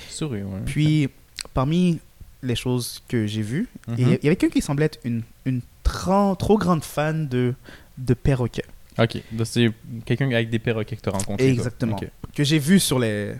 Souris, 0.10 0.44
ouais. 0.44 0.60
Puis, 0.66 1.10
parmi 1.54 2.00
les 2.44 2.56
choses 2.56 3.02
que 3.08 3.28
j'ai 3.28 3.42
vues, 3.42 3.68
Mhm. 3.88 3.96
il 3.98 4.08
y- 4.08 4.12
il 4.14 4.24
y 4.24 4.28
avait 4.28 4.36
quelqu'un 4.36 4.50
qui 4.50 4.62
semblait 4.62 4.86
être 4.86 5.00
une, 5.04 5.22
une 5.46 5.62
trop 5.84 6.58
grande 6.58 6.84
fan 6.84 7.28
de, 7.28 7.54
de 7.98 8.14
perroquets. 8.14 8.66
Ok, 9.00 9.18
donc 9.32 9.48
c'est 9.48 9.72
quelqu'un 10.06 10.30
avec 10.32 10.50
des 10.50 10.60
perroquets 10.60 10.96
que 10.96 11.02
tu 11.02 11.10
as 11.10 11.14
rencontré. 11.14 11.48
Exactement. 11.50 11.98
Que 12.36 12.44
j'ai 12.44 12.60
vu 12.60 12.80
sur 12.80 13.00
les, 13.00 13.34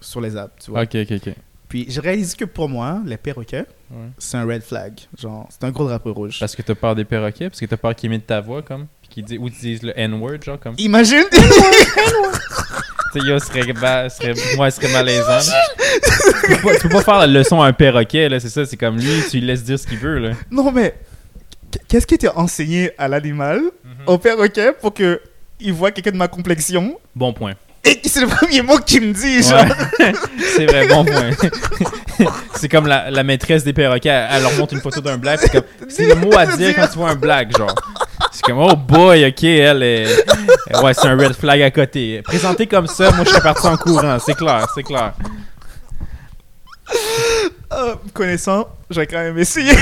sur 0.00 0.20
les 0.20 0.36
apps, 0.36 0.64
tu 0.64 0.70
vois. 0.70 0.82
ok, 0.82 0.94
ok. 0.94 1.12
ok. 1.26 1.34
Puis, 1.68 1.84
j'ai 1.88 2.00
réalisé 2.00 2.34
que 2.34 2.46
pour 2.46 2.66
moi, 2.68 3.02
les 3.04 3.18
perroquets, 3.18 3.66
Ouais. 3.90 4.06
c'est 4.16 4.38
un 4.38 4.46
red 4.46 4.62
flag. 4.62 4.94
Genre, 5.18 5.46
c'est 5.50 5.64
un 5.64 5.70
gros 5.70 5.86
drapeau 5.86 6.14
rouge. 6.14 6.38
Parce 6.40 6.56
que 6.56 6.62
t'as 6.62 6.74
peur 6.74 6.94
des 6.94 7.04
perroquets, 7.04 7.50
parce 7.50 7.60
que 7.60 7.66
t'as 7.66 7.76
peur 7.76 7.94
qu'ils 7.94 8.06
imitent 8.10 8.26
ta 8.26 8.40
voix, 8.40 8.62
comme? 8.62 8.86
Puis 9.02 9.10
qu'ils 9.10 9.24
disent, 9.24 9.38
ou 9.38 9.44
qu'ils 9.50 9.58
disent 9.60 9.82
le 9.82 9.92
N-word, 9.98 10.42
genre, 10.42 10.58
comme? 10.58 10.74
Imagine 10.78 11.24
Tu 13.12 13.20
sais, 13.20 13.26
yo, 13.26 13.38
serait, 13.38 13.72
ba- 13.72 14.08
serait, 14.10 14.34
moi, 14.56 14.70
serait 14.70 14.88
malaisant. 14.92 15.28
là. 15.28 15.62
tu, 16.46 16.56
peux 16.56 16.62
pas, 16.62 16.74
tu 16.76 16.80
peux 16.82 16.88
pas 16.90 17.02
faire 17.02 17.18
la 17.18 17.26
leçon 17.26 17.60
à 17.62 17.66
un 17.68 17.72
perroquet, 17.72 18.28
là, 18.28 18.38
c'est 18.40 18.48
ça, 18.50 18.66
c'est 18.66 18.76
comme 18.76 18.98
lui, 18.98 19.22
tu 19.30 19.38
lui 19.38 19.46
laisses 19.46 19.64
dire 19.64 19.78
ce 19.78 19.86
qu'il 19.86 19.98
veut, 19.98 20.18
là. 20.18 20.30
Non, 20.50 20.70
mais 20.72 20.94
qu'est-ce 21.88 22.06
qui 22.06 22.14
était 22.14 22.28
enseigné 22.28 22.90
à 22.98 23.08
l'animal, 23.08 23.60
Mhm. 23.60 23.90
au 24.06 24.18
perroquet, 24.18 24.72
pour 24.78 24.92
que 24.92 25.20
il 25.60 25.72
voit 25.72 25.90
quelqu'un 25.90 26.12
de 26.12 26.16
ma 26.16 26.28
complexion? 26.28 26.98
Bon 27.16 27.32
point. 27.32 27.54
Et 27.88 28.08
c'est 28.08 28.20
le 28.20 28.26
premier 28.26 28.62
mot 28.62 28.78
qu'il 28.78 29.02
me 29.02 29.12
dit, 29.12 29.42
genre. 29.42 29.64
Ouais. 29.98 30.12
c'est 30.56 30.66
vrai, 30.66 30.88
bon 30.88 31.04
point. 31.04 31.30
c'est 32.54 32.68
comme 32.68 32.86
la, 32.86 33.10
la 33.10 33.22
maîtresse 33.22 33.64
des 33.64 33.72
perroquets, 33.72 34.08
elle, 34.08 34.28
elle 34.32 34.42
leur 34.42 34.52
montre 34.54 34.74
une 34.74 34.80
photo 34.80 35.00
d'un 35.00 35.18
blague, 35.18 35.38
c'est 35.40 35.50
comme, 35.50 35.62
c'est 35.88 36.06
le 36.06 36.14
mot 36.14 36.36
à 36.36 36.46
dire 36.56 36.74
quand 36.74 36.86
tu 36.86 36.98
vois 36.98 37.10
un 37.10 37.14
blague, 37.16 37.56
genre. 37.56 37.74
C'est 38.32 38.42
comme, 38.42 38.58
oh 38.58 38.76
boy, 38.76 39.26
ok, 39.26 39.44
elle 39.44 39.82
est. 39.82 40.06
Ouais, 40.82 40.94
c'est 40.94 41.08
un 41.08 41.16
red 41.16 41.32
flag 41.34 41.62
à 41.62 41.70
côté. 41.70 42.22
Présenté 42.22 42.66
comme 42.66 42.86
ça, 42.86 43.10
moi 43.12 43.24
je 43.24 43.30
serais 43.30 43.40
parti 43.40 43.66
en 43.66 43.76
courant, 43.76 44.18
c'est 44.24 44.34
clair, 44.34 44.66
c'est 44.74 44.82
clair. 44.82 45.12
Me 47.70 48.10
connaissant, 48.12 48.68
j'aurais 48.90 49.06
quand 49.06 49.18
même 49.18 49.38
essayé. 49.38 49.72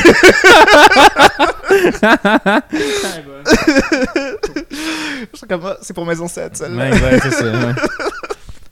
Comme, 5.49 5.77
c'est 5.83 5.92
pour 5.94 6.07
mes 6.07 6.20
ancêtres, 6.20 6.57
celle-là. 6.57 6.90
Ouais, 6.90 7.03
ouais, 7.03 7.20
c'est 7.20 7.31
ça. 7.31 7.44
ouais. 7.44 7.75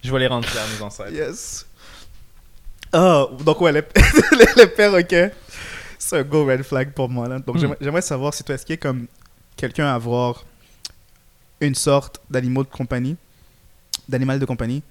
Je 0.03 0.12
vais 0.12 0.18
les 0.18 0.27
rendre 0.27 0.46
fiers, 0.48 0.61
mes 0.77 0.83
ancêtres. 0.83 1.12
Yes. 1.12 1.66
Ah, 2.92 3.27
donc 3.40 3.61
ouais, 3.61 3.72
les, 3.72 3.81
les, 4.38 4.46
les 4.57 4.66
perroquets, 4.66 5.33
c'est 5.98 6.18
un 6.18 6.22
go 6.22 6.44
red 6.46 6.62
flag 6.62 6.92
pour 6.92 7.09
moi. 7.09 7.27
Là. 7.29 7.38
Donc 7.40 7.57
Hmm. 7.57 7.74
j'aimerais- 7.81 8.03
savoir 8.03 8.33
si 8.35 8.44
toi, 8.44 8.55
est-ce 8.55 8.64
qu'il 8.64 8.74
y 8.74 8.79
a 8.79 8.81
comme 8.81 9.07
quelqu'un 9.57 9.87
à 9.87 9.94
avoir 9.94 10.44
une 11.61 11.74
sorte 11.74 12.20
d'animaux 12.31 12.62
de 12.64 12.68
compagnie, 12.68 13.16
d'animal 14.09 14.38
de 14.38 14.44
compagnie, 14.44 14.83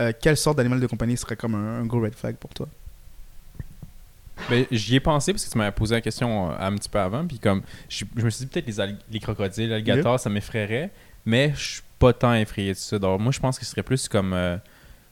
euh, 0.00 0.12
quelle 0.20 0.36
sorte 0.36 0.56
d'animal 0.56 0.80
de 0.80 0.86
compagnie 0.86 1.16
serait 1.16 1.36
comme 1.36 1.54
un, 1.54 1.80
un 1.80 1.84
go 1.86 2.00
red 2.00 2.14
flag 2.14 2.36
pour 2.36 2.52
toi? 2.52 2.66
Ben, 4.50 4.66
j'y 4.70 4.96
ai 4.96 5.00
pensé 5.00 5.32
parce 5.32 5.44
que 5.46 5.50
tu 5.50 5.56
m'avais 5.58 5.72
posé 5.72 5.94
la 5.94 6.00
question 6.00 6.50
euh, 6.50 6.54
un 6.58 6.74
petit 6.76 6.88
peu 6.88 6.98
avant. 6.98 7.26
Puis 7.26 7.38
comme, 7.38 7.62
je, 7.88 8.04
je 8.16 8.22
me 8.24 8.30
suis 8.30 8.44
dit 8.44 8.50
peut-être 8.50 8.96
les, 9.10 9.20
crocodiles, 9.20 9.70
l'alligator, 9.70 10.20
ça 10.20 10.28
m'effraierait. 10.30 10.90
Mais 11.26 11.52
je 11.56 11.72
suis 11.74 11.82
pas 11.98 12.12
tant 12.12 12.32
effrayé 12.34 12.72
de 12.72 12.78
ça. 12.78 12.98
Donc 12.98 13.20
moi, 13.20 13.32
je 13.32 13.40
pense 13.40 13.58
que 13.58 13.64
ce 13.64 13.70
serait 13.72 13.82
plus 13.82 14.08
comme. 14.08 14.32
euh, 14.32 14.56
tu 14.56 14.62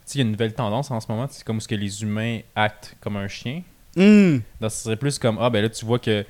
sais, 0.06 0.14
il 0.14 0.18
y 0.18 0.20
a 0.22 0.24
une 0.24 0.32
nouvelle 0.32 0.54
tendance 0.54 0.90
en 0.90 1.00
ce 1.00 1.06
moment. 1.08 1.26
C'est 1.30 1.44
comme 1.44 1.60
ce 1.60 1.68
que 1.68 1.74
les 1.74 2.02
humains 2.02 2.40
actent 2.54 2.96
comme 3.00 3.16
un 3.16 3.28
chien. 3.28 3.62
Hmm. 3.96 4.38
Donc 4.60 4.70
ce 4.70 4.84
serait 4.84 4.96
plus 4.96 5.18
comme, 5.18 5.38
ah 5.40 5.50
ben 5.50 5.62
là, 5.62 5.68
tu 5.68 5.84
vois 5.84 5.98
que 5.98 6.24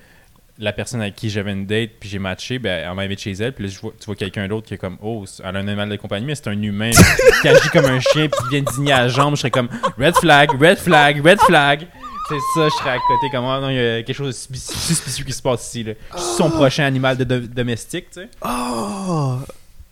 la 0.58 0.72
personne 0.72 1.00
avec 1.00 1.16
qui 1.16 1.30
j'avais 1.30 1.52
une 1.52 1.66
date, 1.66 1.90
puis 1.98 2.08
j'ai 2.08 2.18
matché, 2.18 2.58
ben 2.58 2.88
elle 2.88 2.94
m'invite 2.94 3.20
chez 3.20 3.32
elle, 3.32 3.52
puis 3.52 3.64
là, 3.64 3.70
je 3.70 3.80
vois, 3.80 3.92
tu 3.98 4.06
vois 4.06 4.14
quelqu'un 4.14 4.46
d'autre 4.46 4.68
qui 4.68 4.74
est 4.74 4.78
comme, 4.78 4.96
oh, 5.02 5.24
elle 5.40 5.56
a 5.56 5.58
un 5.58 5.66
animal 5.66 5.88
de 5.88 5.96
compagnie, 5.96 6.26
mais 6.26 6.34
c'est 6.34 6.48
un 6.48 6.62
humain 6.62 6.90
qui 7.42 7.48
agit 7.48 7.68
comme 7.70 7.86
un 7.86 8.00
chien, 8.00 8.28
puis 8.28 8.40
qui 8.42 8.48
vient 8.50 8.72
digner 8.72 8.92
à 8.92 9.02
la 9.02 9.08
jambe, 9.08 9.34
je 9.34 9.40
serais 9.40 9.50
comme, 9.50 9.68
red 9.98 10.14
flag, 10.16 10.50
red 10.60 10.78
flag, 10.78 11.26
red 11.26 11.40
flag. 11.40 11.86
C'est 12.28 12.38
ça, 12.54 12.68
je 12.68 12.74
serais 12.76 12.90
à 12.90 12.98
côté, 12.98 13.30
comme, 13.32 13.44
ah 13.46 13.60
non, 13.60 13.68
il 13.68 13.76
y 13.76 13.78
a 13.78 14.02
quelque 14.02 14.16
chose 14.16 14.48
de 14.48 14.56
suspicieux, 14.56 15.24
qui 15.24 15.32
se 15.32 15.42
passe 15.42 15.66
ici, 15.66 15.82
là. 15.82 15.92
Je 16.14 16.18
suis 16.20 16.36
son 16.36 16.50
prochain 16.50 16.84
animal 16.84 17.16
de, 17.16 17.24
de- 17.24 17.46
domestique, 17.46 18.10
tu 18.10 18.20
sais. 18.20 18.28
Oh 18.44 19.38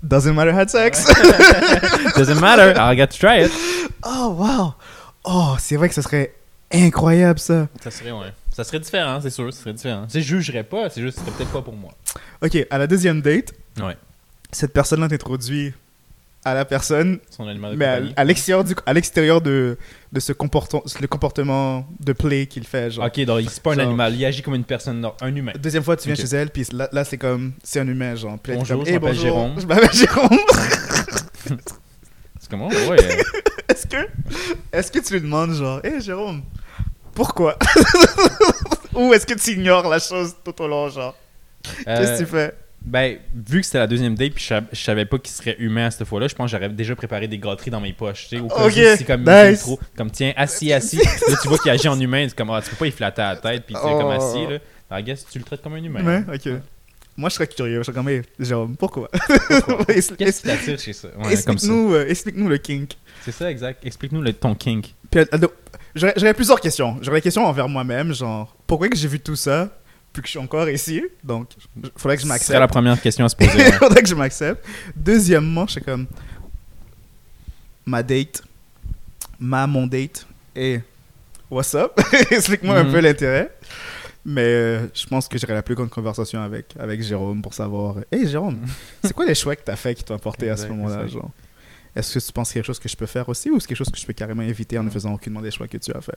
Doesn't 0.03 0.35
matter 0.35 0.53
had 0.53 0.69
sex. 0.71 1.05
Doesn't 2.17 2.41
matter, 2.41 2.75
I 2.79 2.97
got 2.97 3.09
to 3.11 3.19
try 3.19 3.45
it. 3.45 3.53
oh 4.05 4.31
wow 4.31 4.75
Oh, 5.25 5.55
c'est 5.59 5.77
vrai 5.77 5.89
que 5.89 5.95
ce 5.95 6.03
serait 6.03 6.35
incroyable 6.73 7.39
ça. 7.39 7.69
Ça 7.83 7.91
serait, 7.93 8.11
ouais. 8.11 8.33
Ça 8.53 8.65
serait 8.65 8.81
différent, 8.81 9.21
c'est 9.23 9.31
sûr, 9.31 9.53
ça 9.53 9.61
serait 9.61 9.73
différent. 9.73 10.05
Tu 10.07 10.13
sais, 10.15 10.21
je 10.23 10.27
jugerais 10.37 10.65
pas, 10.65 10.91
c'est 10.91 11.01
juste, 11.01 11.19
ce 11.19 11.25
serait 11.25 11.37
peut-être 11.37 11.53
pas 11.53 11.63
pour 11.63 11.75
moi. 11.77 11.93
Ok, 12.43 12.59
à 12.71 12.79
la 12.79 12.87
deuxième 12.87 13.23
date, 13.23 13.53
Ouais. 13.81 13.97
cette 14.51 14.73
personne-là 14.73 15.09
t'introduit 15.09 15.73
à 16.45 16.55
la 16.55 16.65
personne 16.65 17.19
Son 17.31 17.47
animal 17.47 17.73
de 17.73 17.77
Mais 17.77 17.85
à, 17.87 17.95
compagnie. 17.97 18.13
à 18.17 18.25
l'extérieur 18.25 18.65
du, 18.65 18.75
à 18.85 18.93
l'extérieur 18.93 19.41
de, 19.41 19.79
de 20.13 20.21
ce 20.21 20.33
comportement, 20.33 20.83
le 21.01 21.07
comportement 21.07 21.87
de 22.01 22.13
play 22.13 22.47
qu'il 22.47 22.67
fait, 22.67 22.91
genre. 22.91 23.07
Ok, 23.07 23.21
donc 23.25 23.43
c'est 23.49 23.63
pas 23.63 23.73
un 23.73 23.75
Genre- 23.77 23.87
animal, 23.87 24.15
il 24.17 24.25
agit 24.25 24.43
comme 24.43 24.55
une 24.57 24.65
personne, 24.65 25.07
un 25.21 25.35
humain. 25.37 25.53
Deuxième 25.59 25.83
fois, 25.85 25.97
tu 25.97 26.09
viens 26.09 26.15
chez 26.17 26.35
elle, 26.35 26.51
puis 26.51 26.67
là, 26.73 26.89
là, 26.93 27.05
c'est 27.05 27.19
comme, 27.19 27.53
c'est 27.63 27.81
un 27.81 27.87
humain, 27.87 28.15
genre. 28.17 28.39
Puis 28.43 28.53
là, 28.53 28.59
Bonjour, 28.59 28.79
comme, 28.79 28.87
je 28.87 28.91
Hey, 28.93 28.99
m'appelle 28.99 29.17
Jérôme. 29.19 29.55
Je 29.61 29.67
m'appelle 29.67 29.93
Jérôme. 29.93 30.39
C'est 32.41 32.51
comment? 32.51 32.69
Ouais. 32.69 33.03
euh, 33.05 33.23
est-ce 33.69 33.87
que, 33.87 34.09
est-ce 34.73 34.91
que 34.93 34.99
tu 34.99 35.15
lui 35.15 35.21
demandes, 35.21 35.53
genre, 35.55 35.81
hé 35.85 36.01
Jérôme, 36.01 36.43
pourquoi? 37.15 37.57
Ou 38.95 39.13
est-ce 39.15 39.27
que 39.27 39.35
tu 39.35 39.53
ignores 39.53 39.89
la 39.89 39.99
chose 39.99 40.35
tout 40.45 40.61
au 40.63 40.67
long, 40.69 40.89
genre? 40.89 41.15
Qu'est-ce 41.85 42.13
que 42.21 42.25
tu 42.25 42.27
fais? 42.27 42.55
Ben, 42.85 43.19
vu 43.35 43.61
que 43.61 43.67
c'était 43.67 43.79
la 43.79 43.87
deuxième 43.87 44.15
date, 44.15 44.33
puis 44.35 44.45
je, 44.45 44.55
je 44.73 44.81
savais 44.83 45.05
pas 45.07 45.19
qu'il 45.19 45.33
serait 45.33 45.57
humain 45.59 45.87
à 45.87 45.91
cette 45.91 46.07
fois-là, 46.07 46.27
je 46.29 46.35
pense 46.35 46.51
que 46.51 46.57
j'aurais 46.57 46.69
déjà 46.69 46.97
préparé 46.97 47.29
des 47.29 47.39
gâteries 47.39 47.71
dans 47.71 47.81
mes 47.81 47.93
poches, 47.93 48.29
tu 48.29 48.37
sais, 48.37 48.43
au 48.43 48.49
cas 48.49 48.63
où 48.63 48.67
Ok, 48.67 48.73
c'est 48.75 49.05
comme 49.07 49.25
nice. 49.25 49.61
trop, 49.61 49.79
comme 49.97 50.11
tiens, 50.11 50.33
assis, 50.37 50.73
assis. 50.73 50.97
là, 50.97 51.37
tu 51.41 51.49
vois 51.49 51.59
qu'il 51.59 51.71
agit 51.71 51.89
en 51.89 51.99
humain, 51.99 52.27
c'est 52.29 52.37
comme, 52.37 52.51
ah, 52.51 52.61
tu 52.63 52.71
peux 52.71 52.77
pas 52.77 52.87
y 52.87 52.91
flatter 52.91 53.23
à 53.23 53.35
la 53.35 53.37
tête, 53.41 53.65
puis 53.67 53.75
tu 53.75 53.81
sais, 53.81 53.87
comme 53.87 54.07
Oh. 54.07 54.11
assis, 54.11 54.47
là. 54.47 54.59
Alors, 54.91 55.01
I 55.01 55.05
guess, 55.05 55.25
tu 55.31 55.39
le 55.39 55.45
traites 55.45 55.63
comme 55.63 55.75
un 55.75 55.83
humain. 55.83 56.01
Humain, 56.01 56.25
ok. 56.35 56.53
Moi, 57.17 57.29
je 57.29 57.35
serais 57.35 57.47
curieux. 57.47 57.79
Je 57.79 57.83
serais 57.85 57.95
comme, 57.95 58.09
hey, 58.09 58.23
Jérôme, 58.39 58.75
pourquoi? 58.77 59.09
Pourquoi? 59.67 59.85
Qu'est-ce 59.87 60.13
Qu'est-ce 60.15 60.41
qui 60.43 60.49
t'attire 60.49 60.79
chez 60.79 60.93
ça? 60.95 61.09
Ouais, 61.19 61.35
comme 61.47 61.59
ça. 61.59 61.73
Explique-nous 62.09 62.47
euh, 62.47 62.51
le 62.51 62.57
kink. 62.59 62.93
C'est 63.23 63.33
ça, 63.33 63.51
exact. 63.51 63.85
Explique-nous 63.87 64.25
ton 64.33 64.55
kink. 64.55 64.95
Euh, 65.17 65.25
j'aurais 65.95 66.35
plusieurs 66.35 66.61
questions. 66.61 66.97
J'aurais 67.03 67.19
des 67.19 67.23
questions 67.23 67.45
envers 67.47 67.69
moi-même, 67.69 68.13
genre, 68.15 68.57
pourquoi 68.67 68.89
que 68.89 68.97
j'ai 68.97 69.09
vu 69.09 69.21
tout 69.21 69.37
ça, 69.37 69.69
puis 70.13 70.23
que 70.23 70.27
je 70.29 70.33
suis 70.33 70.39
encore 70.39 70.69
ici 70.69 71.03
Donc, 71.25 71.49
il 71.83 71.91
faudrait 71.97 72.17
que 72.17 72.23
je 72.23 72.27
m'accepte. 72.29 72.59
la 72.59 72.69
première 72.69 73.01
question 73.01 73.25
à 73.25 73.29
se 73.29 73.37
poser. 73.37 73.51
Il 73.67 73.73
faudrait 73.73 74.03
que 74.03 74.09
je 74.09 74.15
m'accepte. 74.15 74.65
Deuxièmement, 74.95 75.67
je 75.67 75.73
suis 75.73 75.81
comme, 75.83 76.07
ma 77.87 78.03
date, 78.03 78.43
ma, 79.39 79.67
mon 79.67 79.87
date, 79.87 80.27
et 80.55 80.81
what's 81.51 81.75
up? 81.75 81.93
Explique-moi 82.31 82.79
un 82.79 82.85
Mhm. 82.85 82.93
peu 82.93 83.01
l'intérêt. 83.01 83.51
Mais 84.25 84.43
euh, 84.45 84.87
je 84.95 85.05
pense 85.07 85.27
que 85.27 85.37
j'aurai 85.37 85.55
la 85.55 85.63
plus 85.65 85.75
grande 85.75 85.91
conversation 85.91 86.41
avec, 86.41 86.67
avec 86.79 87.03
Jérôme 87.03 87.43
pour 87.43 87.55
savoir, 87.55 87.97
hey 88.13 88.29
Jérôme, 88.29 88.61
c'est 89.03 89.13
quoi 89.13 89.27
les 89.27 89.35
choix 89.35 89.57
que 89.57 89.63
t'as 89.65 89.75
fait 89.75 89.95
qui 89.97 90.05
t'ont 90.05 90.15
apporté 90.15 90.49
à 90.49 90.57
ce 90.57 90.69
moment-là, 90.69 91.07
Est-ce 91.97 92.15
que 92.19 92.25
tu 92.25 92.33
penses 92.33 92.51
qu'il 92.51 92.59
y 92.59 92.61
a 92.61 92.63
quelque 92.63 92.67
chose 92.69 92.79
que 92.79 92.89
je 92.89 92.97
peux 92.97 93.07
faire 93.07 93.29
aussi 93.29 93.51
ou 93.51 93.59
c'est 93.59 93.67
quelque 93.67 93.79
chose 93.79 93.91
que 93.91 93.99
je 93.99 94.07
peux 94.07 94.13
carrément 94.13 94.43
éviter 94.43 94.79
en 94.79 94.85
ne 94.85 94.91
faisant 94.91 95.13
aucunement 95.13 95.41
des 95.43 95.51
choix 95.51 95.67
que 95.67 95.77
tu 95.77 95.91
as 95.93 96.01
fait 96.01 96.17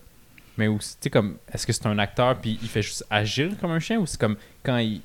Mais 0.57 0.67
aussi, 0.67 0.91
tu 0.91 0.97
sais, 1.01 1.09
comme, 1.09 1.37
est-ce 1.51 1.67
que 1.67 1.73
c'est 1.73 1.85
un 1.85 1.99
acteur, 1.99 2.37
puis 2.37 2.57
il 2.61 2.69
fait 2.69 2.81
juste 2.81 3.05
agir 3.09 3.51
comme 3.59 3.71
un 3.71 3.79
chien, 3.79 3.99
ou 3.99 4.05
c'est 4.05 4.19
comme 4.19 4.37
quand 4.63 4.77
il. 4.77 5.01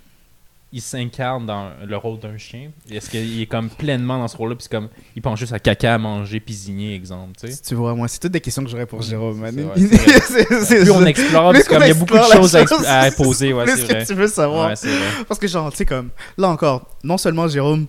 il 0.72 0.80
s'incarne 0.80 1.44
dans 1.46 1.70
le 1.84 1.96
rôle 1.96 2.20
d'un 2.20 2.38
chien 2.38 2.70
Est-ce 2.88 3.10
qu'il 3.10 3.42
est 3.42 3.46
comme 3.46 3.68
pleinement 3.68 4.18
dans 4.18 4.28
ce 4.28 4.36
rôle-là 4.36 4.54
Puis 4.54 4.64
c'est 4.64 4.76
comme, 4.76 4.88
il 5.16 5.22
pense 5.22 5.38
juste 5.40 5.52
à 5.52 5.58
caca, 5.58 5.94
à 5.94 5.98
manger, 5.98 6.38
pisigner, 6.38 6.94
exemple, 6.94 7.32
tu 7.40 7.50
sais? 7.50 7.60
Tu 7.60 7.74
vois, 7.74 7.94
moi, 7.96 8.06
c'est 8.06 8.20
toutes 8.20 8.30
des 8.32 8.40
questions 8.40 8.62
que 8.62 8.70
j'aurais 8.70 8.86
pour 8.86 9.02
Jérôme, 9.02 9.38
man. 9.38 9.54
Plus 9.74 10.90
on 10.90 11.04
explore, 11.04 11.52
parce 11.52 11.66
qu'il 11.66 11.78
y 11.78 11.90
a 11.90 11.94
beaucoup 11.94 12.14
de 12.14 12.32
choses 12.32 12.54
à, 12.54 13.00
à 13.00 13.10
poser, 13.10 13.52
ouais, 13.52 13.66
c'est 13.66 13.86
que 13.88 14.06
tu 14.06 14.14
veux 14.14 14.28
savoir. 14.28 14.68
Ouais, 14.68 14.76
c'est 14.76 14.88
vrai. 14.88 15.24
Parce 15.26 15.40
que, 15.40 15.48
genre, 15.48 15.70
tu 15.72 15.78
sais, 15.78 15.86
comme, 15.86 16.10
là 16.38 16.48
encore, 16.48 16.88
non 17.02 17.18
seulement 17.18 17.48
Jérôme, 17.48 17.86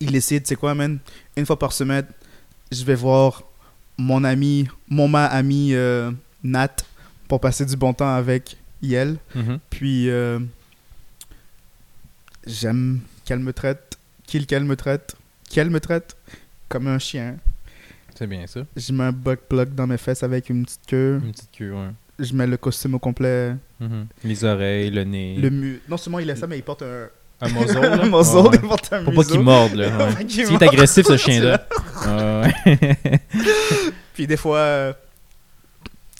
il 0.00 0.12
décide, 0.12 0.42
tu 0.42 0.50
sais 0.50 0.56
quoi, 0.56 0.74
man, 0.74 0.98
une 1.36 1.46
fois 1.46 1.58
par 1.58 1.72
semaine, 1.72 2.06
je 2.70 2.84
vais 2.84 2.94
voir 2.94 3.42
mon 3.96 4.24
ami, 4.24 4.68
mon 4.88 5.08
ma 5.08 5.24
ami 5.26 5.70
euh, 5.72 6.10
Nat 6.42 6.76
pour 7.28 7.40
passer 7.40 7.64
du 7.64 7.76
bon 7.76 7.92
temps 7.92 8.14
avec 8.14 8.56
Yel. 8.82 9.16
Mhm. 9.34 9.58
Puis, 9.70 10.10
euh, 10.10 10.38
j'aime 12.46 13.00
qu'elle 13.24 13.40
me 13.40 13.52
traite, 13.52 13.98
qu'il 14.26 14.46
qu'elle 14.46 14.64
me 14.64 14.76
traite, 14.76 15.16
qu'elle 15.50 15.70
me 15.70 15.80
traite 15.80 16.16
comme 16.68 16.86
un 16.86 16.98
chien. 16.98 17.36
C'est 18.14 18.26
bien 18.26 18.46
ça. 18.46 18.60
Je 18.76 18.92
mets 18.92 19.04
un 19.04 19.12
buck 19.12 19.40
plug 19.48 19.74
dans 19.74 19.86
mes 19.86 19.98
fesses 19.98 20.22
avec 20.22 20.48
une 20.48 20.64
petite 20.64 20.86
queue. 20.86 21.20
Une 21.22 21.32
petite 21.32 21.50
queue, 21.52 21.72
ouais. 21.72 21.88
Je 22.18 22.32
mets 22.32 22.46
le 22.46 22.56
costume 22.56 22.94
au 22.94 22.98
complet. 22.98 23.54
Mhm. 23.78 24.06
Les 24.24 24.44
oreilles, 24.44 24.90
le 24.90 25.04
nez. 25.04 25.36
Le 25.36 25.50
mu 25.50 25.80
non 25.88 25.96
seulement 25.98 26.18
il 26.18 26.30
a 26.30 26.36
ça, 26.36 26.46
mais 26.46 26.56
il 26.58 26.62
porte 26.62 26.82
un, 26.82 27.08
Un 27.42 27.48
là. 27.48 28.02
un 28.02 28.06
muzzle, 28.08 28.36
Ouais, 28.36 28.42
ouais. 28.48 28.50
il 28.54 28.60
porte 28.68 28.92
un 28.92 29.04
Pour 29.04 29.14
pas 29.14 29.24
qu'il 29.24 29.40
morde, 29.40 29.74
là. 29.74 29.88
ouais. 30.18 30.28
S'il 30.28 30.52
est 30.54 30.62
agressif, 30.62 31.06
ce 31.06 31.16
chien-là. 31.16 31.66
Ouais. 32.06 32.52
Puis 34.14 34.26
des 34.26 34.36
fois, 34.36 34.58
euh, 34.58 34.92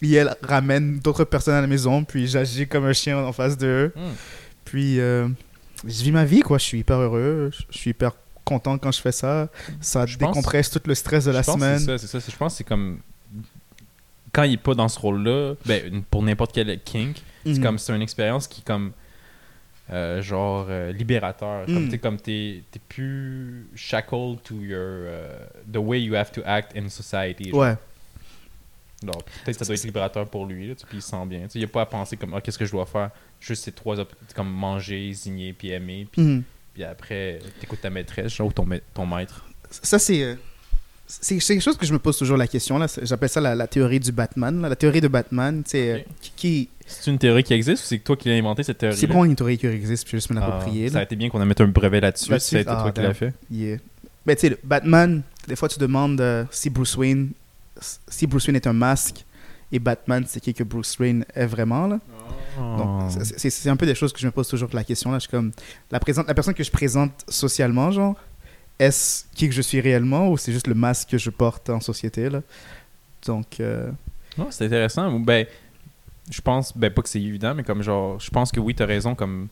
Yel 0.03 0.35
ramène 0.43 0.99
d'autres 0.99 1.25
personnes 1.25 1.55
à 1.55 1.61
la 1.61 1.67
maison, 1.67 2.05
puis 2.05 2.27
j'agis 2.27 2.67
comme 2.69 2.85
un 2.85 2.93
chien 2.93 3.19
en 3.19 3.33
face 3.33 3.57
d'eux. 3.57 3.93
Hmm. 3.97 4.13
Puis 4.65 5.01
euh, 5.01 5.29
je 5.87 6.03
vis 6.03 6.13
ma 6.13 6.25
vie, 6.25 6.41
quoi. 6.41 6.59
Je 6.59 6.65
suis 6.65 6.79
hyper 6.81 6.99
heureux. 6.99 7.51
Je 7.71 7.79
suis 7.79 7.91
hyper 7.91 8.13
content 8.45 8.77
quand 8.79 8.93
je 8.93 9.01
fais 9.01 9.13
ça. 9.13 9.49
Ça 9.81 10.05
Je 10.07 10.17
pense- 10.19 10.29
décompresse 10.35 10.71
tout 10.71 10.81
le 10.87 10.95
stress 10.95 11.25
de 11.25 11.31
la 11.31 11.43
Je 11.43 11.51
semaine. 11.51 11.79
C'est 11.79 11.87
ça, 11.87 11.99
c'est 11.99 12.21
ça. 12.21 12.31
Je 12.33 12.37
pense 12.37 12.53
que 12.53 12.59
c'est 12.59 12.65
comme. 12.65 12.99
Quand 14.33 14.43
il 14.43 14.53
est 14.55 14.57
pas 14.59 14.75
dans 14.75 14.89
ce 14.89 14.99
rôle-là, 14.99 15.55
ben, 15.65 16.03
pour 16.11 16.23
n'importe 16.23 16.53
quel 16.53 16.79
kink, 16.85 17.23
c'est 17.45 17.53
Mhm. 17.55 17.63
comme 17.63 17.79
c'est 17.79 17.95
une 17.95 18.03
expérience 18.03 18.47
qui 18.47 18.61
comme 18.63 18.93
euh, 19.93 20.21
genre 20.21 20.67
euh, 20.69 20.91
libérateur 20.93 21.65
comme 21.65 21.83
Mm. 21.83 21.85
tu 21.85 21.91
sais 21.93 21.99
comme 21.99 22.17
t'es 22.19 22.63
t'es 22.73 22.81
plus 22.89 23.67
shackled 23.77 24.43
to 24.43 24.57
your 24.57 24.81
euh, 24.83 25.39
the 25.73 25.77
way 25.77 26.03
you 26.03 26.15
have 26.17 26.33
to 26.33 26.43
act 26.45 26.77
in 26.77 26.89
society 26.89 27.51
genre. 27.51 27.61
Ouais. 27.61 27.75
Alors, 29.03 29.23
peut-être 29.45 29.59
que 29.59 29.65
ça 29.65 29.65
doit 29.67 29.75
être 29.75 29.85
libérateur 29.85 30.27
pour 30.29 30.47
lui 30.47 30.69
là, 30.69 30.75
puis 30.89 30.99
il 30.99 31.03
se 31.03 31.11
sent 31.11 31.27
bien 31.27 31.47
il 31.55 31.65
a 31.65 31.67
pas 31.67 31.83
à 31.83 31.87
penser 31.87 32.17
comme 32.17 32.33
Ah, 32.35 32.41
qu'est-ce 32.41 32.59
que 32.59 32.65
je 32.65 32.73
dois 32.73 32.87
faire? 32.87 33.11
Juste 33.41 33.65
ces 33.65 33.73
trois 33.73 33.97
comme 34.35 34.51
manger 34.51 35.13
signer 35.13 35.53
puis 35.53 35.71
aimer 35.71 36.07
puis, 36.11 36.23
Mhm. 36.23 36.43
puis 36.75 36.83
après 36.85 37.41
t'écoutes 37.61 37.83
ta 37.83 37.91
maîtresse 37.91 38.35
genre, 38.35 38.47
ou 38.49 38.53
ton, 38.53 38.65
ma- 38.65 38.81
ton 38.95 39.05
maître 39.07 39.45
Ça, 39.71 39.99
c'est. 39.99 40.23
euh, 40.23 40.35
C'est 41.09 41.39
c'est 41.39 41.55
quelque 41.55 41.63
chose 41.63 41.77
que 41.77 41.87
je 41.87 41.93
me 41.93 42.01
pose 42.01 42.19
toujours 42.19 42.37
la 42.37 42.49
question. 42.49 42.79
là. 42.79 42.89
C'est- 42.89 43.07
J'appelle 43.07 43.29
ça 43.29 43.41
la, 43.41 43.55
la 43.55 43.69
théorie 43.69 44.01
du 44.01 44.11
Batman. 44.11 44.61
là. 44.61 44.69
La 44.69 44.75
théorie 44.75 45.01
de 45.01 45.07
Batman, 45.09 45.63
c'est. 45.65 45.91
euh, 45.93 45.99
Ok. 45.99 46.33
qui, 46.35 46.69
c'est 46.85 47.09
une 47.11 47.19
théorie 47.19 47.45
qui 47.45 47.53
existe 47.55 47.85
ou 47.85 47.87
c'est 47.87 47.99
toi 47.99 48.17
qui 48.17 48.29
l'as 48.29 48.35
inventé 48.35 48.65
cette 48.65 48.79
théorie 48.79 48.97
C'est 48.97 49.07
bon 49.07 49.25
une 49.25 49.37
théorie 49.37 49.57
qui 49.59 49.67
existe, 49.69 50.03
puis 50.05 50.11
je 50.13 50.17
vais 50.17 50.21
juste 50.21 50.31
me 50.31 50.39
Ah, 50.39 50.49
l'approprier. 50.49 50.89
ça 50.89 50.95
là. 50.95 51.01
a 51.01 51.03
été 51.05 51.15
bien 51.15 51.29
qu'on 51.29 51.41
a 51.41 51.45
mis 51.45 51.55
un 51.57 51.69
brevet 51.69 52.01
là-dessus 52.01 52.27
ça 52.41 52.57
a 52.57 52.61
été 52.61 52.69
Ah, 52.71 52.81
toi 52.83 52.91
qui 52.93 53.01
l'as 53.03 53.15
fait 53.15 53.35
Yeah. 53.53 53.77
Ben, 54.25 54.35
tu 54.35 54.49
sais, 54.49 54.59
Batman, 54.65 55.23
des 55.47 55.55
fois, 55.55 55.69
tu 55.69 55.79
demandes 55.79 56.21
euh, 56.21 56.45
si 56.51 56.71
Bruce 56.71 56.97
Wayne. 56.97 57.31
Si 58.09 58.27
Bruce 58.27 58.47
Wayne 58.47 58.57
est 58.57 58.67
un 58.67 58.73
masque 58.73 59.25
et 59.73 59.79
Batman, 59.79 60.25
c'est 60.27 60.41
qui 60.41 60.55
que 60.55 60.65
Bruce 60.65 60.99
Wayne 60.99 61.25
est 61.35 61.47
vraiment, 61.47 61.87
là. 61.87 61.99
Oh. 62.59 62.77
Donc, 62.79 63.11
c'est- 63.11 63.69
un 63.69 63.77
peu 63.77 63.85
des 63.87 63.95
choses 63.95 64.13
que 64.13 64.19
je 64.21 64.27
me 64.27 64.31
pose 64.33 64.49
toujours 64.49 64.69
la 64.73 64.85
question, 64.85 65.11
là. 65.11 65.19
Je 65.19 65.23
suis 65.23 65.31
comme. 65.31 65.53
La, 65.91 66.01
présente, 66.01 66.27
la 66.29 66.35
personne 66.35 66.55
que 66.55 66.65
je 66.65 66.71
présente 66.71 67.13
socialement, 67.29 67.91
genre, 67.91 68.15
est-ce 68.79 69.25
qui 69.35 69.49
que 69.49 69.55
je 69.55 69.63
suis 69.63 69.81
réellement 69.81 70.29
ou 70.31 70.37
c'est 70.39 70.53
juste 70.53 70.67
le 70.69 70.75
masque 70.75 71.11
que 71.11 71.19
je 71.19 71.31
porte 71.31 71.69
en 71.71 71.81
société, 71.81 72.31
là? 72.31 72.43
Donc. 73.27 73.61
euh, 73.61 73.91
Non, 74.39 74.49
c'est 74.51 74.67
intéressant. 74.67 75.11
Ben, 75.21 75.47
je 76.31 76.41
pense, 76.41 76.77
ben 76.77 76.91
pas 76.93 77.03
que 77.03 77.09
c'est 77.09 77.21
évident, 77.21 77.55
mais 77.55 77.63
comme 77.63 77.83
genre, 77.83 78.19
je 78.21 78.31
pense 78.31 78.51
que 78.53 78.61
oui, 78.61 78.75
t'as 78.75 78.87
raison, 78.87 79.15
comme 79.15 79.49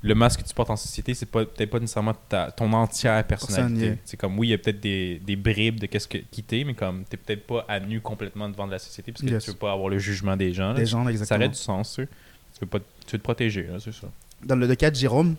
le 0.00 0.14
masque 0.14 0.42
que 0.42 0.48
tu 0.48 0.54
portes 0.54 0.70
en 0.70 0.76
société, 0.76 1.12
c'est 1.14 1.26
pas 1.26 1.44
peut-être 1.44 1.70
pas 1.70 1.80
nécessairement 1.80 2.14
ta, 2.28 2.50
ton 2.52 2.72
entière 2.72 3.24
personnalité. 3.26 3.98
C'est 4.04 4.16
comme 4.16 4.38
oui, 4.38 4.48
il 4.48 4.50
y 4.50 4.54
a 4.54 4.58
peut-être 4.58 4.78
des, 4.80 5.20
des 5.26 5.34
bribes 5.36 5.80
de 5.80 5.86
qu'est-ce 5.86 6.06
que 6.06 6.18
qui 6.18 6.42
t'es, 6.44 6.62
mais 6.64 6.74
comme 6.74 7.04
t'es 7.04 7.16
peut-être 7.16 7.46
pas 7.46 7.64
à 7.68 7.80
nu 7.80 8.00
complètement 8.00 8.48
devant 8.48 8.66
de 8.66 8.72
la 8.72 8.78
société 8.78 9.10
parce 9.12 9.24
que 9.24 9.30
Yes. 9.30 9.44
tu 9.44 9.50
veux 9.50 9.56
pas 9.56 9.72
avoir 9.72 9.88
le 9.88 9.98
jugement 9.98 10.36
des 10.36 10.52
gens. 10.52 10.68
là. 10.68 10.74
des 10.74 10.86
gens, 10.86 11.04
ça 11.04 11.10
exactement. 11.10 11.38
aurait 11.40 11.48
du 11.48 11.54
sens, 11.58 11.96
ça. 11.96 12.02
Tu 12.04 12.60
veux 12.60 12.66
pas, 12.66 12.78
tu 12.78 13.12
veux 13.12 13.18
te 13.18 13.22
protéger, 13.24 13.68
c'est 13.80 13.92
ça. 13.92 14.08
Dans 14.44 14.54
le, 14.56 14.72
cas 14.76 14.90
de 14.90 14.96
Jérôme, 14.96 15.34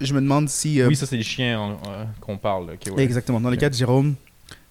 je 0.00 0.12
me 0.14 0.20
demande 0.20 0.48
si. 0.48 0.80
euh, 0.80 0.88
Oui, 0.88 0.96
ça 0.96 1.06
c'est 1.06 1.16
les 1.16 1.22
chiens 1.22 1.60
en- 1.60 1.72
euh, 1.88 2.04
qu'on 2.20 2.38
parle. 2.38 2.70
ouais. 2.90 3.02
Exactement. 3.04 3.40
Dans 3.40 3.50
le 3.50 3.56
cas 3.56 3.68
de 3.70 3.74
Jérôme, 3.74 4.16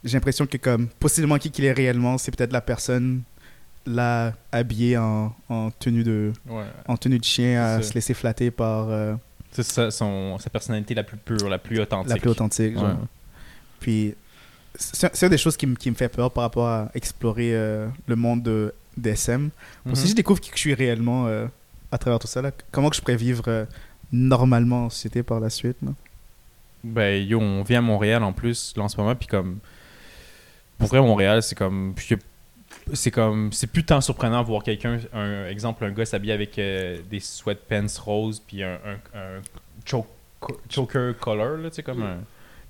j'ai 0.03 0.17
l'impression 0.17 0.45
que 0.45 0.57
comme 0.57 0.87
possiblement 0.99 1.37
qui 1.37 1.51
qu'il 1.51 1.63
est 1.63 1.71
réellement, 1.71 2.17
c'est 2.17 2.35
peut-être 2.35 2.51
la 2.51 2.61
personne 2.61 3.21
là 3.85 4.33
habillée 4.51 4.97
en, 4.97 5.33
en 5.49 5.71
tenue 5.71 6.03
de 6.03 6.31
Ouais. 6.47 6.63
en 6.87 6.97
tenue 6.97 7.17
de 7.19 7.23
chien 7.23 7.63
à 7.63 7.81
se 7.81 7.93
laisser 7.93 8.13
flatter 8.13 8.51
par 8.51 8.89
euh, 8.89 9.15
C'est 9.51 9.63
ça, 9.63 9.89
son, 9.91 10.37
sa 10.39 10.49
personnalité 10.49 10.93
la 10.93 11.03
plus 11.03 11.17
pure, 11.17 11.49
la 11.49 11.57
plus 11.57 11.79
authentique. 11.79 12.09
la 12.09 12.17
plus 12.17 12.29
authentique. 12.29 12.73
genre. 12.75 12.83
Ouais. 12.85 12.95
Puis 13.79 14.15
c'est 14.75 15.21
une 15.23 15.29
des 15.29 15.37
choses 15.37 15.57
qui, 15.57 15.67
me- 15.67 15.75
qui 15.75 15.89
me 15.89 15.95
fait 15.95 16.09
peur 16.09 16.31
par 16.31 16.43
rapport 16.43 16.67
à 16.67 16.89
explorer 16.93 17.55
euh, 17.55 17.87
le 18.07 18.15
monde 18.15 18.43
de 18.43 18.73
d'SM. 18.97 19.49
Bon, 19.85 19.95
Si 19.95 20.03
Mhm. 20.03 20.09
je 20.09 20.15
découvre 20.15 20.39
qui 20.41 20.49
que 20.51 20.55
je 20.57 20.61
suis 20.61 20.73
réellement 20.73 21.27
euh, 21.27 21.47
à 21.91 21.97
travers 21.97 22.19
tout 22.19 22.27
ça, 22.27 22.41
là, 22.41 22.51
comment 22.71 22.89
que 22.89 22.95
je 22.95 23.01
pourrais 23.01 23.15
vivre 23.15 23.43
euh, 23.47 23.65
normalement 24.11 24.85
en 24.85 24.89
société 24.89 25.23
par 25.23 25.39
la 25.39 25.49
suite 25.49 25.77
là? 25.81 25.91
Ben, 26.83 27.25
yo, 27.25 27.39
on 27.39 27.63
vient 27.63 27.79
à 27.79 27.81
Montréal 27.81 28.23
en 28.23 28.33
plus, 28.33 28.73
là, 28.75 28.83
en 28.83 28.89
ce 28.89 28.97
moment, 28.97 29.15
puis 29.15 29.27
comme. 29.27 29.59
Pour 30.77 30.87
vrai, 30.89 30.99
Montréal, 30.99 31.43
c'est 31.43 31.55
comme. 31.55 31.93
C'est 32.93 33.11
comme. 33.11 33.51
C'est 33.53 33.67
plus 33.67 33.83
tant 33.85 34.01
surprenant 34.01 34.41
de 34.41 34.47
voir 34.47 34.63
quelqu'un, 34.63 34.99
un 35.13 35.47
exemple, 35.47 35.85
un 35.85 35.91
gars 35.91 36.05
s'habiller 36.05 36.33
avec 36.33 36.57
euh, 36.59 36.97
des 37.09 37.19
sweatpants 37.19 37.87
roses, 38.03 38.39
puis 38.45 38.63
un, 38.63 38.79
un, 39.13 39.19
un 39.19 39.41
choke- 39.85 40.07
choker 40.69 41.17
color, 41.19 41.57
là, 41.57 41.69
tu 41.69 41.75
sais, 41.77 41.83
comme 41.83 42.01
un. 42.03 42.17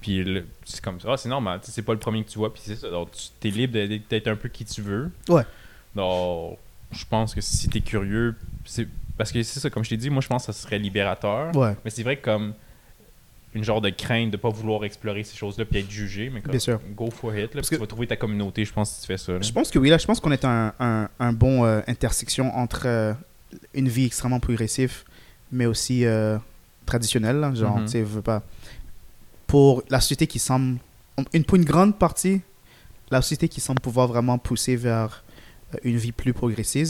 Puis 0.01 0.25
c'est 0.65 0.81
comme 0.83 0.99
ça, 0.99 1.09
ah, 1.13 1.17
c'est 1.17 1.29
normal, 1.29 1.59
tu 1.61 1.67
sais, 1.67 1.71
c'est 1.73 1.81
pas 1.83 1.93
le 1.93 1.99
premier 1.99 2.23
que 2.23 2.29
tu 2.29 2.39
vois, 2.39 2.51
puis 2.51 2.61
c'est 2.65 2.75
ça. 2.75 2.89
Donc, 2.89 3.09
tu 3.39 3.47
es 3.47 3.51
libre 3.51 3.77
d'être 4.09 4.27
un 4.27 4.35
peu 4.35 4.49
qui 4.49 4.65
tu 4.65 4.81
veux. 4.81 5.11
Ouais. 5.29 5.43
Donc, 5.95 6.57
je 6.91 7.05
pense 7.09 7.33
que 7.35 7.41
si 7.41 7.69
t'es 7.69 7.81
curieux, 7.81 8.35
c'est. 8.65 8.87
Parce 9.17 9.31
que 9.31 9.43
c'est 9.43 9.59
ça, 9.59 9.69
comme 9.69 9.83
je 9.83 9.89
t'ai 9.89 9.97
dit, 9.97 10.09
moi, 10.09 10.21
je 10.21 10.27
pense 10.27 10.45
que 10.47 10.51
ça 10.51 10.59
serait 10.59 10.79
libérateur. 10.79 11.55
Ouais, 11.55 11.75
Mais 11.85 11.91
c'est 11.91 12.01
vrai 12.01 12.17
que 12.17 12.25
comme 12.25 12.53
une 13.53 13.63
genre 13.63 13.81
de 13.81 13.89
crainte 13.89 14.31
de 14.31 14.37
pas 14.37 14.49
vouloir 14.49 14.83
explorer 14.85 15.23
ces 15.23 15.35
choses-là 15.35 15.65
puis 15.65 15.79
être 15.79 15.91
jugé, 15.91 16.29
mais 16.29 16.41
comme 16.41 16.51
Bien 16.51 16.59
sûr. 16.59 16.79
go 16.95 17.09
for 17.11 17.35
it, 17.35 17.41
là, 17.41 17.49
parce 17.55 17.69
que- 17.69 17.75
tu 17.75 17.81
vas 17.81 17.87
trouver 17.87 18.07
ta 18.07 18.15
communauté, 18.15 18.63
je 18.63 18.71
pense, 18.71 18.91
si 18.95 19.01
tu 19.01 19.07
fais 19.07 19.17
ça. 19.17 19.33
là. 19.33 19.41
Je 19.41 19.51
pense 19.51 19.69
que 19.69 19.77
oui, 19.79 19.89
là, 19.89 19.97
je 19.97 20.05
pense 20.05 20.19
qu'on 20.21 20.31
est 20.31 20.45
un, 20.45 20.73
un, 20.79 21.09
un 21.19 21.33
bon 21.33 21.65
euh, 21.65 21.81
intersection 21.87 22.55
entre 22.55 22.83
euh, 22.85 23.13
une 23.73 23.89
vie 23.89 24.05
extrêmement 24.05 24.39
progressive, 24.39 25.03
mais 25.51 25.65
aussi 25.65 26.05
euh, 26.05 26.37
traditionnelle. 26.85 27.37
là. 27.41 27.53
genre, 27.53 27.77
Mhm. 27.79 27.85
tu 27.85 27.91
sais, 27.91 28.03
veux 28.03 28.21
pas. 28.21 28.41
Pour 29.47 29.83
la 29.89 29.99
société 29.99 30.27
qui 30.27 30.39
semble. 30.39 30.77
Une, 31.33 31.43
pour 31.43 31.57
une 31.57 31.65
grande 31.65 31.99
partie, 31.99 32.39
la 33.11 33.21
société 33.21 33.49
qui 33.49 33.59
semble 33.59 33.81
pouvoir 33.81 34.07
vraiment 34.07 34.37
pousser 34.37 34.77
vers 34.77 35.23
une 35.83 35.97
vie 35.97 36.13
plus 36.13 36.31
progressive. 36.33 36.89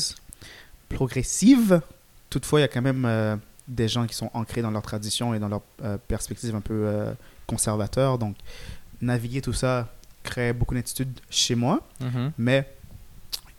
Progressive. 0.89 1.81
Toutefois, 2.29 2.59
il 2.59 2.63
y 2.63 2.65
a 2.65 2.67
quand 2.67 2.81
même 2.81 3.05
des 3.71 3.87
gens 3.87 4.05
qui 4.05 4.13
sont 4.15 4.29
ancrés 4.33 4.61
dans 4.61 4.71
leur 4.71 4.81
tradition 4.81 5.33
et 5.33 5.39
dans 5.39 5.47
leur 5.47 5.61
euh, 5.83 5.97
perspective 6.07 6.53
un 6.55 6.61
peu 6.61 6.83
euh, 6.85 7.13
conservateur. 7.47 8.17
Donc, 8.17 8.35
naviguer 9.01 9.41
tout 9.41 9.53
ça 9.53 9.87
crée 10.23 10.53
beaucoup 10.53 10.75
d'inquiétude 10.75 11.19
chez 11.29 11.55
moi. 11.55 11.81
Mhm. 11.99 12.31
Mais 12.37 12.67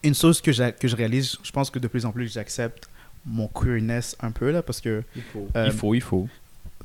une 0.04 0.14
chose 0.14 0.40
que, 0.40 0.70
que 0.70 0.86
je 0.88 0.94
réalise, 0.96 1.36
je 1.42 1.50
pense 1.50 1.70
que 1.70 1.78
de 1.78 1.88
plus 1.88 2.04
en 2.06 2.12
plus 2.12 2.32
j'accepte 2.32 2.88
mon 3.24 3.48
queerness 3.48 4.16
un 4.20 4.30
peu 4.32 4.50
là, 4.50 4.62
parce 4.62 4.80
que 4.80 5.02
euh, 5.56 5.66
il 5.66 5.72
faut, 5.72 5.94
il 5.94 6.00
faut. 6.00 6.28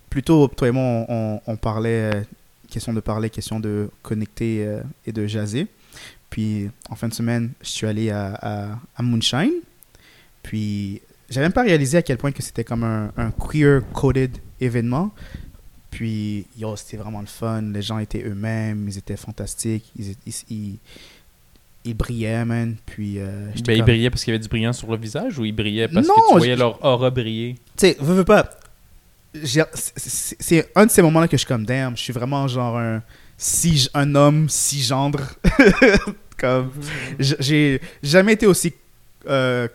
plutôt 0.09 0.47
toi 0.47 0.67
et 0.67 0.71
moi 0.71 0.83
on, 0.83 1.05
on- 1.09 1.41
on 1.47 1.57
parlait, 1.57 2.13
euh, 2.15 2.21
question 2.69 2.93
de 2.93 2.99
parler, 3.01 3.29
question 3.29 3.59
de 3.59 3.89
connecter 4.03 4.65
euh, 4.65 4.81
et 5.05 5.11
de 5.11 5.25
jaser. 5.27 5.67
Puis 6.29 6.69
en 6.89 6.95
fin 6.95 7.07
de 7.07 7.13
semaine, 7.13 7.51
je 7.61 7.69
suis 7.69 7.87
allé 7.87 8.09
à, 8.11 8.33
à, 8.41 8.79
à 8.95 9.01
Moonshine. 9.03 9.61
Puis 10.43 11.01
j'avais 11.29 11.45
même 11.45 11.53
pas 11.53 11.63
réalisé 11.63 11.97
à 11.97 12.01
quel 12.01 12.17
point 12.17 12.31
que 12.31 12.41
c'était 12.41 12.63
comme 12.63 12.83
un, 12.83 13.11
un 13.17 13.31
queer-coded 13.31 14.37
événement. 14.61 15.11
Puis 15.91 16.45
yo, 16.57 16.75
c'était 16.75 16.97
vraiment 16.97 17.21
le 17.21 17.27
fun. 17.27 17.61
Les 17.73 17.81
gens 17.81 17.97
étaient 17.99 18.23
eux-mêmes, 18.23 18.87
ils 18.87 18.97
étaient 18.97 19.17
fantastiques, 19.17 19.85
ils, 19.97 20.15
ils, 20.25 20.33
ils, 20.49 20.77
ils 21.85 21.93
brillaient, 21.93 22.45
man. 22.45 22.75
Puis 22.85 23.19
euh, 23.19 23.49
Ben, 23.65 23.77
comme- 23.77 23.85
brillait 23.85 24.09
parce 24.09 24.23
qu'il 24.23 24.31
y 24.33 24.35
avait 24.35 24.43
du 24.43 24.49
brillant 24.49 24.73
sur 24.73 24.91
le 24.91 24.97
visage 24.97 25.39
ou 25.39 25.45
il 25.45 25.53
brillait 25.53 25.87
parce 25.87 26.07
Non, 26.07 26.13
que 26.13 26.27
tu 26.33 26.37
voyais 26.37 26.53
je- 26.55 26.59
leur 26.59 26.83
aura 26.85 27.09
briller? 27.09 27.55
tu 27.77 27.87
sais, 27.87 27.97
veux, 27.99 28.15
veux 28.15 28.25
pas. 28.25 28.49
c'est- 29.43 30.69
un 30.75 30.85
de 30.85 30.91
ces 30.91 31.01
moments-là 31.01 31.27
que 31.27 31.37
je 31.37 31.39
suis 31.39 31.47
comme, 31.47 31.65
damn, 31.65 31.95
je 31.97 32.01
suis 32.01 32.13
vraiment 32.13 32.47
genre 32.47 32.77
un, 32.77 33.01
si, 33.37 33.87
un 33.93 34.13
homme 34.15 34.49
cisgendre. 34.49 35.21
comme, 36.37 36.71
j- 37.17 37.35
j'ai 37.39 37.81
jamais 38.03 38.33
été 38.33 38.45
aussi 38.45 38.73
euh, 39.27 39.67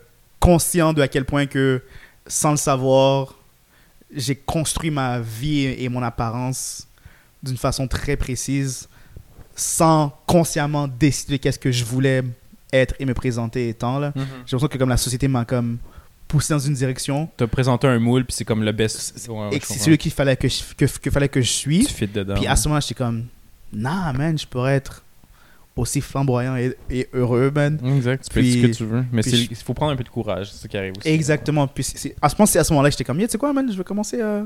conscient 0.43 0.93
de 0.93 1.01
à 1.01 1.07
quel 1.07 1.24
point 1.24 1.47
que, 1.47 1.82
sans 2.26 2.51
le 2.51 2.57
savoir, 2.57 3.36
j'ai 4.14 4.34
construit 4.34 4.90
ma 4.90 5.20
vie 5.20 5.66
et 5.66 5.88
mon 5.88 6.03
apparence 6.03 6.88
d'une 7.45 7.57
façon 7.57 7.86
très 7.86 8.16
précise 8.16 8.88
sans 9.55 10.12
consciemment 10.26 10.88
décider 10.88 11.38
qu'est-ce 11.38 11.61
que 11.61 11.70
je 11.70 11.84
voulais 11.84 12.24
être 12.72 12.95
et 12.99 13.05
me 13.05 13.14
présenter 13.14 13.68
étant 13.68 14.01
là. 14.01 14.12
Mhm. 14.16 14.24
J'ai 14.24 14.57
l'impression 14.57 14.68
que 14.68 14.78
comme 14.78 14.88
la 14.88 14.97
société 14.97 15.28
m'a 15.28 15.45
comme 15.45 15.78
poussé 16.26 16.53
dans 16.53 16.59
une 16.59 16.74
direction 16.74 17.28
T'as 17.36 17.47
présenté 17.47 17.86
un 17.86 18.01
moule, 18.01 18.24
puis 18.24 18.34
c'est 18.34 18.45
comme 18.45 18.64
le 18.64 18.72
best. 18.72 19.28
Ouais, 19.28 19.61
c'est 19.62 19.78
celui 19.78 19.99
qu'il 19.99 20.11
fallait 20.11 20.36
que 20.36 20.49
je, 20.49 20.62
que, 20.76 20.86
que 20.86 21.11
fallait 21.11 21.28
que 21.28 21.40
je 21.40 21.51
suis. 21.51 21.86
Tu 21.86 21.95
fit 21.95 22.09
dedans. 22.09 22.34
Puis 22.34 22.49
à 22.49 22.57
ce 22.57 22.66
moment, 22.68 22.80
j'étais 22.80 22.95
comme, 22.95 23.26
nah, 23.72 24.12
man, 24.12 24.36
je 24.36 24.47
pourrais 24.47 24.74
être 24.74 25.05
aussi 25.76 26.00
flamboyant 26.00 26.56
et, 26.56 26.76
et 26.90 27.08
heureux, 27.14 27.50
man. 27.54 27.78
Exact, 27.96 28.24
tu 28.28 28.34
peux 28.34 28.42
dire 28.42 28.62
ce 28.62 28.68
que 28.70 28.76
tu 28.76 28.84
veux. 28.84 29.04
Mais 29.12 29.22
il 29.22 29.56
faut 29.56 29.74
prendre 29.74 29.92
un 29.92 29.96
peu 29.96 30.04
de 30.04 30.08
courage, 30.08 30.50
c'est 30.52 30.58
ça 30.62 30.68
qui 30.68 30.76
arrive 30.76 30.92
aussi. 30.98 31.08
Exactement. 31.08 31.66
Puis 31.66 31.84
c'est- 31.84 32.14
à 32.20 32.28
ce 32.28 32.34
moment, 32.36 32.46
c'est 32.46 32.58
à 32.58 32.64
ce 32.64 32.72
moment-là 32.72 32.90
que 32.90 32.92
j'étais 32.92 33.04
comme, 33.04 33.18
yeah, 33.18 33.26
tu 33.28 33.32
sais 33.32 33.38
quoi, 33.38 33.52
man, 33.52 33.70
je 33.70 33.76
vais 33.78 33.84
commencer 33.84 34.20
à 34.20 34.44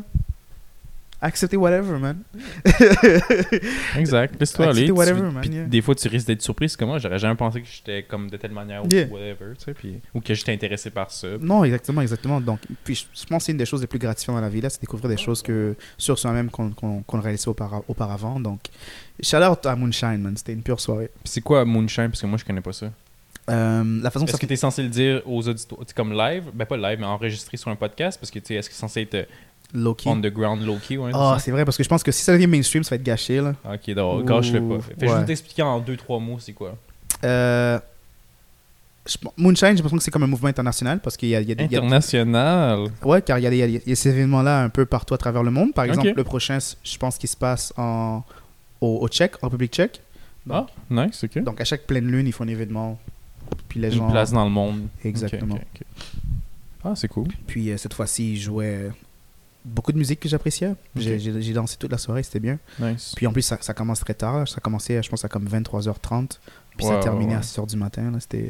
accepter 1.20 1.56
whatever, 1.56 1.98
man. 1.98 2.18
Exact, 3.96 4.38
laisse-toi 4.38 4.66
aller. 4.68 4.86
tu- 4.86 4.92
whatever, 4.92 5.22
man, 5.22 5.38
puis 5.40 5.50
yeah. 5.50 5.64
Des 5.64 5.80
fois, 5.80 5.94
tu 5.94 6.08
risques 6.08 6.26
d'être 6.26 6.42
surpris. 6.42 6.68
C'est 6.68 6.78
comme 6.78 6.88
moi, 6.90 6.98
j'aurais 6.98 7.18
jamais 7.18 7.34
pensé 7.34 7.60
que 7.62 7.66
j'étais 7.68 8.02
comme 8.02 8.28
de 8.30 8.36
telle 8.36 8.52
manière 8.52 8.84
ou 8.84 8.88
Yeah. 8.90 9.06
whatever, 9.08 9.54
tu 9.58 9.64
sais. 9.64 9.74
Puis... 9.74 10.00
Ou 10.14 10.20
que 10.20 10.34
j'étais 10.34 10.52
intéressé 10.52 10.90
par 10.90 11.10
ça. 11.10 11.28
Non, 11.40 11.64
exactement, 11.64 12.02
exactement. 12.02 12.40
Donc, 12.40 12.60
puis 12.84 12.94
je, 12.94 13.26
pense 13.26 13.38
que 13.42 13.46
c'est 13.46 13.52
une 13.52 13.58
des 13.58 13.66
choses 13.66 13.80
les 13.80 13.86
plus 13.86 13.98
gratifiantes 13.98 14.36
dans 14.36 14.42
la 14.42 14.48
vie, 14.48 14.60
là, 14.60 14.70
c'est 14.70 14.80
découvrir 14.80 15.08
des 15.08 15.16
choses 15.16 15.42
que 15.42 15.74
sur 15.98 16.18
soi-même 16.18 16.50
qu'on 16.50 16.70
qu'on 16.70 17.02
qu'on 17.02 17.20
réalisait 17.20 17.48
auparavant. 17.48 18.38
Donc, 18.38 18.60
shout 19.22 19.36
out 19.36 19.64
à 19.66 19.76
Moonshine, 19.76 20.18
man. 20.18 20.36
C'était 20.36 20.52
une 20.52 20.62
pure 20.62 20.80
soirée. 20.80 21.10
C'est 21.24 21.40
quoi 21.40 21.64
Moonshine? 21.64 22.08
Parce 22.08 22.20
que 22.22 22.26
moi, 22.26 22.38
je 22.38 22.44
connais 22.44 22.60
pas 22.60 22.72
ça. 22.72 22.86
Euh, 23.48 24.00
la 24.02 24.10
façon 24.10 24.24
que 24.24 24.30
Est-ce 24.30 24.36
ça 24.38 24.40
que 24.40 24.46
tu 24.46 24.52
es 24.52 24.56
censé 24.56 24.82
le 24.82 24.88
dire 24.88 25.22
aux 25.24 25.42
sais, 25.48 25.94
comme 25.94 26.12
live? 26.12 26.44
Ben, 26.52 26.64
pas 26.66 26.76
live, 26.76 26.98
mais 26.98 27.06
enregistré 27.06 27.56
sur 27.56 27.70
un 27.70 27.76
podcast? 27.76 28.18
Parce 28.20 28.30
que 28.30 28.38
tu 28.40 28.46
sais, 28.46 28.54
est-ce 28.54 28.68
que 28.68 28.74
c'est 28.74 28.80
censé 28.80 29.02
être 29.02 29.28
low-key. 29.72 30.10
underground, 30.10 30.62
low-key 30.66 30.96
ouais, 30.96 31.10
Ah, 31.14 31.36
c'est 31.40 31.50
vrai, 31.52 31.64
parce 31.64 31.76
que 31.76 31.84
je 31.84 31.88
pense 31.88 32.02
que 32.02 32.10
si 32.10 32.22
ça 32.24 32.32
devient 32.32 32.46
mainstream, 32.48 32.82
ça 32.82 32.90
va 32.90 32.96
être 32.96 33.02
gâché, 33.04 33.40
là. 33.40 33.54
ça? 33.64 33.74
Ok, 33.74 33.94
donc, 33.94 34.24
gâche-le 34.26 34.60
pas. 34.60 34.74
Ouh, 34.74 34.80
Fais 34.80 34.94
juste 35.06 35.14
ouais. 35.14 35.24
t'expliquer 35.24 35.62
en 35.62 35.78
deux, 35.78 35.96
trois 35.96 36.18
mots, 36.18 36.38
c'est 36.40 36.52
quoi? 36.54 36.76
Euh, 37.24 37.78
je- 39.06 39.16
Moonshine, 39.36 39.68
j'ai 39.68 39.74
l'impression 39.74 39.96
que 39.98 40.02
c'est 40.02 40.10
comme 40.10 40.24
un 40.24 40.28
mouvement 40.28 40.48
international 40.48 40.98
parce 41.00 41.16
qu'il 41.16 41.28
y 41.28 41.36
a, 41.36 41.40
il 41.40 41.48
y 41.48 41.52
a 41.52 41.54
des- 41.54 41.64
il 41.66 41.72
y 41.72 41.76
a- 41.76 41.78
International. 41.78 42.88
Ouais, 43.04 43.22
car 43.22 43.38
il 43.38 43.42
y 43.42 43.46
a, 43.46 43.52
il 43.66 43.82
y 43.86 43.92
ces 43.96 44.08
événements-là 44.10 44.62
un 44.64 44.68
peu 44.70 44.86
partout 44.86 45.14
à 45.14 45.18
travers 45.18 45.44
le 45.44 45.52
monde. 45.52 45.72
Par 45.72 45.84
exemple, 45.84 46.12
le 46.16 46.24
prochain, 46.24 46.58
je 46.82 46.98
pense 46.98 47.16
qu'il 47.16 47.28
se 47.28 47.36
passe 47.36 47.72
en, 47.76 48.24
au, 48.80 48.98
au 49.00 49.08
Tchèque, 49.08 49.34
en 49.42 49.46
République 49.48 49.72
tchèque. 49.72 50.00
Ah, 50.50 50.66
nice, 50.90 51.24
ok. 51.24 51.38
Donc, 51.42 51.60
à 51.60 51.64
chaque 51.64 51.86
pleine 51.86 52.06
lune, 52.06 52.26
ils 52.26 52.32
font 52.32 52.44
un 52.44 52.48
événement. 52.48 52.98
Puis 53.68 53.80
les 53.80 53.88
Une 53.88 53.98
gens. 53.98 54.10
place 54.10 54.32
dans 54.32 54.44
le 54.44 54.50
monde. 54.50 54.82
Exactement. 55.04 55.58
Ah, 56.84 56.92
c'est 56.94 57.08
cool. 57.08 57.28
Puis 57.46 57.70
euh, 57.70 57.76
cette 57.76 57.94
fois-ci, 57.94 58.32
ils 58.34 58.40
jouaient 58.40 58.90
beaucoup 59.64 59.90
de 59.92 59.98
musique 59.98 60.20
que 60.20 60.28
j'appréciais. 60.28 60.74
J'ai- 60.94 61.52
dansé 61.52 61.76
toute 61.78 61.90
la 61.90 61.98
soirée, 61.98 62.22
c'était 62.22 62.38
bien. 62.40 62.58
Nice. 62.78 63.12
Puis 63.16 63.26
en 63.26 63.32
plus, 63.32 63.42
ça, 63.42 63.58
ça 63.60 63.74
commence 63.74 64.00
très 64.00 64.14
tard. 64.14 64.46
Ça 64.46 64.60
commençait, 64.60 65.02
je 65.02 65.08
pense, 65.08 65.24
à 65.24 65.28
comme 65.28 65.48
23h30. 65.48 66.38
Puis 66.76 66.86
ça 66.86 66.98
terminait 66.98 67.34
à 67.34 67.40
6h 67.40 67.66
du 67.66 67.76
matin. 67.76 68.12
C'était. 68.20 68.46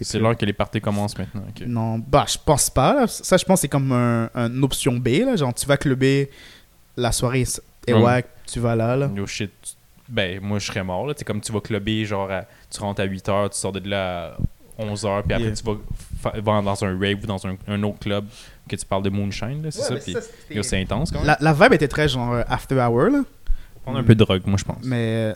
C'est 0.00 0.18
l'heure 0.18 0.36
que 0.36 0.46
les 0.46 0.52
parties 0.52 0.80
commencent 0.80 1.16
maintenant. 1.18 1.42
Non, 1.66 1.98
bah, 1.98 2.24
je 2.28 2.38
pense 2.44 2.70
pas. 2.70 2.94
là. 2.94 3.06
Ça, 3.06 3.36
je 3.36 3.44
pense 3.44 3.60
c'est 3.60 3.68
comme 3.68 3.92
un, 3.92 4.30
une 4.34 4.64
option 4.64 4.96
B. 4.96 5.08
Là. 5.24 5.36
Genre, 5.36 5.52
tu 5.54 5.66
vas 5.66 5.76
clubber, 5.76 6.30
la 6.96 7.12
soirée 7.12 7.44
est 7.90 7.94
Ouais. 7.94 8.02
wack, 8.02 8.26
tu 8.46 8.60
vas 8.60 8.76
là. 8.76 8.96
là. 8.96 9.10
Yo 9.14 9.26
shit. 9.26 9.50
tu- 9.62 9.72
Ben, 10.08 10.40
moi, 10.40 10.58
je 10.58 10.66
serais 10.66 10.82
mort. 10.84 11.06
là. 11.06 11.12
Tu 11.14 11.18
sais, 11.18 11.24
comme 11.26 11.40
tu 11.42 11.52
vas 11.52 11.60
clubber, 11.60 12.04
genre, 12.06 12.30
à- 12.30 12.44
tu 12.70 12.80
rentres 12.80 13.00
à 13.02 13.04
8h, 13.06 13.50
tu 13.50 13.58
sors 13.58 13.72
de 13.72 13.86
là 13.88 14.36
à 14.78 14.82
11h, 14.82 15.22
puis 15.24 15.34
après, 15.34 15.48
Yeah. 15.48 15.54
tu 15.54 15.64
vas 16.42 16.62
dans 16.62 16.84
un 16.84 16.98
rave 16.98 17.18
ou 17.22 17.26
dans 17.26 17.46
un, 17.46 17.56
un 17.66 17.82
autre 17.82 17.98
club 17.98 18.24
que 18.68 18.76
tu 18.76 18.86
parles 18.86 19.02
de 19.02 19.10
moonshine, 19.10 19.62
là, 19.62 19.70
c'est 19.70 19.82
ça? 19.82 19.96
Puis, 19.96 20.64
c'est 20.64 20.80
intense 20.80 21.10
quand 21.10 21.18
même. 21.18 21.26
La, 21.26 21.36
la 21.40 21.52
vibe 21.52 21.74
était 21.74 21.88
très 21.88 22.08
genre 22.08 22.32
euh, 22.32 22.42
after 22.48 22.76
hour. 22.76 23.10
Là. 23.10 23.18
Faut 23.74 23.80
prendre 23.82 23.98
un 23.98 24.04
peu 24.04 24.14
de 24.14 24.24
drogue, 24.24 24.42
moi, 24.46 24.56
je 24.58 24.64
pense. 24.64 24.82
Mais 24.82 24.96
euh, 25.30 25.34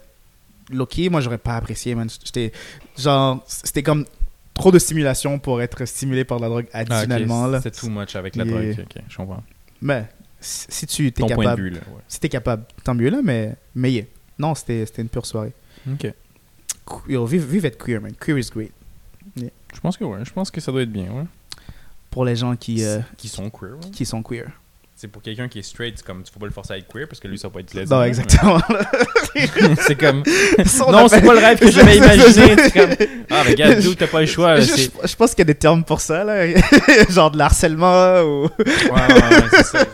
Loki, 0.71 1.11
moi, 1.11 1.21
j'aurais 1.21 1.39
pas 1.39 1.57
apprécié, 1.57 1.95
man. 1.95 2.09
J'étais. 2.25 2.53
Genre, 2.99 3.43
c'était 3.47 3.83
comme 3.83 4.07
trop 4.55 4.71
de 4.71 4.79
stimulation 4.79 5.39
pour 5.39 5.61
être 5.61 5.85
stimulé 5.87 6.25
par 6.25 6.39
la 6.39 6.49
drogue 6.49 6.67
Ah, 6.73 6.79
additionnellement. 6.81 7.47
là. 7.47 7.61
C'est 7.63 7.71
too 7.79 7.89
much 7.91 8.17
avec 8.17 8.37
la 8.37 8.45
Yeah. 8.45 8.55
drogue. 8.55 8.77
Ok, 8.79 8.87
ok, 8.97 9.03
je 9.09 9.17
comprends. 9.19 9.43
Mais 9.83 10.07
si 10.43 10.87
tu 10.87 11.07
es 11.07 11.11
Ton 11.13 11.27
point 11.27 11.37
de 11.37 11.41
capable. 11.43 11.63
vue, 11.63 11.71
là, 11.71 11.81
ouais. 11.95 12.03
Si 12.09 12.21
t'es 12.21 12.29
capable, 12.29 12.65
tant 12.85 12.95
mieux 12.95 13.09
là, 13.11 13.21
mais. 13.23 13.55
Mais 13.75 13.93
yeah. 13.93 14.05
Non, 14.39 14.55
c'était 14.55 14.85
une 14.99 15.09
pure 15.09 15.25
soirée. 15.27 15.53
Ok. 15.91 16.13
Yo, 17.09 17.25
vive, 17.25 17.45
vive 17.45 17.65
être 17.65 17.79
queer, 17.83 18.01
man. 18.01 18.13
Queer 18.19 18.39
is 18.39 18.51
great. 18.53 18.73
Je 19.37 19.81
pense 19.81 19.97
que 19.97 20.05
ouais, 20.05 20.25
je 20.25 20.33
pense 20.33 20.51
que 20.51 20.61
ça 20.61 20.71
doit 20.73 20.83
être 20.83 20.93
bien, 20.93 21.11
ouais. 21.13 21.25
Pour 22.11 22.25
les 22.27 22.37
gens 22.37 22.55
qui, 22.57 22.85
euh, 22.85 22.99
Qui 23.17 23.29
sont 23.29 23.49
queer, 23.49 23.73
ouais. 23.77 23.91
qui 23.91 24.05
sont 24.05 24.23
queer. 24.23 24.51
C'est 25.03 25.09
pour 25.09 25.21
quelqu'un 25.21 25.49
qui 25.49 25.59
est 25.59 25.63
straight, 25.63 25.95
c'est 25.97 26.07
comme 26.07 26.23
tu 26.23 26.31
faut 26.33 26.39
pas 26.39 26.47
le 26.47 26.53
forcer 26.53 26.75
à 26.75 26.79
être 26.79 26.87
queer 26.87 27.09
parce 27.09 27.19
que 27.19 27.27
lui 27.27 27.37
ça 27.37 27.49
va 27.49 27.55
pas 27.55 27.59
être 27.61 27.75
lesbien. 27.75 27.97
Non, 27.97 28.03
mais- 28.05 28.09
exactement. 28.09 28.61
c'est 29.81 29.97
comme 29.99 30.23
Ça, 30.65 30.85
on 30.87 30.93
non, 30.93 31.09
c'est 31.09 31.23
pas 31.23 31.33
le 31.35 31.41
rêve 31.41 31.59
que 31.59 31.73
j'avais 31.73 31.97
imaginé. 31.99 32.55
C'est 32.57 32.73
comme 32.73 32.91
ah 33.29 33.43
mais 33.45 33.57
gars, 33.57 33.75
dude, 33.75 33.97
t'as 33.99 34.07
pas 34.07 34.21
le 34.21 34.27
choix. 34.27 34.55
là, 34.55 34.61
je, 34.61 34.67
c'est- 34.67 34.93
je- 35.03 35.09
je 35.09 35.17
pense 35.17 35.31
qu'il 35.31 35.41
y 35.41 35.43
a 35.43 35.47
des 35.47 35.57
termes 35.57 35.83
pour 35.83 36.01
ça, 36.01 36.23
là. 36.23 36.47
genre 37.11 37.33
de 37.33 37.39
l'harcèlement 37.39 38.21
ou, 38.23 38.43
Ouais, 38.45 38.49
ouais, 38.91 39.15
ouais, 39.15 39.49
c'est 39.51 39.65
ça. 39.67 39.85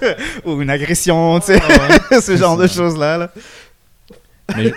ou 0.45 0.61
une 0.61 0.69
agression, 0.69 1.41
tu 1.41 1.55
sais. 1.55 2.21
Ce 2.21 2.37
genre 2.37 2.59
ça. 2.59 2.65
de 2.65 2.69
choses-là. 2.71 3.17
Là. 3.17 3.31
Mais, 4.59 4.73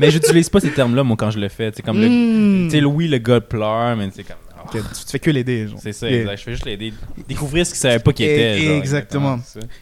mais 0.00 0.10
j'utilise 0.10 0.48
pas 0.48 0.58
ces 0.58 0.70
termes-là, 0.72 1.04
moi, 1.04 1.16
quand 1.16 1.30
je 1.30 1.38
le 1.38 1.48
fais. 1.48 1.70
C'est 1.76 1.82
comme 1.82 2.00
le. 2.00 2.08
Mm. 2.08 2.68
Tu 2.70 2.78
sais, 2.80 2.84
oui, 2.84 3.06
le 3.06 3.18
gars 3.18 3.40
pleure, 3.40 3.94
mais 3.96 4.08
c'est 4.12 4.24
comme. 4.24 4.36
Tu, 4.72 4.78
tu 4.78 5.10
fais 5.10 5.18
que 5.18 5.30
l'aider. 5.30 5.68
genre. 5.68 5.78
C'est 5.82 5.92
ça, 5.92 6.08
exact. 6.10 6.36
Je 6.38 6.42
fais 6.44 6.50
juste 6.52 6.64
l'aider. 6.64 6.92
Découvrir 7.28 7.66
ce 7.66 7.72
qu'il 7.72 7.80
savait 7.80 7.98
pas 7.98 8.12
qu'il 8.12 8.26
Et- 8.26 8.34
était. 8.56 8.64
genre, 8.66 8.76
exactement. 8.76 9.38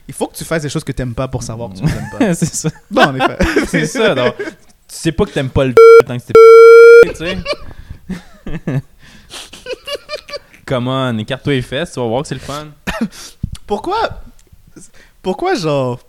Il 0.08 0.14
faut 0.14 0.26
que 0.26 0.36
tu 0.36 0.44
fasses 0.44 0.62
des 0.62 0.68
choses 0.68 0.84
que 0.84 0.92
t'aimes 0.92 1.14
pas 1.14 1.28
pour 1.28 1.42
savoir 1.42 1.70
que 1.70 1.76
tu 1.78 1.84
n'aimes 1.84 2.10
pas. 2.18 2.34
c'est 2.34 2.46
ça. 2.54 2.70
non, 2.90 3.02
en 3.02 3.14
effet. 3.16 3.38
C'est 3.68 3.86
ça. 3.86 4.14
donc, 4.14 4.34
tu 4.36 4.44
sais 4.88 5.12
pas 5.12 5.24
que 5.24 5.30
t'aimes 5.30 5.50
pas 5.50 5.64
le 5.64 5.74
tant 6.06 6.16
que 6.18 6.22
c'était 6.22 6.34
tu 7.10 7.16
sais. 7.16 8.82
Come 10.66 10.88
on, 10.88 11.18
écarte-toi 11.18 11.52
les 11.54 11.62
fesses, 11.62 11.92
tu 11.92 12.00
vas 12.00 12.06
voir 12.06 12.22
que 12.22 12.28
c'est 12.28 12.34
le 12.34 12.40
fun. 12.40 12.68
Pourquoi 13.66 14.22
Pourquoi, 15.22 15.54
genre. 15.54 16.00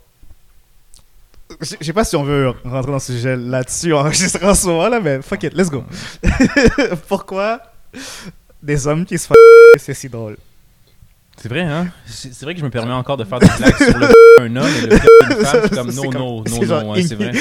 Je 1.62 1.76
sais 1.86 1.94
pas 1.94 2.04
si 2.04 2.16
on 2.16 2.24
veut 2.24 2.54
rentrer 2.64 2.92
dans 2.92 3.00
ce 3.00 3.14
sujet 3.14 3.36
là-dessus, 3.36 3.94
enregistrer 3.94 4.46
en 4.46 4.56
ce 4.56 4.68
moment, 4.68 4.88
là, 4.90 5.00
mais 5.00 5.22
fuck 5.22 5.44
it, 5.44 5.54
let's 5.54 5.70
go. 5.70 5.84
Pourquoi 7.08 7.62
des 8.66 8.88
hommes 8.88 9.06
qui 9.06 9.18
se 9.18 9.28
font 9.28 9.34
c'est 9.78 9.94
si 9.94 10.10
drôle 10.10 10.38
C'est 11.38 11.50
vrai, 11.50 11.62
hein? 11.62 11.88
C'est 12.06 12.42
vrai 12.44 12.54
que 12.54 12.60
je 12.60 12.66
me 12.66 12.70
permets 12.70 12.94
encore 12.94 13.18
de 13.18 13.24
faire 13.24 13.40
des 13.40 13.48
blagues 13.58 13.78
sur 13.78 13.98
le 13.98 14.08
d'un 14.40 14.56
homme 14.56 14.68
et 14.78 14.82
le 14.82 14.88
d'une 14.90 15.46
femme. 15.46 15.70
Comme, 15.70 15.92
C'est 15.92 15.96
non, 15.98 16.10
comme- 16.10 16.22
non, 16.22 16.44
non, 16.44 16.62
genre 16.64 16.82
non, 16.84 16.92
ouais, 16.94 17.04
c'est 17.04 17.16
vrai. 17.16 17.32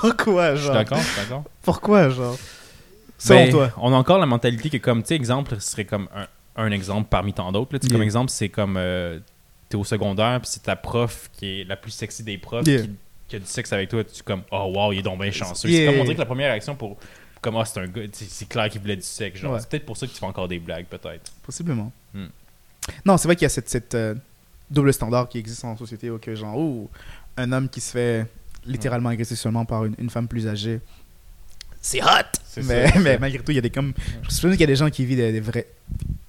Pourquoi, 0.00 0.54
Je 0.54 0.58
suis 0.60 0.66
genre? 0.66 0.74
d'accord, 0.74 0.98
je 0.98 1.04
suis 1.04 1.20
d'accord. 1.20 1.44
Pourquoi, 1.62 2.08
genre? 2.10 2.36
Selon 3.18 3.44
Ben, 3.44 3.50
toi 3.50 3.70
On 3.78 3.92
a 3.92 3.96
encore 3.96 4.18
la 4.18 4.26
mentalité 4.26 4.70
que, 4.70 4.76
comme, 4.78 5.02
tu 5.02 5.08
sais, 5.08 5.14
exemple, 5.14 5.56
ce 5.58 5.70
serait 5.70 5.84
comme 5.84 6.08
un, 6.14 6.26
un 6.62 6.70
exemple 6.70 7.08
parmi 7.10 7.32
tant 7.32 7.50
d'autres. 7.52 7.72
là. 7.72 7.78
Tu 7.78 7.86
sais, 7.88 7.92
Comme 7.92 8.02
exemple, 8.02 8.30
c'est 8.30 8.48
comme, 8.48 8.76
euh, 8.76 9.18
t'es 9.68 9.76
au 9.76 9.84
secondaire, 9.84 10.40
puis 10.40 10.50
c'est 10.52 10.62
ta 10.64 10.76
prof 10.76 11.30
qui 11.32 11.60
est 11.60 11.64
la 11.64 11.76
plus 11.76 11.90
sexy 11.92 12.22
des 12.22 12.38
profs 12.38 12.64
qui, 12.64 13.36
a 13.36 13.38
du 13.38 13.46
sexe 13.46 13.72
avec 13.72 13.88
toi. 13.88 14.04
Tu 14.04 14.20
es 14.20 14.22
comme, 14.24 14.42
oh 14.52 14.72
wow, 14.74 14.92
il 14.92 14.98
est 14.98 15.02
donc 15.02 15.20
bien 15.20 15.30
chanceux. 15.30 15.68
C'est 15.68 15.86
comme, 15.86 15.94
on 16.00 16.02
dirait 16.04 16.14
que 16.14 16.20
la 16.20 16.26
première 16.26 16.50
réaction 16.50 16.74
pour, 16.76 16.96
comme, 17.40 17.56
ah, 17.56 17.64
c'est 17.64 17.80
un 17.80 17.86
gars, 17.86 18.02
c'est 18.12 18.48
clair 18.48 18.68
qu'il 18.68 18.80
voulait 18.80 18.96
du 18.96 19.02
sexe. 19.02 19.40
Genre, 19.40 19.52
Ouais. 19.52 19.60
c'est 19.60 19.68
peut-être 19.68 19.86
pour 19.86 19.96
ça 19.96 20.06
que 20.06 20.12
tu 20.12 20.18
fais 20.18 20.26
encore 20.26 20.48
des 20.48 20.58
blagues, 20.58 20.86
peut-être. 20.86 21.32
Possiblement. 21.42 21.92
Hmm. 22.14 22.26
Non, 23.04 23.16
c'est 23.16 23.28
vrai 23.28 23.36
qu'il 23.36 23.44
y 23.44 23.46
a 23.46 23.50
cette, 23.50 23.68
cette, 23.68 23.94
euh, 23.94 24.14
double 24.70 24.92
standard 24.92 25.28
qui 25.28 25.38
existe 25.38 25.64
en 25.64 25.76
société 25.76 26.10
où 26.10 26.18
que 26.18 26.34
genre, 26.34 26.56
oh, 26.56 26.90
un 27.36 27.52
homme 27.52 27.68
qui 27.68 27.80
se 27.80 27.92
fait 27.92 28.26
littéralement 28.64 29.10
agresser 29.10 29.36
seulement 29.36 29.64
par 29.64 29.84
une, 29.84 29.94
une 29.98 30.10
femme 30.10 30.26
plus 30.28 30.48
âgée, 30.48 30.80
c'est 31.80 32.02
hot! 32.02 32.06
Mais, 32.64 32.88
ça, 32.88 33.18
malgré 33.20 33.38
tout, 33.42 33.52
il 33.52 33.56
y 33.56 33.58
a 33.58 33.60
des 33.60 33.70
comme. 33.70 33.92
Je 34.28 34.34
sûr 34.34 34.50
qu'il 34.50 34.60
y 34.60 34.64
a 34.64 34.66
des 34.66 34.76
gens 34.76 34.90
qui 34.90 35.04
vivent 35.04 35.18
des, 35.18 35.30
des 35.30 35.40
vrais. 35.40 35.68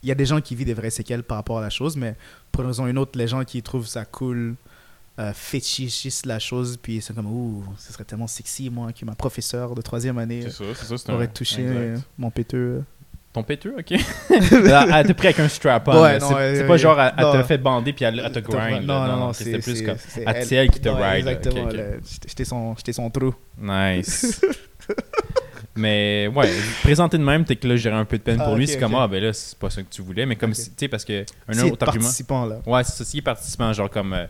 Il 0.04 0.10
y 0.10 0.12
a 0.12 0.16
des 0.16 0.26
gens 0.26 0.40
qui 0.42 0.56
vivent 0.56 0.68
des 0.68 0.74
vraies 0.74 0.90
séquelles 0.92 1.24
par 1.24 1.38
rapport 1.38 1.58
à 1.58 1.62
la 1.62 1.70
chose, 1.70 1.96
mais 1.98 2.16
pour 2.52 2.62
une 2.64 2.68
raison 2.68 2.84
ou 2.84 2.88
une 2.88 2.98
autre, 2.98 3.18
les 3.18 3.28
gens 3.28 3.44
qui 3.44 3.64
trouvent 3.64 3.88
ça 3.88 4.06
cool 4.06 4.56
euh, 5.20 5.32
fétichisent 5.34 6.26
la 6.26 6.40
chose, 6.40 6.78
puis 6.82 7.02
c'est 7.02 7.16
comme, 7.16 7.26
ouh, 7.28 7.64
ce 7.78 7.92
serait 7.92 8.04
tellement 8.04 8.28
sexy, 8.28 8.70
moi, 8.70 8.92
que 8.94 9.04
ma 9.06 9.16
professeure 9.16 9.74
de 9.76 9.82
troisième 9.82 10.18
année 10.20 10.42
C'est 10.44 10.52
ça, 10.52 10.64
c'est 10.76 10.86
ça. 10.86 10.98
c'est 10.98 11.12
aurait 11.12 11.26
un- 11.26 11.28
touché 11.28 11.62
exact. 11.62 11.76
euh, 11.76 11.98
mon 12.18 12.30
péteux. 12.30 12.84
Ton 13.34 13.44
péteux, 13.44 13.76
ok. 13.78 13.92
elle 14.30 15.06
t'a 15.08 15.14
pris 15.14 15.28
avec 15.28 15.40
un 15.40 15.48
strap-on. 15.50 16.02
Ouais, 16.02 16.18
non, 16.18 16.30
c'est 16.38 16.66
pas 16.66 16.78
genre, 16.78 17.00
elle, 17.00 17.14
elle 17.18 17.24
non. 17.24 17.32
t'a 17.34 17.44
fait 17.44 17.58
bander 17.60 17.94
puis 17.94 18.06
elle, 18.06 18.20
elle 18.26 18.32
te 18.32 18.40
grind. 18.40 18.86
Non, 18.86 19.02
là. 19.04 19.08
non, 19.10 19.18
non, 19.18 19.34
c'était 19.34 19.60
c'est 19.62 19.72
plus 19.74 19.84
comme. 19.84 19.98
c'est 20.08 20.24
elle, 20.26 20.54
elle. 20.54 20.72
qui 20.72 20.80
te 20.80 20.90
Ouais, 20.90 21.12
ride. 21.18 21.28
Exactement. 21.28 21.64
Ok, 21.66 21.70
ok. 21.72 21.78
là, 21.78 21.84
J'étais 22.28 22.46
son, 22.46 22.76
j'étais 22.78 22.94
son 22.94 23.10
trou. 23.12 23.36
Nice. 23.62 24.42
mais 25.76 26.28
ouais, 26.34 26.52
présenter 26.82 27.18
de 27.20 27.24
même, 27.24 27.46
t'es 27.46 27.56
que 27.56 27.68
là, 27.68 27.76
j'aurais 27.76 27.96
un 27.98 28.06
peu 28.06 28.18
de 28.18 28.24
peine 28.24 28.38
pour 28.38 28.48
Ah, 28.54 28.56
lui. 28.56 28.68
c'est 28.68 28.80
comme, 28.80 28.96
ah 28.96 29.08
ben 29.08 29.22
là, 29.24 29.32
c'est 29.34 29.58
pas 29.58 29.70
ça 29.70 29.84
que 29.84 29.90
tu 29.92 30.02
voulais. 30.02 30.26
Mais 30.26 30.36
comme 30.36 30.52
Ok. 30.52 30.56
si, 30.56 30.70
tu 30.72 30.76
sais, 30.80 30.88
parce 30.88 31.06
que 31.06 31.22
un 31.48 31.54
C'est 31.54 31.72
autre 31.72 31.84
argument. 31.88 32.04
participant, 32.06 32.46
là. 32.46 32.60
Ouais, 32.66 32.84
c'est 32.84 32.94
ça, 32.94 33.06
si 33.06 33.22
participant, 33.22 33.72
genre 33.74 33.90
comme, 33.90 34.14
euh, 34.14 34.26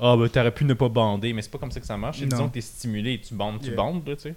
ah 0.00 0.16
ben 0.16 0.28
t'aurais 0.28 0.50
pu 0.50 0.64
ne 0.64 0.74
pas 0.74 0.88
bander, 0.88 1.32
mais 1.32 1.42
c'est 1.42 1.50
pas 1.50 1.58
comme 1.58 1.70
ça 1.70 1.80
que 1.80 1.86
ça 1.86 1.96
marche. 1.96 2.20
Disons 2.20 2.48
que 2.48 2.54
t'es 2.54 2.60
stimulé 2.60 3.14
et 3.14 3.20
tu 3.20 3.34
bandes, 3.34 3.60
tu 3.60 3.66
Yeah. 3.68 3.76
bandes, 3.76 4.06
là, 4.08 4.16
tu 4.16 4.22
sais. 4.22 4.34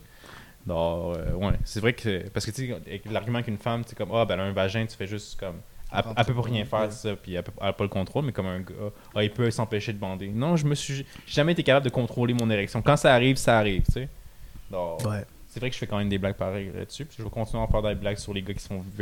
Donc, 0.65 1.17
euh, 1.17 1.33
ouais, 1.33 1.53
c'est 1.63 1.79
vrai 1.79 1.93
que. 1.93 2.27
Parce 2.29 2.45
que, 2.45 2.51
tu 2.51 2.67
sais, 2.67 3.01
l'argument 3.11 3.41
qu'une 3.43 3.57
femme, 3.57 3.83
tu 3.83 3.89
sais, 3.91 3.95
comme, 3.95 4.09
ah 4.13 4.25
ben 4.25 4.33
elle 4.35 4.39
a 4.41 4.43
un 4.45 4.51
vagin, 4.51 4.85
tu 4.85 4.95
fais 4.95 5.05
juste 5.07 5.39
comme 5.39 5.57
Elle, 5.93 6.03
elle 6.17 6.25
peut 6.25 6.33
pas 6.33 6.41
rien 6.41 6.65
faire, 6.65 6.91
c'est 6.91 7.09
ça, 7.09 7.15
puis 7.15 7.35
elle, 7.35 7.43
peut, 7.43 7.51
elle 7.61 7.67
a 7.67 7.73
pas 7.73 7.83
le 7.83 7.89
contrôle, 7.89 8.25
mais 8.25 8.31
comme 8.31 8.47
un 8.47 8.59
gars, 8.61 8.73
ah, 9.15 9.23
il 9.23 9.29
peut 9.31 9.49
s'empêcher 9.51 9.93
de 9.93 9.99
bander. 9.99 10.27
Non, 10.29 10.55
je 10.57 10.65
me 10.65 10.73
suis 10.75 11.05
jamais 11.27 11.51
été 11.51 11.61
capable 11.63 11.85
de 11.85 11.91
contrôler 11.91 12.33
mon 12.33 12.49
érection. 12.49 12.81
Quand 12.81 12.97
ça 12.97 13.13
arrive, 13.13 13.37
ça 13.37 13.57
arrive, 13.59 13.83
tu 13.85 13.91
sais. 13.93 14.09
Donc, 14.71 15.01
Ouais. 15.05 15.23
C'est 15.47 15.61
vrai 15.61 15.69
que 15.69 15.73
je 15.75 15.79
fais 15.79 15.87
quand 15.87 15.99
même 15.99 16.09
des 16.09 16.17
blagues 16.17 16.35
pareilles 16.35 16.69
là-dessus, 16.75 17.05
puis 17.05 17.15
je 17.19 17.23
vais 17.23 17.29
continuer 17.29 17.63
à 17.63 17.67
faire 17.67 17.81
des 17.81 17.95
blagues 17.95 18.17
sur 18.17 18.33
les 18.33 18.41
gars 18.41 18.53
qui 18.53 18.59
sont 18.63 18.83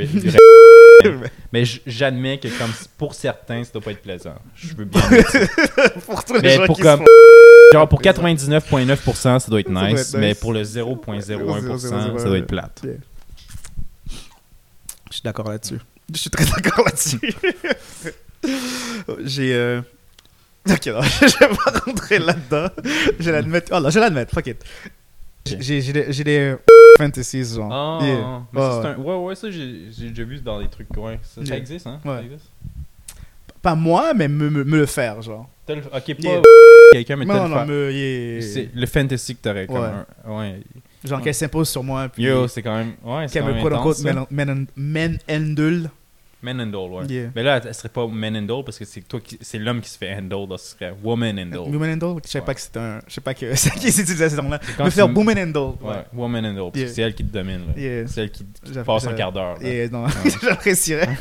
Mais 1.54 1.64
j'admets 1.86 2.40
que 2.40 2.48
comme 2.48 2.72
pour 2.98 3.14
certains, 3.16 3.64
ça 3.64 3.72
doit 3.74 3.82
pas 3.82 3.92
être 3.92 4.02
plaisant. 4.02 4.36
Je 4.56 4.74
veux 4.76 4.86
bien. 4.86 5.02
pour 6.06 6.24
tous 6.24 6.34
les 6.36 6.42
Mais 6.42 6.56
gens 6.58 6.66
pour 6.66 6.76
qui 6.78 6.82
comme- 6.82 7.04
Genre 7.74 7.90
pour 7.90 8.02
99.9%, 8.02 9.40
ça 9.40 9.50
doit 9.50 9.60
être 9.62 9.70
nice, 9.70 10.14
être 10.14 10.18
mais 10.20 10.36
pour 10.36 10.54
le 10.54 10.62
0.01%, 10.64 12.20
ça 12.20 12.26
doit 12.26 12.38
être 12.38 12.48
plate. 12.48 12.82
Je 12.84 12.90
suis 15.18 15.22
d'accord 15.24 15.50
là-dessus. 15.50 15.80
Je 16.14 16.18
suis 16.20 16.30
très 16.30 16.46
d'accord 16.46 16.86
là-dessus. 16.86 17.20
J'ai. 19.26 19.54
euh, 19.54 19.82
Ok, 20.70 20.88
non, 20.88 21.02
je 21.02 21.40
vais 21.40 21.56
pas 21.56 21.80
rentrer 21.86 22.20
là-dedans. 22.20 22.70
Je 23.20 23.26
vais 23.26 23.32
l'admettre. 23.34 23.72
Oh 23.76 23.80
là, 23.82 23.90
je 23.90 23.96
vais 23.96 24.00
l'admettre, 24.02 24.34
fuck 24.34 24.48
it. 24.48 24.64
J'ai 25.46 26.24
des, 26.24 26.56
fantasies, 26.98 27.56
genre. 27.56 27.70
Ah, 27.74 28.00
Yeah. 28.06 28.42
mais 28.54 28.62
ça, 28.62 28.80
c'est 28.82 28.88
Ouais. 28.88 28.94
un- 28.94 28.98
ouais, 29.00 29.26
ouais, 29.26 29.36
ça 29.36 29.50
j'ai 29.52 30.10
déjà 30.10 30.24
vu 30.24 30.40
dans 30.40 30.62
des 30.62 30.68
trucs. 30.68 30.96
Ouais, 30.96 31.20
ça, 31.24 31.42
ça 31.42 31.48
Yeah. 31.48 31.58
existe, 31.58 31.88
hein? 31.88 32.00
Ouais. 32.06 32.18
Ça 32.18 32.24
existe? 32.24 32.52
Pas 33.62 33.76
moi, 33.76 34.14
mais 34.14 34.28
me, 34.28 34.50
me, 34.50 34.64
me 34.64 34.78
le 34.78 34.86
faire, 34.86 35.22
genre. 35.22 35.50
Le- 35.68 35.78
Ok, 35.78 35.92
pas 35.92 36.14
Yeah. 36.20 36.42
quelqu'un, 36.92 37.16
mais 37.16 37.26
Non, 37.26 37.48
non, 37.48 37.56
faire. 37.56 37.66
me. 37.66 38.40
C'est 38.42 38.70
le 38.74 38.86
fantasy 38.86 39.36
que 39.36 39.42
t'aurais 39.42 39.66
comme 39.68 39.78
Ouais. 39.78 39.90
un- 40.28 40.38
Ouais. 40.38 40.62
Genre 41.04 41.22
qu'elle 41.22 41.34
s'impose 41.36 41.68
sur 41.70 41.84
moi. 41.84 42.08
Puis 42.10 42.24
Yo, 42.24 42.48
c'est 42.48 42.62
quand 42.62 42.76
même. 42.78 42.94
Ouais, 43.04 43.28
c'est 43.28 43.34
qu'elle 43.34 43.42
quand 43.44 43.50
me 43.50 43.54
même 43.56 43.64
quote 43.64 43.74
unquote 43.74 43.98
ça. 43.98 44.14
men, 44.14 44.26
men, 44.32 44.68
men 44.78 45.18
handle. 45.30 45.90
Men 46.44 46.60
handle, 46.62 46.92
ouais. 46.92 47.06
Yeah. 47.08 47.30
Mais 47.36 47.42
là, 47.42 47.62
elle 47.66 47.74
serait 47.74 47.90
pas 47.90 48.06
men 48.08 48.36
handle 48.36 48.64
parce 48.66 48.78
que 48.78 48.86
c'est 48.86 49.02
toi 49.02 49.20
qui, 49.22 49.38
c'est 49.42 49.58
l'homme 49.58 49.80
qui 49.82 49.90
se 49.90 49.98
fait 49.98 50.14
handle, 50.14 50.50
là, 50.50 50.58
ce 50.58 50.72
serait 50.76 50.94
woman 51.04 51.40
handle. 51.40 51.72
Woman 51.74 51.92
handle, 51.94 52.22
je 52.30 52.38
Ouais. 52.38 52.44
pas 52.46 52.54
que 52.54 52.62
c'était 52.62 52.80
un. 52.80 53.00
Je 53.08 53.14
sais 53.14 53.22
pas 53.22 53.34
que 53.34 53.46
c'est 53.56 53.72
qui 53.72 53.88
utilisait 53.88 54.30
ce 54.30 54.36
nom-là. 54.36 54.60
quand 54.78 54.86
Me 54.86 54.90
faire 54.90 55.10
woman 55.16 55.38
handle. 55.40 55.76
Ouais, 55.82 56.04
woman 56.14 56.46
handle. 56.46 56.60
parce 56.64 56.74
que 56.74 56.80
Yeah. 56.80 56.90
C'est 56.94 57.02
elle 57.02 57.16
qui 57.16 57.24
te 57.26 57.32
domine, 57.34 57.62
là. 57.68 57.74
Yeah. 57.82 58.08
C'est 58.08 58.22
elle 58.24 58.32
qui, 58.32 58.46
passe 58.86 59.08
un 59.08 59.14
quart 59.14 59.32
d'heure. 59.32 59.58
Et 59.62 59.88
non, 59.90 60.04
Ouais. 60.04 60.10
j'apprécierais. 60.44 61.10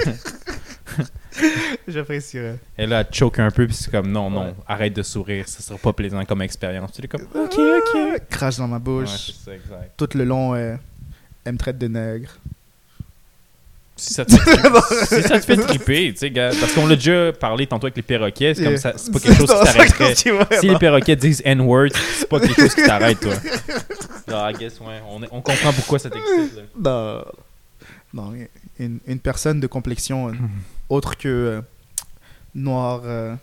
j'apprécierais. 1.89 2.59
Et 2.77 2.87
là, 2.87 3.01
elle 3.07 3.15
choke 3.15 3.39
un 3.39 3.51
peu, 3.51 3.67
puis 3.67 3.75
c'est 3.77 3.91
comme 3.91 4.11
non, 4.11 4.31
non, 4.31 4.47
Ouais. 4.47 4.55
arrête 4.67 4.95
de 4.95 5.03
sourire, 5.03 5.49
ça 5.49 5.61
sera 5.61 5.79
pas 5.79 5.93
plaisant 5.93 6.25
comme 6.25 6.43
expérience. 6.43 6.93
Tu 6.93 7.05
es 7.05 7.09
comme 7.09 7.23
ok, 7.35 7.55
Ah, 7.57 8.15
ok. 8.17 8.23
Crache 8.29 8.57
dans 8.59 8.69
ma 8.69 8.77
Ouais, 8.77 8.83
bouche. 8.83 9.33
c'est 9.33 9.45
ça, 9.45 9.55
exact. 9.55 9.93
Tout 9.97 10.09
le 10.17 10.25
long, 10.25 10.55
euh, 10.55 10.77
elle 11.45 11.53
me 11.53 11.59
traite 11.59 11.79
de 11.79 11.89
nègre. 11.89 12.31
Si 13.95 14.15
ça 14.15 14.25
te 14.25 14.35
fait, 14.37 14.57
si 15.07 15.23
ça 15.23 15.39
te 15.39 15.45
fait 15.45 15.57
triper, 15.57 16.13
tu 16.13 16.19
sais, 16.19 16.31
gars, 16.31 16.51
parce 16.59 16.73
qu'on 16.73 16.87
l'a 16.87 16.97
déjà 16.97 17.33
parlé 17.33 17.67
tantôt 17.67 17.87
avec 17.87 17.97
les 17.97 18.03
perroquets, 18.03 18.55
c'est 18.55 18.65
comme 18.65 18.77
ça, 18.79 18.95
c'est 18.97 19.13
pas 19.13 19.21
quelque 19.21 19.37
chose 19.37 19.51
qui 19.51 19.55
Non, 19.55 19.65
t'arrêterait. 19.65 20.15
Si 20.15 20.29
non. 20.67 20.73
les 20.73 20.79
perroquets 20.79 21.15
disent 21.17 21.43
N-word, 21.45 21.91
c'est 22.19 22.29
pas 22.29 22.41
quelque 22.41 22.61
chose 22.63 22.75
qui 22.75 22.83
t'arrête, 22.85 23.21
toi. 23.21 23.35
Genre, 24.29 24.51
I 24.51 24.55
guess, 24.55 24.81
ouais, 24.81 25.01
on, 25.11 25.23
est- 25.23 25.29
on 25.31 25.41
comprend 25.43 25.73
pourquoi 25.75 25.99
ça 25.99 26.09
t'excite, 26.11 26.57
là. 26.83 27.25
Non. 28.15 28.23
Non, 28.31 28.33
une, 28.79 28.99
une 29.07 29.19
personne 29.19 29.61
de 29.61 29.67
complexion 29.67 30.29
euh, 30.29 30.33
autre 30.89 31.17
que 31.17 31.29
euh, 31.29 31.61
noire 32.55 33.03
euh, 33.05 33.35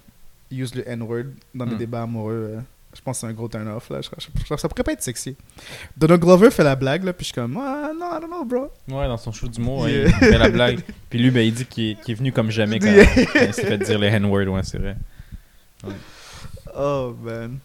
use 0.52 0.74
le 0.76 0.88
N-word 0.90 1.26
dans 1.56 1.66
les 1.66 1.76
Hmm. 1.76 1.78
débats 1.78 2.02
amoureux. 2.04 2.58
Je 2.96 3.02
pense 3.02 3.18
que 3.18 3.22
c'est 3.22 3.28
un 3.28 3.34
gros 3.34 3.48
turn-off. 3.48 3.90
là. 3.90 4.00
Je, 4.02 4.56
ça 4.56 4.68
pourrait 4.68 4.84
pas 4.84 4.92
être 4.94 5.04
sexy. 5.04 5.36
Donald 5.96 6.22
Glover 6.22 6.50
fait 6.52 6.64
la 6.64 6.76
blague, 6.76 7.04
là, 7.04 7.14
puis 7.14 7.24
je 7.24 7.32
suis 7.32 7.34
comme, 7.36 7.56
ah 7.58 7.92
non, 7.98 8.08
I 8.18 8.20
don't 8.22 8.30
know, 8.30 8.44
bro. 8.46 8.72
Ouais, 8.88 9.08
dans 9.08 9.18
son 9.18 9.32
show 9.32 9.48
d'humour, 9.48 9.88
Yeah. 9.88 10.06
il 10.08 10.12
fait 10.14 10.38
la 10.38 10.50
blague. 10.50 10.82
Puis 11.10 11.20
lui, 11.20 11.30
ben, 11.32 11.42
il 11.42 11.54
dit 11.54 11.66
qu'il 11.66 11.98
est, 12.08 12.14
venu 12.14 12.32
comme 12.32 12.50
jamais 12.52 12.80
quand, 12.80 12.88
Yeah. 12.92 13.06
quand 13.26 13.40
il 13.48 13.54
s'est 13.54 13.66
fait 13.68 13.78
dire 13.78 14.00
les 14.00 14.08
N-word, 14.08 14.48
ouais, 14.48 14.62
c'est 14.64 14.80
vrai. 14.80 14.96
Oh, 16.76 17.16
man. 17.24 17.60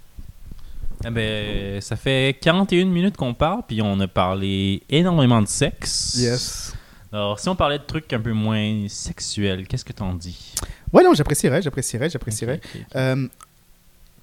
Eh 1.06 1.10
ben, 1.10 1.80
ça 1.80 1.96
fait 1.96 2.36
41 2.40 2.86
minutes 2.86 3.16
qu'on 3.16 3.34
parle, 3.34 3.62
puis 3.66 3.82
on 3.82 3.98
a 4.00 4.08
parlé 4.08 4.82
énormément 4.88 5.42
de 5.42 5.48
sexe. 5.48 6.14
Yes. 6.18 6.72
Alors, 7.12 7.38
si 7.38 7.48
on 7.48 7.54
parlait 7.56 7.78
de 7.78 7.84
trucs 7.84 8.12
un 8.12 8.20
peu 8.20 8.32
moins 8.32 8.86
sexuels, 8.88 9.66
qu'est-ce 9.68 9.84
que 9.84 9.92
t'en 9.92 10.14
dis? 10.14 10.54
Ouais, 10.92 11.02
non, 11.04 11.12
j'apprécierais, 11.14 11.60
j'apprécierais, 11.62 12.08
j'apprécierais. 12.10 12.60
Euh, 12.96 13.28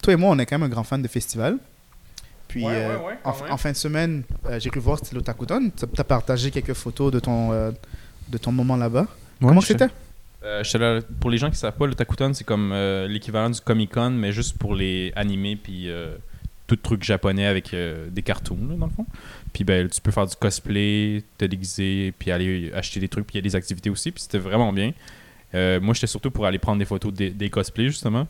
toi 0.01 0.13
et 0.13 0.15
moi, 0.15 0.29
on 0.31 0.39
est 0.39 0.45
quand 0.45 0.57
même 0.57 0.67
un 0.67 0.73
grand 0.73 0.83
fan 0.83 1.01
de 1.01 1.07
festivals. 1.07 1.57
Puis, 2.47 2.65
Ouais, 2.65 2.73
euh, 2.73 2.97
ouais, 2.97 3.05
ouais, 3.05 3.49
en, 3.49 3.57
fin 3.57 3.71
de 3.71 3.77
semaine, 3.77 4.23
euh, 4.45 4.59
j'ai 4.59 4.69
cru 4.69 4.81
voir 4.81 4.99
c'était 4.99 5.15
l'Otakuton. 5.15 5.71
Tu 5.77 5.85
as 5.97 6.03
partagé 6.03 6.51
quelques 6.51 6.73
photos 6.73 7.11
de 7.11 7.19
ton, 7.19 7.53
euh, 7.53 7.71
de 8.27 8.37
ton 8.37 8.51
moment 8.51 8.75
là-bas. 8.75 9.07
Comment 9.39 9.61
c'était? 9.61 9.87
Euh, 10.43 11.01
pour 11.19 11.29
les 11.29 11.37
gens 11.37 11.49
qui 11.51 11.57
savent 11.57 11.75
pas, 11.75 11.85
le 11.85 11.93
Takuton, 11.93 12.33
c'est 12.33 12.43
comme 12.43 12.71
euh, 12.73 13.07
l'équivalent 13.07 13.49
du 13.49 13.61
Comic 13.61 13.91
Con, 13.91 14.09
mais 14.11 14.31
juste 14.31 14.57
pour 14.57 14.73
les 14.73 15.13
animés 15.15 15.55
puis 15.55 15.89
euh, 15.89 16.15
tout 16.65 16.75
truc 16.77 17.03
japonais 17.03 17.45
avec 17.45 17.73
euh, 17.73 18.07
des 18.09 18.23
cartoons, 18.23 18.57
là, 18.69 18.75
dans 18.75 18.87
le 18.87 18.91
fond. 18.91 19.05
Puis 19.53 19.63
ben, 19.63 19.87
tu 19.87 20.01
peux 20.01 20.11
faire 20.11 20.25
du 20.25 20.35
cosplay, 20.35 21.23
te 21.37 21.45
déguiser, 21.45 22.13
puis 22.17 22.31
aller 22.31 22.71
acheter 22.73 22.99
des 22.99 23.07
trucs, 23.07 23.27
puis 23.27 23.35
il 23.35 23.37
y 23.37 23.43
a 23.45 23.49
des 23.49 23.55
activités 23.55 23.89
aussi, 23.89 24.11
puis 24.11 24.23
c'était 24.23 24.39
vraiment 24.39 24.73
bien. 24.73 24.93
Euh, 25.53 25.79
moi, 25.79 25.93
j'étais 25.93 26.07
surtout 26.07 26.31
pour 26.31 26.45
aller 26.45 26.59
prendre 26.59 26.79
des 26.79 26.85
photos 26.85 27.13
des, 27.13 27.29
des 27.29 27.49
cosplays, 27.49 27.87
justement. 27.89 28.27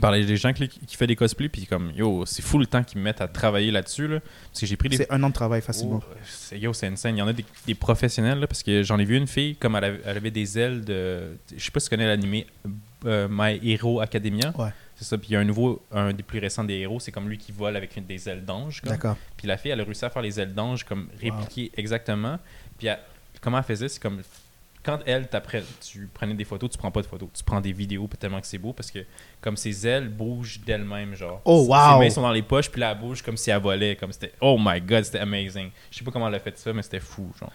Parler 0.00 0.24
des 0.24 0.36
gens 0.38 0.52
qui, 0.54 0.68
qui 0.68 0.96
font 0.96 1.04
des 1.04 1.16
cosplays, 1.16 1.50
puis 1.50 1.66
comme, 1.66 1.92
yo, 1.94 2.24
c'est 2.24 2.40
fou 2.40 2.58
le 2.58 2.64
temps 2.66 2.82
qu'ils 2.82 2.98
me 2.98 3.04
mettent 3.04 3.20
à 3.20 3.28
travailler 3.28 3.70
là-dessus, 3.70 4.08
là. 4.08 4.20
Parce 4.48 4.60
que 4.60 4.66
j'ai 4.66 4.76
pris 4.76 4.88
des 4.88 4.96
C'est 4.96 5.12
un 5.12 5.22
an 5.22 5.28
de 5.28 5.34
travail 5.34 5.60
facilement. 5.60 6.00
Oh, 6.02 6.14
c'est- 6.24 6.58
yo, 6.58 6.72
c'est 6.72 6.86
insane. 6.86 7.14
Il 7.16 7.18
y 7.18 7.22
en 7.22 7.28
a 7.28 7.32
des, 7.34 7.44
des 7.66 7.74
professionnels, 7.74 8.38
là, 8.40 8.46
parce 8.46 8.62
que 8.62 8.82
j'en 8.82 8.98
ai 8.98 9.04
vu 9.04 9.16
une 9.18 9.26
fille, 9.26 9.54
comme 9.56 9.76
elle 9.76 9.84
avait, 9.84 10.00
elle 10.06 10.16
avait 10.16 10.30
des 10.30 10.58
ailes 10.58 10.82
de. 10.84 11.36
Je 11.54 11.62
sais 11.62 11.70
pas 11.70 11.78
si 11.80 11.86
tu 11.86 11.90
connais 11.90 12.06
l'animé 12.06 12.46
euh, 13.04 13.28
My 13.30 13.60
Hero 13.62 14.00
Academia. 14.00 14.52
Ouais. 14.56 14.70
C'est 14.96 15.04
ça. 15.04 15.18
Puis 15.18 15.28
il 15.30 15.32
y 15.34 15.36
a 15.36 15.40
un 15.40 15.44
nouveau, 15.44 15.82
un 15.92 16.12
des 16.14 16.22
plus 16.22 16.38
récents 16.38 16.64
des 16.64 16.74
héros, 16.74 16.98
c'est 17.00 17.12
comme 17.12 17.28
lui 17.28 17.36
qui 17.36 17.52
vole 17.52 17.76
avec 17.76 17.94
une, 17.96 18.06
des 18.06 18.28
ailes 18.28 18.44
d'ange. 18.46 18.80
D'accord. 18.84 19.16
Puis 19.36 19.46
la 19.46 19.56
fille, 19.58 19.72
elle 19.72 19.80
a 19.80 19.84
réussi 19.84 20.04
à 20.04 20.10
faire 20.10 20.22
les 20.22 20.40
ailes 20.40 20.54
d'ange, 20.54 20.84
comme 20.84 21.08
répliquer 21.20 21.70
exactement. 21.76 22.38
Puis 22.78 22.86
elle- 22.86 22.98
comment 23.42 23.58
elle 23.58 23.64
faisait, 23.64 23.88
c'est 23.88 24.00
comme. 24.00 24.22
Quand 24.84 24.98
elle, 25.06 25.28
tu 25.80 26.08
prenais 26.12 26.34
des 26.34 26.44
photos, 26.44 26.70
tu 26.70 26.76
prends 26.78 26.90
pas 26.90 27.02
de 27.02 27.06
photos. 27.06 27.28
Tu 27.32 27.44
prends 27.44 27.60
des 27.60 27.72
vidéos 27.72 28.08
tellement 28.18 28.40
que 28.40 28.46
c'est 28.48 28.58
beau 28.58 28.72
parce 28.72 28.90
que 28.90 28.98
comme 29.40 29.56
ses 29.56 29.86
ailes 29.86 30.08
bougent 30.08 30.60
d'elles-mêmes, 30.66 31.14
genre. 31.14 31.40
Oh, 31.44 31.66
wow! 31.68 31.94
Ses 31.94 31.98
mains 32.04 32.10
sont 32.10 32.22
dans 32.22 32.32
les 32.32 32.42
poches, 32.42 32.68
puis 32.68 32.80
là, 32.80 32.90
elle 32.92 32.98
bouge 32.98 33.22
comme 33.22 33.36
si 33.36 33.50
elle 33.50 33.60
volait. 33.62 33.94
Comme 33.96 34.10
c'était. 34.12 34.32
Oh 34.40 34.58
my 34.60 34.80
god, 34.80 35.04
c'était 35.04 35.20
amazing. 35.20 35.70
Je 35.90 35.98
sais 35.98 36.04
pas 36.04 36.10
comment 36.10 36.26
elle 36.28 36.34
a 36.34 36.40
fait 36.40 36.58
ça, 36.58 36.72
mais 36.72 36.82
c'était 36.82 36.98
fou, 37.00 37.30
genre. 37.38 37.52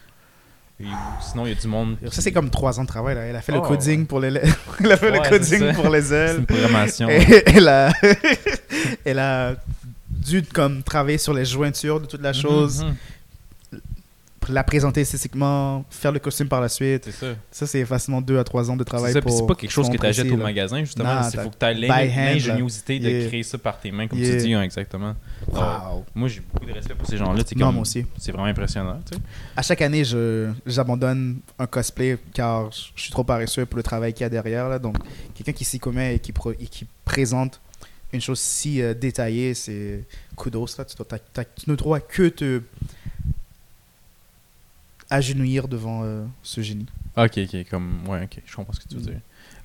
Et 0.79 0.85
sinon, 1.21 1.45
il 1.47 1.49
y 1.49 1.57
a 1.57 1.59
du 1.59 1.67
monde. 1.67 1.97
Ça, 2.11 2.21
c'est 2.21 2.31
comme 2.31 2.49
trois 2.51 2.79
ans 2.79 2.83
de 2.83 2.87
travail. 2.87 3.15
Là. 3.15 3.21
Elle 3.25 3.35
a 3.35 3.41
fait 3.41 3.51
le 3.51 3.57
Oh, 3.57 3.61
coding 3.63 4.01
ouais. 4.01 4.05
pour 4.05 4.19
les... 4.19 4.27
Elle 4.79 4.91
a 4.91 4.95
fait 4.97 5.09
Ouais, 5.11 5.17
le 5.31 5.43
c'est 5.43 5.57
coding 5.59 5.73
pour 5.73 5.89
les 5.89 6.01
C'est 6.03 6.15
ailes. 6.15 6.37
une 6.37 6.45
programmation. 6.45 7.09
Et- 7.09 7.43
elle, 7.47 7.67
a... 7.67 7.91
elle 9.05 9.19
a 9.19 9.55
dû 10.07 10.43
comme, 10.43 10.83
travailler 10.83 11.17
sur 11.17 11.33
les 11.33 11.45
jointures 11.45 11.99
de 11.99 12.05
toute 12.05 12.21
la 12.21 12.31
chose, 12.33 12.83
Mhm, 12.83 12.89
mhm. 12.89 12.95
La 14.49 14.63
présenter 14.63 15.01
esthétiquement, 15.01 15.83
faire 15.89 16.11
le 16.11 16.19
costume 16.19 16.47
par 16.47 16.61
la 16.61 16.69
suite. 16.69 17.05
C'est 17.05 17.11
ça. 17.11 17.27
Ça, 17.51 17.67
c'est 17.67 17.83
facilement 17.85 18.21
deux 18.21 18.37
à 18.39 18.43
trois 18.43 18.69
ans 18.71 18.77
de 18.77 18.83
travail 18.83 19.13
pour... 19.21 19.31
c'est 19.31 19.45
pas 19.45 19.55
quelque 19.55 19.71
chose 19.71 19.89
que 19.89 19.97
tu 19.97 20.05
achètes 20.05 20.31
au 20.31 20.37
magasin, 20.37 20.79
justement. 20.81 21.21
Il 21.33 21.39
faut 21.39 21.49
que 21.49 21.55
tu 21.57 21.65
aies 21.65 21.73
l'ingéniosité 21.73 22.99
de 22.99 23.07
Yeah. 23.09 23.27
créer 23.27 23.43
ça 23.43 23.57
par 23.57 23.79
tes 23.79 23.91
mains, 23.91 24.07
comme 24.07 24.19
Yeah. 24.19 24.37
tu 24.37 24.43
dis, 24.47 24.53
hein, 24.53 24.61
exactement. 24.63 25.15
Wow. 25.51 26.05
moi, 26.15 26.27
j'ai 26.27 26.41
beaucoup 26.41 26.65
de 26.65 26.73
respect 26.73 26.93
pour 26.95 27.07
ces 27.07 27.17
gens-là. 27.17 27.41
C'est 27.45 27.55
Non, 27.57 27.67
comme- 27.67 27.75
moi 27.75 27.81
aussi. 27.83 28.05
C'est 28.17 28.31
vraiment 28.31 28.47
impressionnant. 28.47 28.99
tu 29.09 29.15
sais. 29.15 29.21
À 29.55 29.61
chaque 29.61 29.81
année, 29.81 30.03
j'abandonne 30.65 31.39
un 31.59 31.67
cosplay 31.67 32.17
car 32.33 32.71
je 32.71 33.01
suis 33.01 33.11
trop 33.11 33.23
paresseux 33.23 33.65
pour 33.65 33.77
le 33.77 33.83
travail 33.83 34.13
qu'il 34.13 34.23
y 34.23 34.25
a 34.25 34.29
derrière. 34.29 34.69
Là. 34.69 34.79
Donc, 34.79 34.97
quelqu'un 35.35 35.53
qui 35.53 35.65
s'y 35.65 35.79
commet 35.79 36.15
et 36.15 36.19
qui, 36.19 36.31
pro- 36.31 36.51
et 36.53 36.67
qui 36.67 36.85
présente 37.05 37.59
une 38.13 38.21
chose 38.21 38.39
si 38.39 38.81
euh, 38.81 38.93
détaillée, 38.93 39.53
c'est 39.53 40.05
kudos. 40.35 40.77
Là. 40.77 40.85
Tu, 40.85 40.95
dois, 40.95 41.05
tu 41.55 41.69
ne 41.69 41.75
dois 41.75 41.99
que 41.99 42.29
te 42.29 42.61
agenouillir 45.09 45.67
devant 45.67 46.01
euh, 46.03 46.25
ce 46.43 46.61
génie. 46.61 46.85
Ok, 47.15 47.37
ok, 47.37 47.65
comme. 47.69 47.99
Ouais, 48.07 48.23
ok, 48.23 48.41
je 48.45 48.55
comprends 48.55 48.73
ce 48.73 48.79
que 48.79 48.87
tu 48.87 48.95
veux 48.95 49.01
dire. 49.01 49.19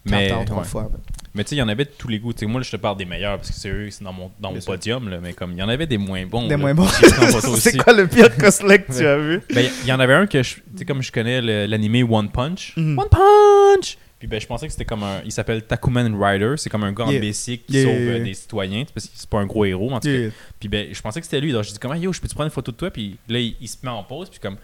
Mais, 0.05 0.28
Mais, 0.32 0.45
trois 0.47 0.62
ouais. 0.62 0.68
fois. 0.68 0.90
mais 1.32 1.45
tu 1.45 1.51
sais, 1.51 1.55
il 1.57 1.59
y 1.61 1.62
en 1.62 1.68
avait 1.68 1.84
de 1.84 1.90
tous 1.97 2.09
les 2.09 2.18
goûts. 2.18 2.32
Tu 2.32 2.40
sais, 2.40 2.47
moi, 2.47 2.61
je 2.62 2.70
te 2.72 2.76
parle 2.76 2.97
des 2.97 3.05
meilleurs 3.05 3.36
parce 3.36 3.51
que 3.51 3.55
c'est 3.57 3.68
eux, 3.68 3.88
c'est 3.88 4.03
dans 4.03 4.12
mon, 4.12 4.32
dans 4.40 4.53
mon 4.53 4.59
podium, 4.61 5.09
là, 5.09 5.18
mais 5.22 5.32
comme 5.32 5.53
il 5.53 5.59
y 5.59 5.62
en 5.62 5.68
avait 5.68 5.86
des 5.86 5.97
moins 5.99 6.26
bons. 6.26 6.43
Des 6.45 6.51
là, 6.51 6.57
moins 6.57 6.74
bons. 6.74 6.88
c'est 7.59 7.76
quoi 7.76 7.93
le 7.93 8.09
pire 8.09 8.36
cosplay 8.38 8.82
que 8.82 8.93
tu 8.93 9.07
as 9.07 9.16
vu? 9.16 9.40
Ben, 9.55 9.64
il 9.82 9.88
y 9.88 9.93
en 9.93 10.01
avait 10.01 10.14
un 10.14 10.26
que, 10.26 10.43
je- 10.43 10.57
tu 10.57 10.62
sais, 10.78 10.84
comme 10.84 11.03
je 11.03 11.12
connais 11.12 11.40
l'animé 11.68 12.03
One 12.03 12.30
Punch. 12.30 12.72
Mhm. 12.76 12.99
One 12.99 13.09
Punch! 13.09 13.97
Puis 14.18 14.26
ben, 14.28 14.40
je 14.40 14.47
pensais 14.47 14.66
que 14.66 14.72
c'était 14.72 14.84
comme 14.84 15.03
un. 15.05 15.20
Il 15.24 15.30
s'appelle 15.32 15.62
Takuman 15.62 16.14
Rider. 16.20 16.55
C'est 16.57 16.70
comme 16.70 16.84
un 16.84 16.93
gars 16.93 17.07
Yeah. 17.11 17.20
qui 17.20 17.61
Yeah, 17.68 17.82
sauve 17.84 17.93
yeah, 18.01 18.11
euh, 18.14 18.24
des 18.24 18.34
citoyens. 18.34 18.84
Parce 18.93 19.07
que 19.07 19.12
c'est 19.16 19.28
pas 19.30 19.38
un 19.38 19.47
gros 19.47 19.64
héros, 19.64 19.90
en 19.93 20.01
tout 20.01 20.09
cas. 20.09 20.34
Puis 20.61 20.68
ben, 20.68 20.88
je 20.93 21.01
pensais 21.01 21.20
que 21.20 21.26
c'était 21.26 21.40
lui. 21.40 21.53
Donc 21.53 21.62
je 21.64 21.70
dis 21.72 21.78
comment 21.78 21.95
yo, 21.95 22.12
je 22.12 22.20
peux 22.20 22.28
te 22.28 22.34
prendre 22.34 22.47
une 22.47 22.53
photo 22.53 22.70
de 22.72 22.76
toi? 22.76 22.90
Puis 22.90 23.18
là, 23.28 23.38
il, 23.40 23.57
il 23.61 23.68
se 23.68 23.76
met 23.82 23.88
en 23.90 24.03
pause. 24.05 24.30
Puis 24.30 24.38
comme 24.40 24.57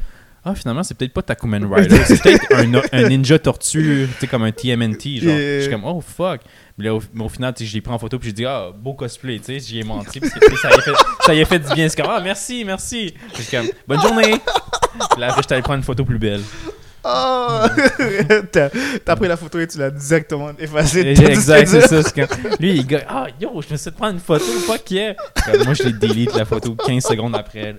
ah 0.45 0.55
finalement 0.55 0.83
c'est 0.83 0.95
peut-être 0.95 1.13
pas 1.13 1.23
Takuman 1.23 1.65
Rider, 1.73 1.99
c'est 2.07 2.23
peut-être 2.23 2.47
un, 2.55 2.83
un 2.93 3.09
ninja 3.09 3.39
tortue, 3.39 4.09
tu 4.15 4.21
sais 4.21 4.27
comme 4.27 4.45
un 4.45 4.53
TMNT. 4.53 5.21
Genre, 5.21 5.37
je 5.37 5.59
suis 5.63 5.71
comme 5.71 5.85
oh 5.85 6.01
fuck. 6.01 6.41
Mais 6.79 6.85
là, 6.85 6.95
au, 6.95 7.03
mais 7.13 7.25
au 7.25 7.29
final, 7.29 7.53
tu 7.55 7.65
sais, 7.65 7.71
je 7.71 7.75
l'ai 7.75 7.81
pris 7.81 7.93
en 7.93 7.99
photo 7.99 8.19
puis 8.19 8.29
j'ai 8.29 8.33
dit 8.35 8.47
ah 8.47 8.71
beau 8.75 8.95
cosplay, 8.95 9.39
tu 9.41 9.47
sais, 9.47 9.59
j'y 9.61 9.81
ai 9.81 9.85
menti 9.85 10.21
parce 10.21 10.33
que 10.33 10.57
ça 10.57 10.71
y 10.71 10.75
a 10.75 10.81
fait, 10.81 10.93
ça 11.27 11.35
y 11.35 11.43
a 11.43 11.45
fait 11.45 11.59
du 11.59 11.75
bien. 11.75 11.89
C'est 11.89 12.01
comme 12.01 12.11
ah 12.11 12.21
merci 12.23 12.65
merci. 12.65 13.15
Je 13.37 13.43
suis 13.43 13.57
comme 13.57 13.67
bonne 13.87 14.01
journée. 14.01 14.37
Puis 15.11 15.21
là 15.21 15.35
je 15.37 15.53
allé 15.55 15.63
prendre 15.63 15.79
une 15.79 15.85
photo 15.85 16.05
plus 16.05 16.19
belle. 16.19 16.41
Oh! 17.05 17.63
t'as, 18.53 18.71
t'as 19.05 19.17
pris 19.17 19.29
la 19.29 19.37
photo 19.37 19.59
et 19.61 19.67
tu 19.67 19.79
l'as 19.79 19.91
directement 19.91 20.51
effacée. 20.59 21.05
de 21.05 21.23
Exact, 21.31 21.67
c'est 21.67 21.81
ça. 21.81 22.03
c'est 22.03 22.13
quand- 22.15 22.59
Lui, 22.61 22.73
il 22.77 22.87
gars, 22.87 23.05
ah 23.09 23.27
yo, 23.41 23.63
je 23.63 23.73
me 23.73 23.77
suis 23.77 23.85
fait 23.85 23.91
prendre 23.93 24.15
une 24.15 24.21
photo, 24.21 24.45
fuck 24.45 24.91
yeah. 24.91 25.15
Comme 25.45 25.65
moi, 25.65 25.75
je 25.75 25.85
l'ai 25.85 25.93
delete 25.93 26.35
la 26.35 26.45
photo 26.45 26.75
15 26.75 27.03
secondes 27.05 27.37
après. 27.37 27.77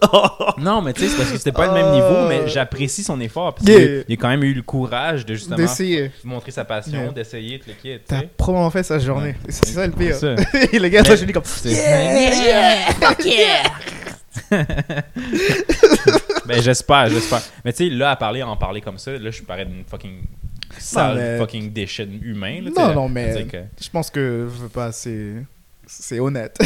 Non, 0.58 0.82
mais 0.82 0.92
tu 0.92 1.00
sais, 1.02 1.08
c'est 1.08 1.16
parce 1.16 1.30
que 1.30 1.38
c'était 1.38 1.52
pas 1.52 1.66
le 1.66 1.72
même 1.72 1.92
niveau, 1.92 2.28
mais 2.28 2.48
j'apprécie 2.48 3.02
son 3.02 3.20
effort. 3.20 3.54
Parce 3.54 3.66
Yeah. 3.68 3.78
qu'il 3.78 4.04
il 4.08 4.12
a 4.14 4.16
quand 4.16 4.28
même 4.28 4.42
eu 4.44 4.54
le 4.54 4.62
courage 4.62 5.24
de 5.26 5.34
justement 5.34 5.56
D'essayer. 5.56 6.10
montrer 6.24 6.50
sa 6.50 6.64
passion, 6.64 6.92
Yeah. 7.00 7.10
d'essayer 7.12 7.58
de 7.58 7.64
le 7.68 7.72
kit. 7.74 7.98
T'as 8.06 8.22
probablement 8.36 8.70
fait 8.70 8.82
sa 8.82 8.98
journée. 8.98 9.30
Ouais. 9.30 9.36
C'est 9.48 9.66
ça 9.66 9.86
le 9.86 9.92
pire. 9.92 10.14
Ça. 10.16 10.34
et 10.72 10.78
le 10.78 10.88
gars, 10.88 11.02
Mais- 11.02 11.08
ça, 11.08 11.16
je 11.16 11.20
lui 11.24 11.26
dis 11.26 11.32
comme. 11.32 11.42
Yeah! 13.24 13.62
ben 16.46 16.60
j'espère, 16.62 17.08
j'espère. 17.08 17.42
Mais 17.64 17.72
tu 17.72 17.88
sais, 17.88 17.94
là, 17.94 18.10
à 18.12 18.16
parler, 18.16 18.42
en 18.42 18.56
parler 18.56 18.80
comme 18.80 18.98
ça, 18.98 19.12
là, 19.12 19.30
je 19.30 19.42
parais 19.42 19.64
d'une 19.64 19.84
fucking 19.84 20.22
sale 20.78 21.16
mais- 21.16 21.38
fucking 21.38 21.72
déchet 21.72 22.08
humain. 22.22 22.60
Là, 22.62 22.70
Non, 22.76 22.94
non, 22.94 23.06
à 23.06 23.08
mais- 23.08 23.46
que 23.46 23.58
Je 23.80 23.90
pense 23.90 24.10
que 24.10 24.48
je 24.54 24.62
veux 24.62 24.68
pas, 24.68 24.92
c'est. 24.92 25.34
C'est 25.94 26.20
honnête. 26.20 26.56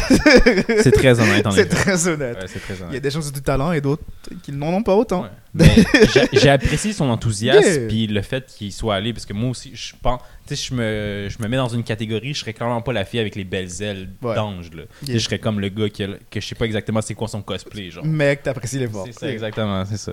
C'est 0.83 0.93
très 0.93 1.19
honnête, 1.21 1.47
en 1.47 1.51
c'est 1.51 1.67
très 1.67 2.07
honnête. 2.07 2.37
Ouais, 2.41 2.47
c'est 2.47 2.61
très 2.61 2.75
Il 2.89 2.95
y 2.95 2.97
a 2.97 3.01
des 3.01 3.11
gens 3.11 3.21
qui 3.21 3.29
ont 3.29 3.33
du 3.33 3.43
talent 3.43 3.73
et 3.73 3.81
d'autres 3.81 4.03
qui 4.43 4.53
n'en 4.53 4.69
ont 4.69 4.83
pas 4.83 4.95
autant. 4.95 5.25
Ouais. 5.25 5.29
Mais 5.53 5.69
j'ai- 6.33 6.49
apprécié 6.49 6.93
son 6.93 7.07
enthousiasme 7.11 7.67
Yeah. 7.69 7.89
puis 7.89 8.07
le 8.07 8.23
fait 8.23 8.47
qu'il 8.47 8.73
soit 8.73 8.95
allé 8.95 9.13
parce 9.13 9.27
que 9.27 9.33
moi 9.33 9.51
aussi 9.51 9.73
je 9.75 9.95
pense 10.01 10.21
tu 10.47 10.55
sais 10.55 10.69
je 10.71 10.75
me 10.75 11.29
je 11.29 11.43
me 11.43 11.49
mets 11.49 11.57
dans 11.57 11.69
une 11.69 11.83
catégorie 11.83 12.35
je 12.35 12.41
serais 12.41 12.53
clairement 12.53 12.83
pas 12.83 12.93
la 12.93 13.05
fille 13.05 13.19
avec 13.21 13.35
les 13.35 13.45
belles 13.45 13.83
ailes 13.83 14.09
Ouais. 14.23 14.35
d'ange 14.35 14.71
là. 14.73 14.83
Yeah. 15.03 15.19
Je 15.19 15.25
serais 15.25 15.39
comme 15.39 15.59
le 15.61 15.69
gars 15.71 15.89
qui 15.89 16.05
a 16.05 16.09
que 16.31 16.41
je 16.41 16.47
sais 16.47 16.55
pas 16.55 16.67
exactement 16.67 17.03
c'est 17.03 17.15
quoi 17.15 17.27
son 17.29 17.43
cosplay 17.43 17.91
genre. 17.91 18.05
Mec, 18.05 18.43
t'apprécies 18.45 18.79
l'effort. 18.79 19.07
C'est 19.07 19.19
ça 19.19 19.31
exactement, 19.31 19.85
c'est 19.87 19.97
ça. 19.99 20.13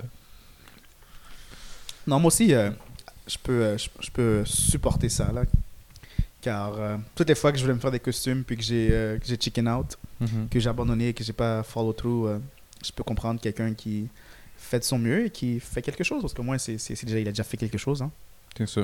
Non, 2.06 2.18
moi 2.20 2.28
aussi, 2.28 2.52
euh, 2.54 2.70
je, 3.26 3.36
peux, 3.42 3.52
euh, 3.62 3.78
je, 3.78 3.88
je 4.00 4.10
peux 4.10 4.42
supporter 4.44 5.08
ça, 5.08 5.30
là. 5.34 5.42
Car 6.44 6.74
euh, 6.78 6.96
toutes 7.14 7.30
les 7.30 7.34
fois 7.34 7.52
que 7.52 7.56
je 7.58 7.62
voulais 7.62 7.72
me 7.74 7.80
faire 7.80 7.90
des 7.90 7.98
costumes 8.00 8.44
puis 8.44 8.54
que 8.58 8.62
j'ai 8.62 8.90
euh, 8.92 9.18
chicken 9.40 9.66
out, 9.66 9.96
Mhm. 10.20 10.48
que 10.50 10.60
j'ai 10.60 10.68
abandonné, 10.68 11.14
que 11.14 11.24
j'ai 11.24 11.32
pas 11.32 11.62
follow 11.62 11.94
through, 11.94 12.26
euh, 12.28 12.38
je 12.84 12.92
peux 12.92 13.02
comprendre 13.02 13.40
quelqu'un 13.40 13.72
qui 13.72 14.08
fait 14.58 14.78
de 14.78 14.84
son 14.84 14.98
mieux 14.98 15.24
et 15.26 15.30
qui 15.30 15.58
fait 15.58 15.80
quelque 15.80 16.04
chose. 16.04 16.20
Parce 16.20 16.34
que 16.34 16.42
moi, 16.42 16.58
c'est 16.58 16.76
déjà, 17.04 17.18
il 17.18 17.26
a 17.28 17.30
déjà 17.32 17.44
fait 17.44 17.56
quelque 17.56 17.78
chose. 17.78 18.02
Hein. 18.02 18.10
C'est 18.58 18.68
ça. 18.68 18.82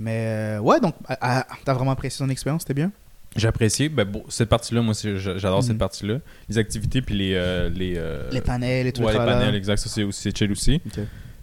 Mais 0.00 0.26
euh, 0.26 0.58
ouais, 0.58 0.80
donc, 0.80 0.96
t'as 1.08 1.74
vraiment 1.74 1.92
apprécié 1.92 2.18
son 2.18 2.28
expérience, 2.28 2.62
c'était 2.62 2.74
bien? 2.74 2.90
J'ai 3.36 3.46
apprécié 3.48 3.88
ben, 3.88 4.04
bon, 4.04 4.24
cette 4.28 4.48
partie-là 4.48 4.80
moi 4.82 4.94
j'adore 4.94 5.58
Mhm. 5.60 5.66
cette 5.68 5.78
partie-là, 5.78 6.18
les 6.48 6.58
activités 6.58 7.02
puis 7.02 7.14
les 7.16 7.34
euh, 7.34 7.68
les 7.68 7.94
euh, 7.96 8.28
les 8.30 8.40
panels 8.40 8.86
et 8.88 8.92
tout 8.92 9.02
ouais, 9.02 9.12
le 9.12 9.18
les 9.18 9.24
panels 9.24 9.54
exact 9.56 9.76
ça 9.78 9.88
c'est 9.88 10.36
chill 10.36 10.52
aussi. 10.52 10.80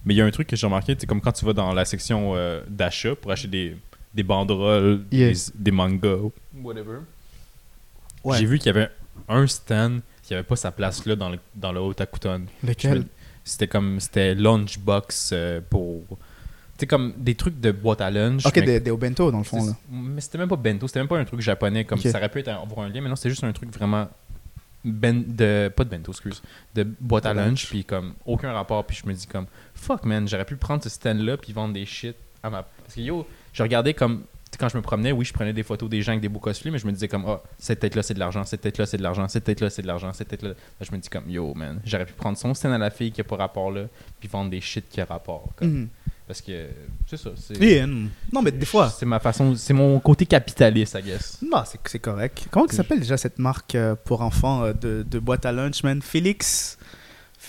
Mais 0.06 0.14
il 0.14 0.18
y 0.18 0.22
a 0.22 0.26
un 0.26 0.32
truc 0.32 0.48
que 0.48 0.56
j'ai 0.56 0.66
remarqué, 0.68 0.96
c'est 0.98 1.06
comme 1.06 1.20
quand 1.20 1.34
tu 1.34 1.44
vas 1.46 1.52
dans 1.54 1.74
la 1.74 1.84
section 1.84 2.32
euh, 2.36 2.62
d'achat 2.70 3.14
pour 3.16 3.32
acheter 3.32 3.50
des, 3.50 3.78
des 4.14 4.24
banderoles, 4.24 5.04
Yeah. 5.12 5.32
des, 5.32 5.38
des 5.56 5.72
mangas, 5.72 6.18
whatever. 6.62 7.00
Ouais. 8.24 8.38
J'ai 8.38 8.46
vu 8.46 8.58
qu'il 8.60 8.68
y 8.68 8.78
avait 8.78 8.90
un 9.28 9.48
stand 9.48 10.02
qui 10.24 10.34
avait 10.34 10.44
pas 10.44 10.56
sa 10.56 10.72
place 10.72 11.06
là 11.06 11.16
dans 11.16 11.30
le, 11.30 11.40
dans 11.56 11.72
le 11.72 11.80
Otakuton. 11.80 12.44
Lequel? 12.64 13.06
C'était 13.44 13.68
comme, 13.68 14.00
c'était 14.00 14.36
lunchbox 14.36 15.32
euh, 15.34 15.62
pour. 15.70 16.04
Tu 16.10 16.16
sais, 16.82 16.88
comme 16.88 17.14
des 17.18 17.36
trucs 17.36 17.60
de 17.60 17.72
boîte 17.72 18.02
à 18.02 18.10
lunch. 18.12 18.46
Ok, 18.46 18.56
mais 18.58 18.62
des, 18.64 18.80
des 18.80 18.92
bento 18.92 19.32
dans 19.32 19.40
le 19.40 19.44
fond. 19.44 19.66
Là. 19.66 19.74
Mais 19.90 20.22
c'était 20.22 20.38
même 20.38 20.50
pas 20.50 20.56
bento, 20.56 20.88
c'était 20.88 21.00
même 21.00 21.08
pas 21.08 21.18
un 21.20 21.26
truc 21.26 21.42
japonais. 21.42 21.86
Comme 21.86 22.00
ça 22.00 22.18
aurait 22.18 22.30
pu 22.30 22.40
être 22.40 22.50
un- 22.50 22.62
avoir 22.62 22.86
un 22.86 22.90
lien, 22.90 23.02
mais 23.02 23.10
non, 23.10 23.16
c'était 23.16 23.30
juste 23.30 23.44
un 23.44 23.52
truc 23.52 23.74
vraiment. 23.74 24.08
Ben, 24.84 25.24
de, 25.28 25.72
pas 25.76 25.84
de 25.84 25.90
bento, 25.90 26.12
excuse. 26.12 26.42
De 26.74 26.84
boîte 27.00 27.28
à 27.28 27.34
lunch, 27.36 27.46
lunch. 27.48 27.70
puis 27.70 27.84
comme 27.86 28.14
aucun 28.26 28.52
rapport. 28.52 28.84
Puis 28.86 29.00
je 29.04 29.08
me 29.08 29.14
dis 29.14 29.28
comme, 29.28 29.46
fuck 29.76 30.06
man, 30.06 30.28
j'aurais 30.28 30.46
pu 30.46 30.56
prendre 30.56 30.82
ce 30.84 30.90
stand-là, 30.90 31.38
puis 31.38 31.54
vendre 31.54 31.74
des 31.74 31.86
shit 31.86 32.16
à 32.42 32.50
ma. 32.50 32.64
Parce 32.64 32.96
que 32.96 33.02
yo, 33.02 33.28
je 33.54 33.64
regardais 33.64 33.94
comme. 33.94 34.24
Quand 34.60 34.68
je 34.68 34.76
me 34.76 34.82
promenais, 34.82 35.14
oui, 35.14 35.24
je 35.24 35.32
prenais 35.32 35.54
des 35.54 35.64
photos 35.64 35.90
des 35.90 36.02
gens 36.02 36.12
avec 36.12 36.22
des 36.22 36.28
beaux 36.28 36.40
cosplays, 36.42 36.72
mais 36.72 36.78
je 36.78 36.86
me 36.86 36.92
disais 36.92 37.08
comme, 37.08 37.24
ah, 37.26 37.42
cette 37.58 37.80
tête-là, 37.80 38.04
c'est 38.04 38.14
de 38.14 38.20
l'argent, 38.20 38.44
cette 38.44 38.60
tête-là, 38.60 38.86
c'est 38.86 38.98
de 38.98 39.02
l'argent, 39.02 39.26
cette 39.30 39.46
tête-là, 39.46 39.70
c'est 39.70 39.82
de 39.82 39.88
l'argent, 39.88 40.12
cette 40.12 40.28
tête-là. 40.28 40.50
Là, 40.50 40.56
je 40.82 40.92
me 40.92 40.98
dis 40.98 41.08
comme, 41.08 41.30
yo, 41.30 41.54
man, 41.54 41.80
j'aurais 41.86 42.06
pu 42.06 42.12
prendre 42.14 42.38
son 42.38 42.54
stand 42.54 42.74
à 42.74 42.78
la 42.78 42.90
fille 42.90 43.14
qui 43.14 43.22
a 43.22 43.24
pas 43.24 43.38
rapport 43.38 43.72
là, 43.72 43.86
puis 44.20 44.28
vendre 44.28 44.52
des 44.52 44.60
shit 44.60 44.88
qui 44.90 45.00
a 45.00 45.06
rapport. 45.06 45.48
comme. 45.56 45.70
Mhm. 45.70 45.88
Parce 46.28 46.42
que, 46.42 46.68
c'est 47.08 47.18
ça. 47.18 47.30
c'est- 47.38 47.58
Yeah, 47.64 47.88
mm. 47.88 48.10
Non, 48.34 48.42
mais 48.42 48.52
des 48.52 48.66
fois. 48.66 48.90
c'est 48.90 49.06
ma 49.06 49.20
façon, 49.20 49.56
c'est 49.56 49.74
mon 49.74 49.98
côté 50.02 50.26
capitaliste, 50.26 50.98
I 51.00 51.04
guess. 51.04 51.40
Non, 51.42 51.64
c'est 51.66 51.80
c'est 51.86 52.00
correct. 52.00 52.46
Comment 52.52 52.68
ça 52.68 52.76
s'appelle 52.78 53.00
déjà 53.00 53.16
cette 53.18 53.40
marque 53.40 53.76
euh, 53.76 53.96
pour 53.96 54.22
enfants 54.22 54.64
euh, 54.66 54.74
de, 54.74 55.06
de 55.10 55.20
boîte 55.20 55.46
à 55.46 55.52
lunch, 55.54 55.82
man? 55.84 56.02
Félix? 56.02 56.78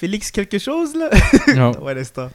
Félix 0.03 0.33
quelque 0.33 0.59
chose, 0.59 0.97
là? 0.97 1.11
Non. 1.55 1.71
Ouais, 1.81 1.95
l'instant. 1.95 2.29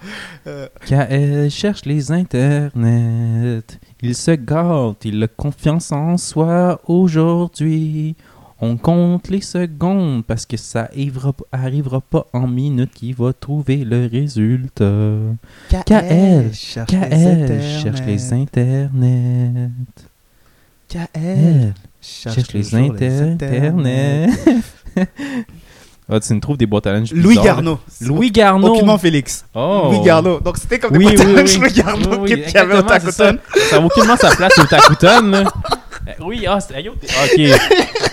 Euh, 0.47 0.69
KL 0.85 1.49
cherche 1.49 1.83
les 1.83 2.13
internets. 2.13 3.61
Il 4.01 4.15
se 4.15 4.31
gâte, 4.31 5.03
il 5.03 5.21
a 5.21 5.27
confiance 5.27 5.91
en 5.91 6.15
soi 6.15 6.79
aujourd'hui. 6.85 8.15
On 8.61 8.77
compte 8.77 9.27
les 9.27 9.41
secondes 9.41 10.25
parce 10.25 10.45
que 10.45 10.55
ça 10.55 10.83
arrivera, 10.83 11.33
arrivera 11.51 11.99
pas 11.99 12.25
en 12.31 12.47
minutes 12.47 12.93
qu'il 12.93 13.15
va 13.15 13.33
trouver 13.33 13.83
le 13.83 14.07
résultat. 14.09 15.17
KL, 15.69 16.53
cherche 16.53 16.89
KL 16.89 17.61
cherche 17.61 18.01
les 18.07 18.31
internets. 18.31 19.71
KL 20.87 21.73
cherche 22.01 22.53
les 22.53 22.73
internets. 22.73 24.29
Ah, 26.09 26.19
tu 26.21 26.33
me 26.33 26.39
trouves 26.39 26.57
des 26.57 26.65
boîtes 26.65 26.87
à 26.87 26.93
lunch 26.93 27.11
Louis 27.11 27.29
bizarres, 27.35 27.45
Garneau. 27.45 27.79
Louis 28.01 28.31
Garneau. 28.31 28.73
Aucunement 28.75 28.97
Félix. 28.97 29.45
Oh. 29.53 29.89
Louis 29.91 30.01
Garneau. 30.05 30.39
Donc 30.39 30.57
c'était 30.57 30.79
comme 30.79 30.95
Oui, 30.95 31.05
des 31.07 31.15
boîtes 31.15 31.27
oui, 31.27 31.33
à 31.33 31.37
lunch 31.37 31.53
oui. 31.55 31.59
Louis 31.59 31.73
Garneau 31.73 32.17
Oui, 32.21 32.27
qui, 32.29 32.33
oui, 32.35 32.43
qui 32.47 32.57
avait 32.57 32.77
au. 32.77 33.11
Ça 33.11 33.31
n'a 33.33 33.85
aucunement 33.85 34.15
sa 34.17 34.29
place 34.35 34.57
au 34.57 34.65
Takuton. 34.65 35.33
Euh, 35.33 35.43
Oui, 36.21 36.45
ah, 36.47 36.59
c'est- 36.61 36.73
aïe, 36.73 36.89
oh, 36.89 36.95
t'es- 36.99 37.53
ok. 37.53 37.59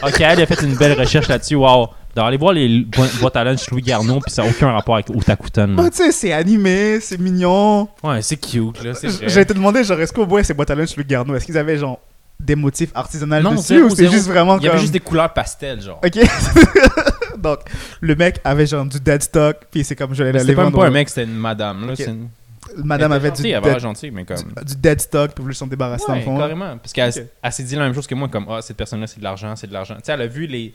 Ok, 0.08 0.20
elle 0.20 0.42
a 0.42 0.46
fait 0.46 0.60
une 0.62 0.74
belle 0.74 0.98
recherche 0.98 1.28
là-dessus. 1.28 1.54
Wow. 1.54 1.86
Donc, 2.16 2.26
allez 2.26 2.36
voir 2.36 2.52
les 2.52 2.80
bo- 2.80 3.02
boîtes 3.20 3.36
à 3.36 3.44
lunch 3.44 3.70
Louis 3.70 3.82
Garneau, 3.82 4.18
puis 4.20 4.32
ça 4.32 4.42
n'a 4.42 4.48
aucun 4.50 4.70
rapport 4.72 4.94
avec 4.96 5.10
Otakuton. 5.10 5.74
Bah, 5.76 5.88
tu 5.90 5.96
sais, 5.98 6.12
c'est 6.12 6.32
animé, 6.32 6.98
c'est 7.00 7.18
mignon. 7.20 7.88
Ouais, 8.02 8.20
c'est 8.22 8.36
cute, 8.36 8.82
là. 8.84 8.94
C'est 8.94 9.06
vrai. 9.08 9.28
J'ai 9.28 9.40
été 9.40 9.54
demandé, 9.54 9.82
genre, 9.84 10.00
est-ce 10.00 10.12
qu'au 10.12 10.26
bois, 10.26 10.42
ces 10.44 10.54
boîtes 10.54 10.70
à 10.70 10.74
lunch 10.74 10.96
Louis 10.96 11.06
Garneau, 11.06 11.34
est-ce 11.36 11.46
qu'ils 11.46 11.56
avaient, 11.58 11.76
genre, 11.78 11.98
des 12.40 12.56
motifs 12.56 12.90
artisanaux 12.94 13.40
Non, 13.40 13.52
dessus 13.52 13.74
zéro, 13.76 13.86
ou 13.86 13.94
zéro. 13.94 14.12
juste 14.12 14.26
vraiment 14.26 14.58
Il 14.58 14.64
y 14.64 14.68
avait 14.68 14.78
juste 14.78 14.92
des 14.92 15.00
couleurs 15.00 15.32
pastel, 15.32 15.80
genre. 15.80 16.00
Ok. 16.04 16.18
Donc, 17.38 17.60
le 18.00 18.14
mec 18.16 18.40
avait 18.44 18.66
genre 18.66 18.84
du 18.86 19.00
dead 19.00 19.22
stock, 19.22 19.56
puis 19.70 19.84
c'est 19.84 19.96
comme 19.96 20.14
je 20.14 20.22
l'ai 20.24 20.38
C'était 20.38 20.54
pas 20.54 20.64
même 20.64 20.72
pas 20.72 20.86
un 20.86 20.90
mec, 20.90 21.08
c'était 21.08 21.24
une 21.24 21.34
madame. 21.36 21.86
Là. 21.86 21.92
Ok. 21.92 21.98
c'est 21.98 22.06
Une... 22.10 22.28
Madame 22.82 23.12
avait 23.12 23.28
était 23.28 23.42
du 23.42 23.48
Elle 23.50 23.62
dead, 23.62 23.78
gentille, 23.78 24.10
mais 24.10 24.24
comme. 24.24 24.38
du, 24.64 24.74
dead 24.76 25.00
stock, 25.00 25.32
puis 25.32 25.42
voulait 25.42 25.54
s'en 25.54 25.66
débarrasser 25.66 26.04
dans 26.08 26.14
le 26.14 26.18
Ouais, 26.20 26.24
fond. 26.24 26.38
carrément. 26.38 26.76
Parce 26.78 26.92
qu'elle 26.92 27.10
Ok. 27.10 27.22
elle 27.42 27.52
s'est 27.52 27.62
dit 27.62 27.76
la 27.76 27.82
même 27.82 27.94
chose 27.94 28.06
que 28.06 28.14
moi, 28.14 28.28
comme, 28.28 28.46
ah, 28.50 28.62
cette 28.62 28.76
personne-là, 28.76 29.06
c'est 29.06 29.18
de 29.18 29.24
l'argent, 29.24 29.54
c'est 29.56 29.66
de 29.66 29.72
l'argent. 29.72 29.94
Tu 29.96 30.00
sais, 30.04 30.12
elle 30.12 30.22
a 30.22 30.26
vu 30.26 30.46
les. 30.46 30.74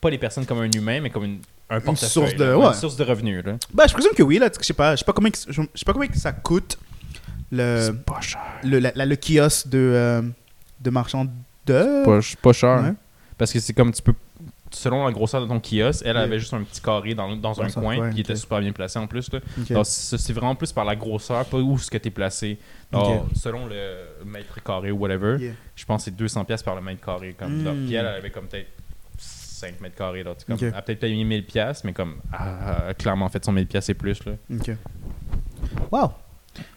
Pas 0.00 0.10
les 0.10 0.18
personnes 0.18 0.46
comme 0.46 0.60
un 0.60 0.70
humain, 0.70 1.00
mais 1.02 1.10
comme 1.10 1.24
une, 1.24 1.38
un 1.70 1.80
portefeuille. 1.80 2.08
source 2.08 2.34
de- 2.36 2.44
là. 2.44 2.56
ouais. 2.58 2.66
Une 2.68 2.72
source 2.74 2.96
de 2.96 3.02
revenus, 3.04 3.44
là. 3.44 3.54
Bah, 3.74 3.84
je 3.88 3.92
présume 3.94 4.12
que 4.16 4.22
oui, 4.22 4.38
là. 4.38 4.48
Je 4.58 4.64
sais 4.64 4.72
pas, 4.72 4.94
je 4.94 5.00
sais 5.00 5.04
pas 5.04 5.12
combien, 5.12 5.32
je 5.34 5.52
sais 5.74 5.84
pas 5.84 5.92
combien 5.92 6.08
ça 6.14 6.30
coûte 6.32 6.78
le, 7.50 7.90
pas 8.06 8.20
cher. 8.20 8.40
le, 8.62 8.78
la- 8.78 8.92
la- 8.94 9.06
le 9.06 9.16
kiosque 9.16 9.68
de, 9.68 9.78
euh, 9.78 10.22
de 10.80 10.90
marchand 10.90 11.26
de. 11.66 12.04
Pas, 12.04 12.20
pas 12.42 12.52
cher. 12.52 12.82
Ouais. 12.82 12.94
Parce 13.36 13.52
que 13.52 13.60
c'est 13.60 13.72
comme 13.72 13.92
tu 13.92 14.02
peux. 14.02 14.14
Selon 14.70 15.06
la 15.06 15.12
grosseur 15.12 15.40
de 15.40 15.46
ton 15.46 15.60
kiosque, 15.60 16.02
elle 16.04 16.18
avait 16.18 16.38
juste 16.38 16.52
un 16.52 16.62
petit 16.62 16.82
carré 16.82 17.14
dans, 17.14 17.34
dans 17.36 17.58
un 17.62 17.70
coin, 17.70 18.10
qui 18.10 18.20
était 18.20 18.36
super 18.36 18.60
bien 18.60 18.72
placé 18.72 18.98
en 18.98 19.06
plus. 19.06 19.32
Là. 19.32 19.40
Donc, 19.70 19.86
c'est 19.86 20.32
vraiment 20.34 20.54
plus 20.54 20.72
par 20.72 20.84
la 20.84 20.94
grosseur, 20.94 21.42
pas 21.46 21.56
où 21.56 21.78
ce 21.78 21.90
que 21.90 21.96
tu 21.96 22.08
es 22.08 22.10
placé. 22.10 22.58
Donc. 22.92 23.22
Selon 23.34 23.66
le 23.66 24.24
mètre 24.26 24.62
carré 24.62 24.90
ou 24.90 24.98
whatever, 24.98 25.38
Yeah. 25.40 25.52
je 25.74 25.84
pense 25.86 26.04
que 26.04 26.10
c'est 26.10 26.16
200$ 26.22 26.44
pièces 26.44 26.62
par 26.62 26.74
le 26.74 26.82
mètre 26.82 27.02
carré. 27.02 27.34
Comme 27.38 27.62
Mm. 27.62 27.86
Puis 27.86 27.94
elle, 27.94 28.04
elle 28.04 28.16
avait 28.16 28.30
comme 28.30 28.46
peut-être 28.46 28.68
5 29.16 29.80
mètres 29.80 29.96
carrés. 29.96 30.22
Là, 30.22 30.34
comme. 30.46 30.58
Elle 30.60 30.74
a 30.74 30.82
peut-être 30.82 31.00
payé 31.00 31.14
1000$, 31.24 31.46
pièces, 31.46 31.82
mais 31.84 31.94
comme 31.94 32.16
elle 32.30 32.88
a 32.90 32.94
clairement 32.94 33.30
fait 33.30 33.42
son 33.42 33.54
1000$ 33.54 33.66
pièces 33.68 33.88
et 33.88 33.94
plus. 33.94 34.22
Là. 34.26 34.32
Ok. 34.54 34.70
Wow. 35.90 36.12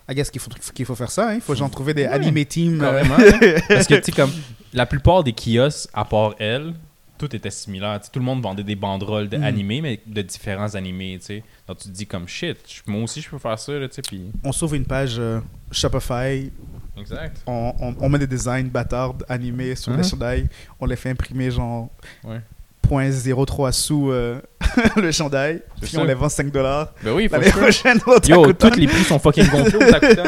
I 0.10 0.16
guess 0.16 0.30
qu'il 0.30 0.42
faut, 0.42 0.52
qu'il 0.74 0.86
faut 0.86 0.96
faire 0.96 1.12
ça, 1.12 1.30
hein. 1.30 1.36
Il 1.36 1.42
faut 1.42 1.56
genre 1.56 1.70
trouver 1.72 1.94
des 1.94 2.04
Ouais, 2.04 2.10
anime 2.10 2.46
teams. 2.46 2.82
euh, 2.82 3.04
Carrément. 3.04 3.16
hein. 3.16 3.62
Parce 3.68 3.88
que, 3.88 3.96
tu 3.96 4.04
sais, 4.06 4.12
comme 4.12 4.32
la 4.74 4.86
plupart 4.86 5.24
des 5.24 5.34
kiosques, 5.34 5.90
à 5.94 6.06
part 6.06 6.36
elle, 6.40 6.74
tout 7.18 7.36
était 7.36 7.52
similaire. 7.52 8.00
Tout 8.12 8.18
le 8.20 8.26
monde 8.26 8.42
vendait 8.42 8.64
des 8.64 8.76
banderoles 8.76 9.30
de 9.30 9.38
Mm. 9.38 9.82
mais 9.84 10.00
de 10.08 10.22
différents 10.24 10.74
animés. 10.74 11.20
Donc, 11.68 11.78
tu 11.78 11.88
te 11.90 11.94
dis 11.94 12.08
comme 12.08 12.28
shit, 12.28 12.58
moi 12.88 13.04
aussi, 13.04 13.22
je 13.22 13.30
peux 13.30 13.38
faire 13.38 13.60
ça, 13.60 13.74
là, 13.74 13.88
on 14.44 14.52
s'ouvre 14.52 14.74
une 14.74 14.86
page 14.86 15.18
euh, 15.20 15.40
Shopify, 15.72 16.52
exact. 16.98 17.44
on, 17.46 17.74
on, 17.80 17.96
on 18.00 18.10
met 18.10 18.18
des 18.20 18.28
designs 18.28 18.66
bâtards 18.70 19.16
animés 19.30 19.76
sur 19.76 19.92
les 19.92 19.98
Mhm. 20.00 20.04
chandails, 20.04 20.48
on 20.80 20.86
les 20.88 20.96
fait 20.96 21.10
imprimer 21.12 21.52
genre 21.52 21.90
Ouais. 22.24 22.42
0.03 22.92 23.72
sous 23.72 24.12
euh, 24.12 24.40
le 24.98 25.12
chandail, 25.12 25.62
puis 25.82 25.98
on 25.98 26.04
les 26.04 26.14
vend 26.14 26.30
5 26.30 26.52
dollars. 26.52 26.94
Ben 27.04 27.14
oui, 27.14 27.28
faut 27.28 27.36
L'année 27.38 27.52
que- 27.52 27.58
prochaine, 27.60 28.00
au 28.06 28.18
Yo, 28.28 28.54
tous 28.54 28.76
les 28.76 28.88
prix 28.88 29.04
sont 29.04 29.20
fucking 29.20 29.48
gonflés 29.50 29.76
au 29.86 29.92
Takuton. 29.92 30.24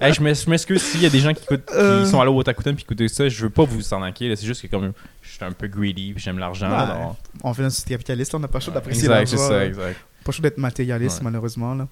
Hey, 0.00 0.12
je 0.12 0.20
m'ex- 0.22 0.44
je 0.44 0.50
m'excuse 0.50 0.82
s'il 0.82 1.02
y 1.02 1.06
a 1.06 1.10
des 1.10 1.20
gens 1.20 1.32
qui, 1.32 1.42
Euh. 1.72 2.04
qui 2.04 2.10
sont 2.10 2.20
allés 2.20 2.30
au 2.30 2.38
Otakuten 2.38 2.74
puis 2.74 2.84
qui 2.84 2.92
écoutent 2.94 3.08
ça. 3.08 3.28
Je 3.28 3.42
veux 3.42 3.50
pas 3.50 3.64
vous 3.64 3.94
en 3.94 4.02
inquiéter. 4.02 4.36
C'est 4.36 4.46
juste 4.46 4.60
que 4.62 4.66
comme 4.66 4.92
je 5.22 5.30
suis 5.30 5.44
un 5.44 5.52
peu 5.52 5.66
greedy 5.66 6.12
puis 6.12 6.22
j'aime 6.22 6.38
l'argent. 6.38 6.68
Ouais. 6.68 6.76
alors- 6.76 7.16
On 7.42 7.54
fait 7.54 7.64
un 7.64 7.70
site 7.70 7.86
capitaliste, 7.88 8.34
on 8.34 8.38
n'a 8.40 8.48
pas 8.48 8.60
chaud 8.60 8.70
d'apprécier 8.72 9.04
Exact, 9.04 9.26
c'est 9.26 9.36
l'argent. 9.36 9.48
ça, 9.50 9.56
là. 9.58 9.66
exact. 9.66 9.96
Pas 10.24 10.32
chaud 10.32 10.42
d'être 10.42 10.58
matérialiste, 10.58 11.18
Ouais. 11.18 11.24
malheureusement. 11.24 11.74
Là. 11.74 11.86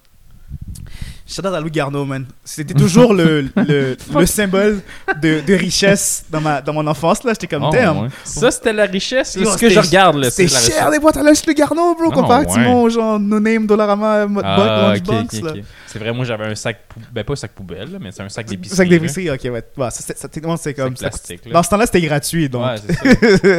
Shout 1.25 1.39
out 1.47 1.53
à 1.53 1.59
Louis 1.61 1.71
Garneau, 1.71 2.03
man. 2.05 2.25
C'était 2.43 2.73
toujours 2.73 3.13
le, 3.13 3.41
le, 3.55 3.95
le 4.19 4.25
symbole 4.25 4.81
de, 5.21 5.39
de 5.39 5.53
richesse 5.53 6.25
dans, 6.29 6.41
ma, 6.41 6.61
dans 6.61 6.73
mon 6.73 6.85
enfance. 6.85 7.23
là. 7.23 7.31
J'étais 7.31 7.47
comme, 7.47 7.63
Oh, 7.63 7.71
ouais. 7.71 8.09
Ça, 8.25 8.51
c'était 8.51 8.73
la 8.73 8.85
richesse. 8.85 9.35
Yo, 9.35 9.45
ce 9.49 9.57
que 9.57 9.69
je 9.69 9.79
regarde, 9.79 10.17
là, 10.17 10.29
C'est 10.29 10.47
cher 10.49 10.89
les 10.89 10.99
boîtes 10.99 11.15
à 11.17 11.23
lunch 11.23 11.45
Louis 11.45 11.55
Garneau, 11.55 11.95
bro, 11.95 12.09
Ah, 12.11 12.13
comparativement 12.13 12.81
aux 12.83 12.89
genre 12.89 13.19
No 13.19 13.39
Name, 13.39 13.65
Dollarama, 13.65 14.27
Modbox, 14.27 14.45
Ah, 14.59 14.93
ok, 14.97 15.07
Lunchbox. 15.07 15.37
ok, 15.37 15.43
là. 15.45 15.51
ok. 15.53 15.63
C'est 15.87 15.99
vrai, 15.99 16.11
moi 16.11 16.25
j'avais 16.25 16.45
un 16.45 16.55
sac, 16.55 16.81
ben 17.11 17.23
pas 17.23 17.33
un 17.33 17.35
sac 17.37 17.51
poubelle, 17.51 17.91
là, 17.91 17.99
mais 18.01 18.11
c'est 18.11 18.23
un 18.23 18.29
sac 18.29 18.45
d'épicerie. 18.47 18.77
Sac 18.77 18.89
d'épicerie, 18.89 19.29
ok, 19.31 19.39
ouais. 19.43 19.51
Ouais, 19.51 19.91
ça, 19.91 19.91
c'est- 19.91 20.17
ça, 20.17 20.27
techniquement, 20.27 20.57
c'est 20.57 20.73
comme. 20.73 20.97
Ça-. 20.97 21.09
Dans 21.51 21.63
ce 21.63 21.69
temps-là, 21.69 21.85
c'était 21.85 22.01
gratuit, 22.01 22.49
donc. 22.49 22.65
Ouais. 22.65 22.75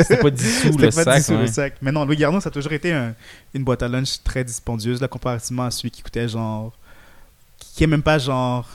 C'était 0.02 0.16
pas 0.18 0.30
dissous 0.30 0.72
C'était 0.72 0.84
le 0.86 0.90
sac. 0.90 1.28
le 1.28 1.46
sac. 1.46 1.74
Mais 1.80 1.92
non, 1.92 2.04
Louis 2.04 2.16
Garneau, 2.16 2.40
ça 2.40 2.48
a 2.48 2.52
toujours 2.52 2.72
été 2.72 2.92
un- 2.92 3.14
une 3.54 3.64
boîte 3.64 3.82
à 3.84 3.88
lunch 3.88 4.22
très 4.22 4.44
dispendieuse, 4.44 5.00
là, 5.00 5.08
comparativement 5.08 5.64
à 5.64 5.70
celui 5.70 5.90
qui 5.90 6.02
coûtait 6.02 6.28
genre. 6.28 6.72
Qui 7.74 7.84
est 7.84 7.88
même 7.88 8.02
pas 8.02 8.18
genre. 8.18 8.68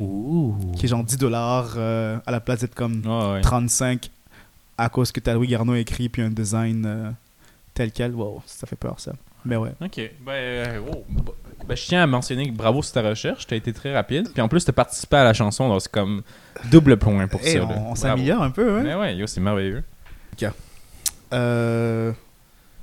Ouh. 0.00 0.54
qui 0.76 0.86
est 0.86 0.88
genre 0.88 1.02
10 1.02 1.16
dollars 1.16 1.76
à 1.76 2.30
la 2.30 2.38
place 2.40 2.60
d'être 2.60 2.74
comme 2.74 3.02
Ouais, 3.04 3.32
ouais. 3.34 3.40
35 3.40 4.10
à 4.78 4.88
cause 4.88 5.10
que 5.10 5.18
t'as 5.18 5.34
Louis 5.34 5.48
Garneau 5.48 5.74
écrit 5.74 6.08
puis 6.08 6.22
un 6.22 6.30
design 6.30 6.84
euh, 6.86 7.10
tel 7.74 7.90
quel. 7.90 8.14
Wow, 8.14 8.42
ça 8.46 8.66
fait 8.66 8.76
peur 8.76 8.94
ça. 8.98 9.12
Mais 9.44 9.56
ouais. 9.56 9.70
Ok, 9.80 10.00
ben, 10.24 10.32
euh, 10.32 10.80
oh, 10.92 11.04
ben, 11.66 11.76
je 11.76 11.84
tiens 11.86 12.02
à 12.02 12.06
mentionner 12.06 12.48
que 12.48 12.56
bravo 12.56 12.82
sur 12.82 12.92
ta 12.94 13.02
recherche, 13.02 13.46
t'as 13.46 13.56
été 13.56 13.72
très 13.72 13.92
rapide. 13.92 14.28
Puis 14.32 14.40
en 14.40 14.48
plus, 14.48 14.64
t'as 14.64 14.72
participé 14.72 15.16
à 15.16 15.24
la 15.24 15.34
chanson, 15.34 15.68
donc 15.68 15.82
c'est 15.82 15.90
comme 15.90 16.22
double 16.70 16.96
point 16.96 17.26
pour 17.26 17.40
Hey, 17.40 17.54
ça. 17.58 17.64
on 17.64 17.94
s'améliore 17.94 18.42
un 18.42 18.50
peu, 18.50 18.78
hein. 18.78 18.82
Mais 18.84 18.94
ouais, 18.94 19.16
yo, 19.16 19.26
c'est 19.26 19.40
merveilleux. 19.40 19.82
Euh... 21.32 22.12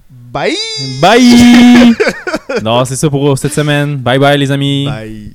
Bye! 0.08 0.56
Bye! 1.02 1.96
non, 2.64 2.86
c'est 2.86 2.96
ça 2.96 3.10
pour 3.10 3.36
cette 3.40 3.54
semaine. 3.54 3.98
Bye 3.98 4.20
bye, 4.20 4.38
les 4.38 4.52
amis. 4.52 4.86
Bye! 4.86 5.34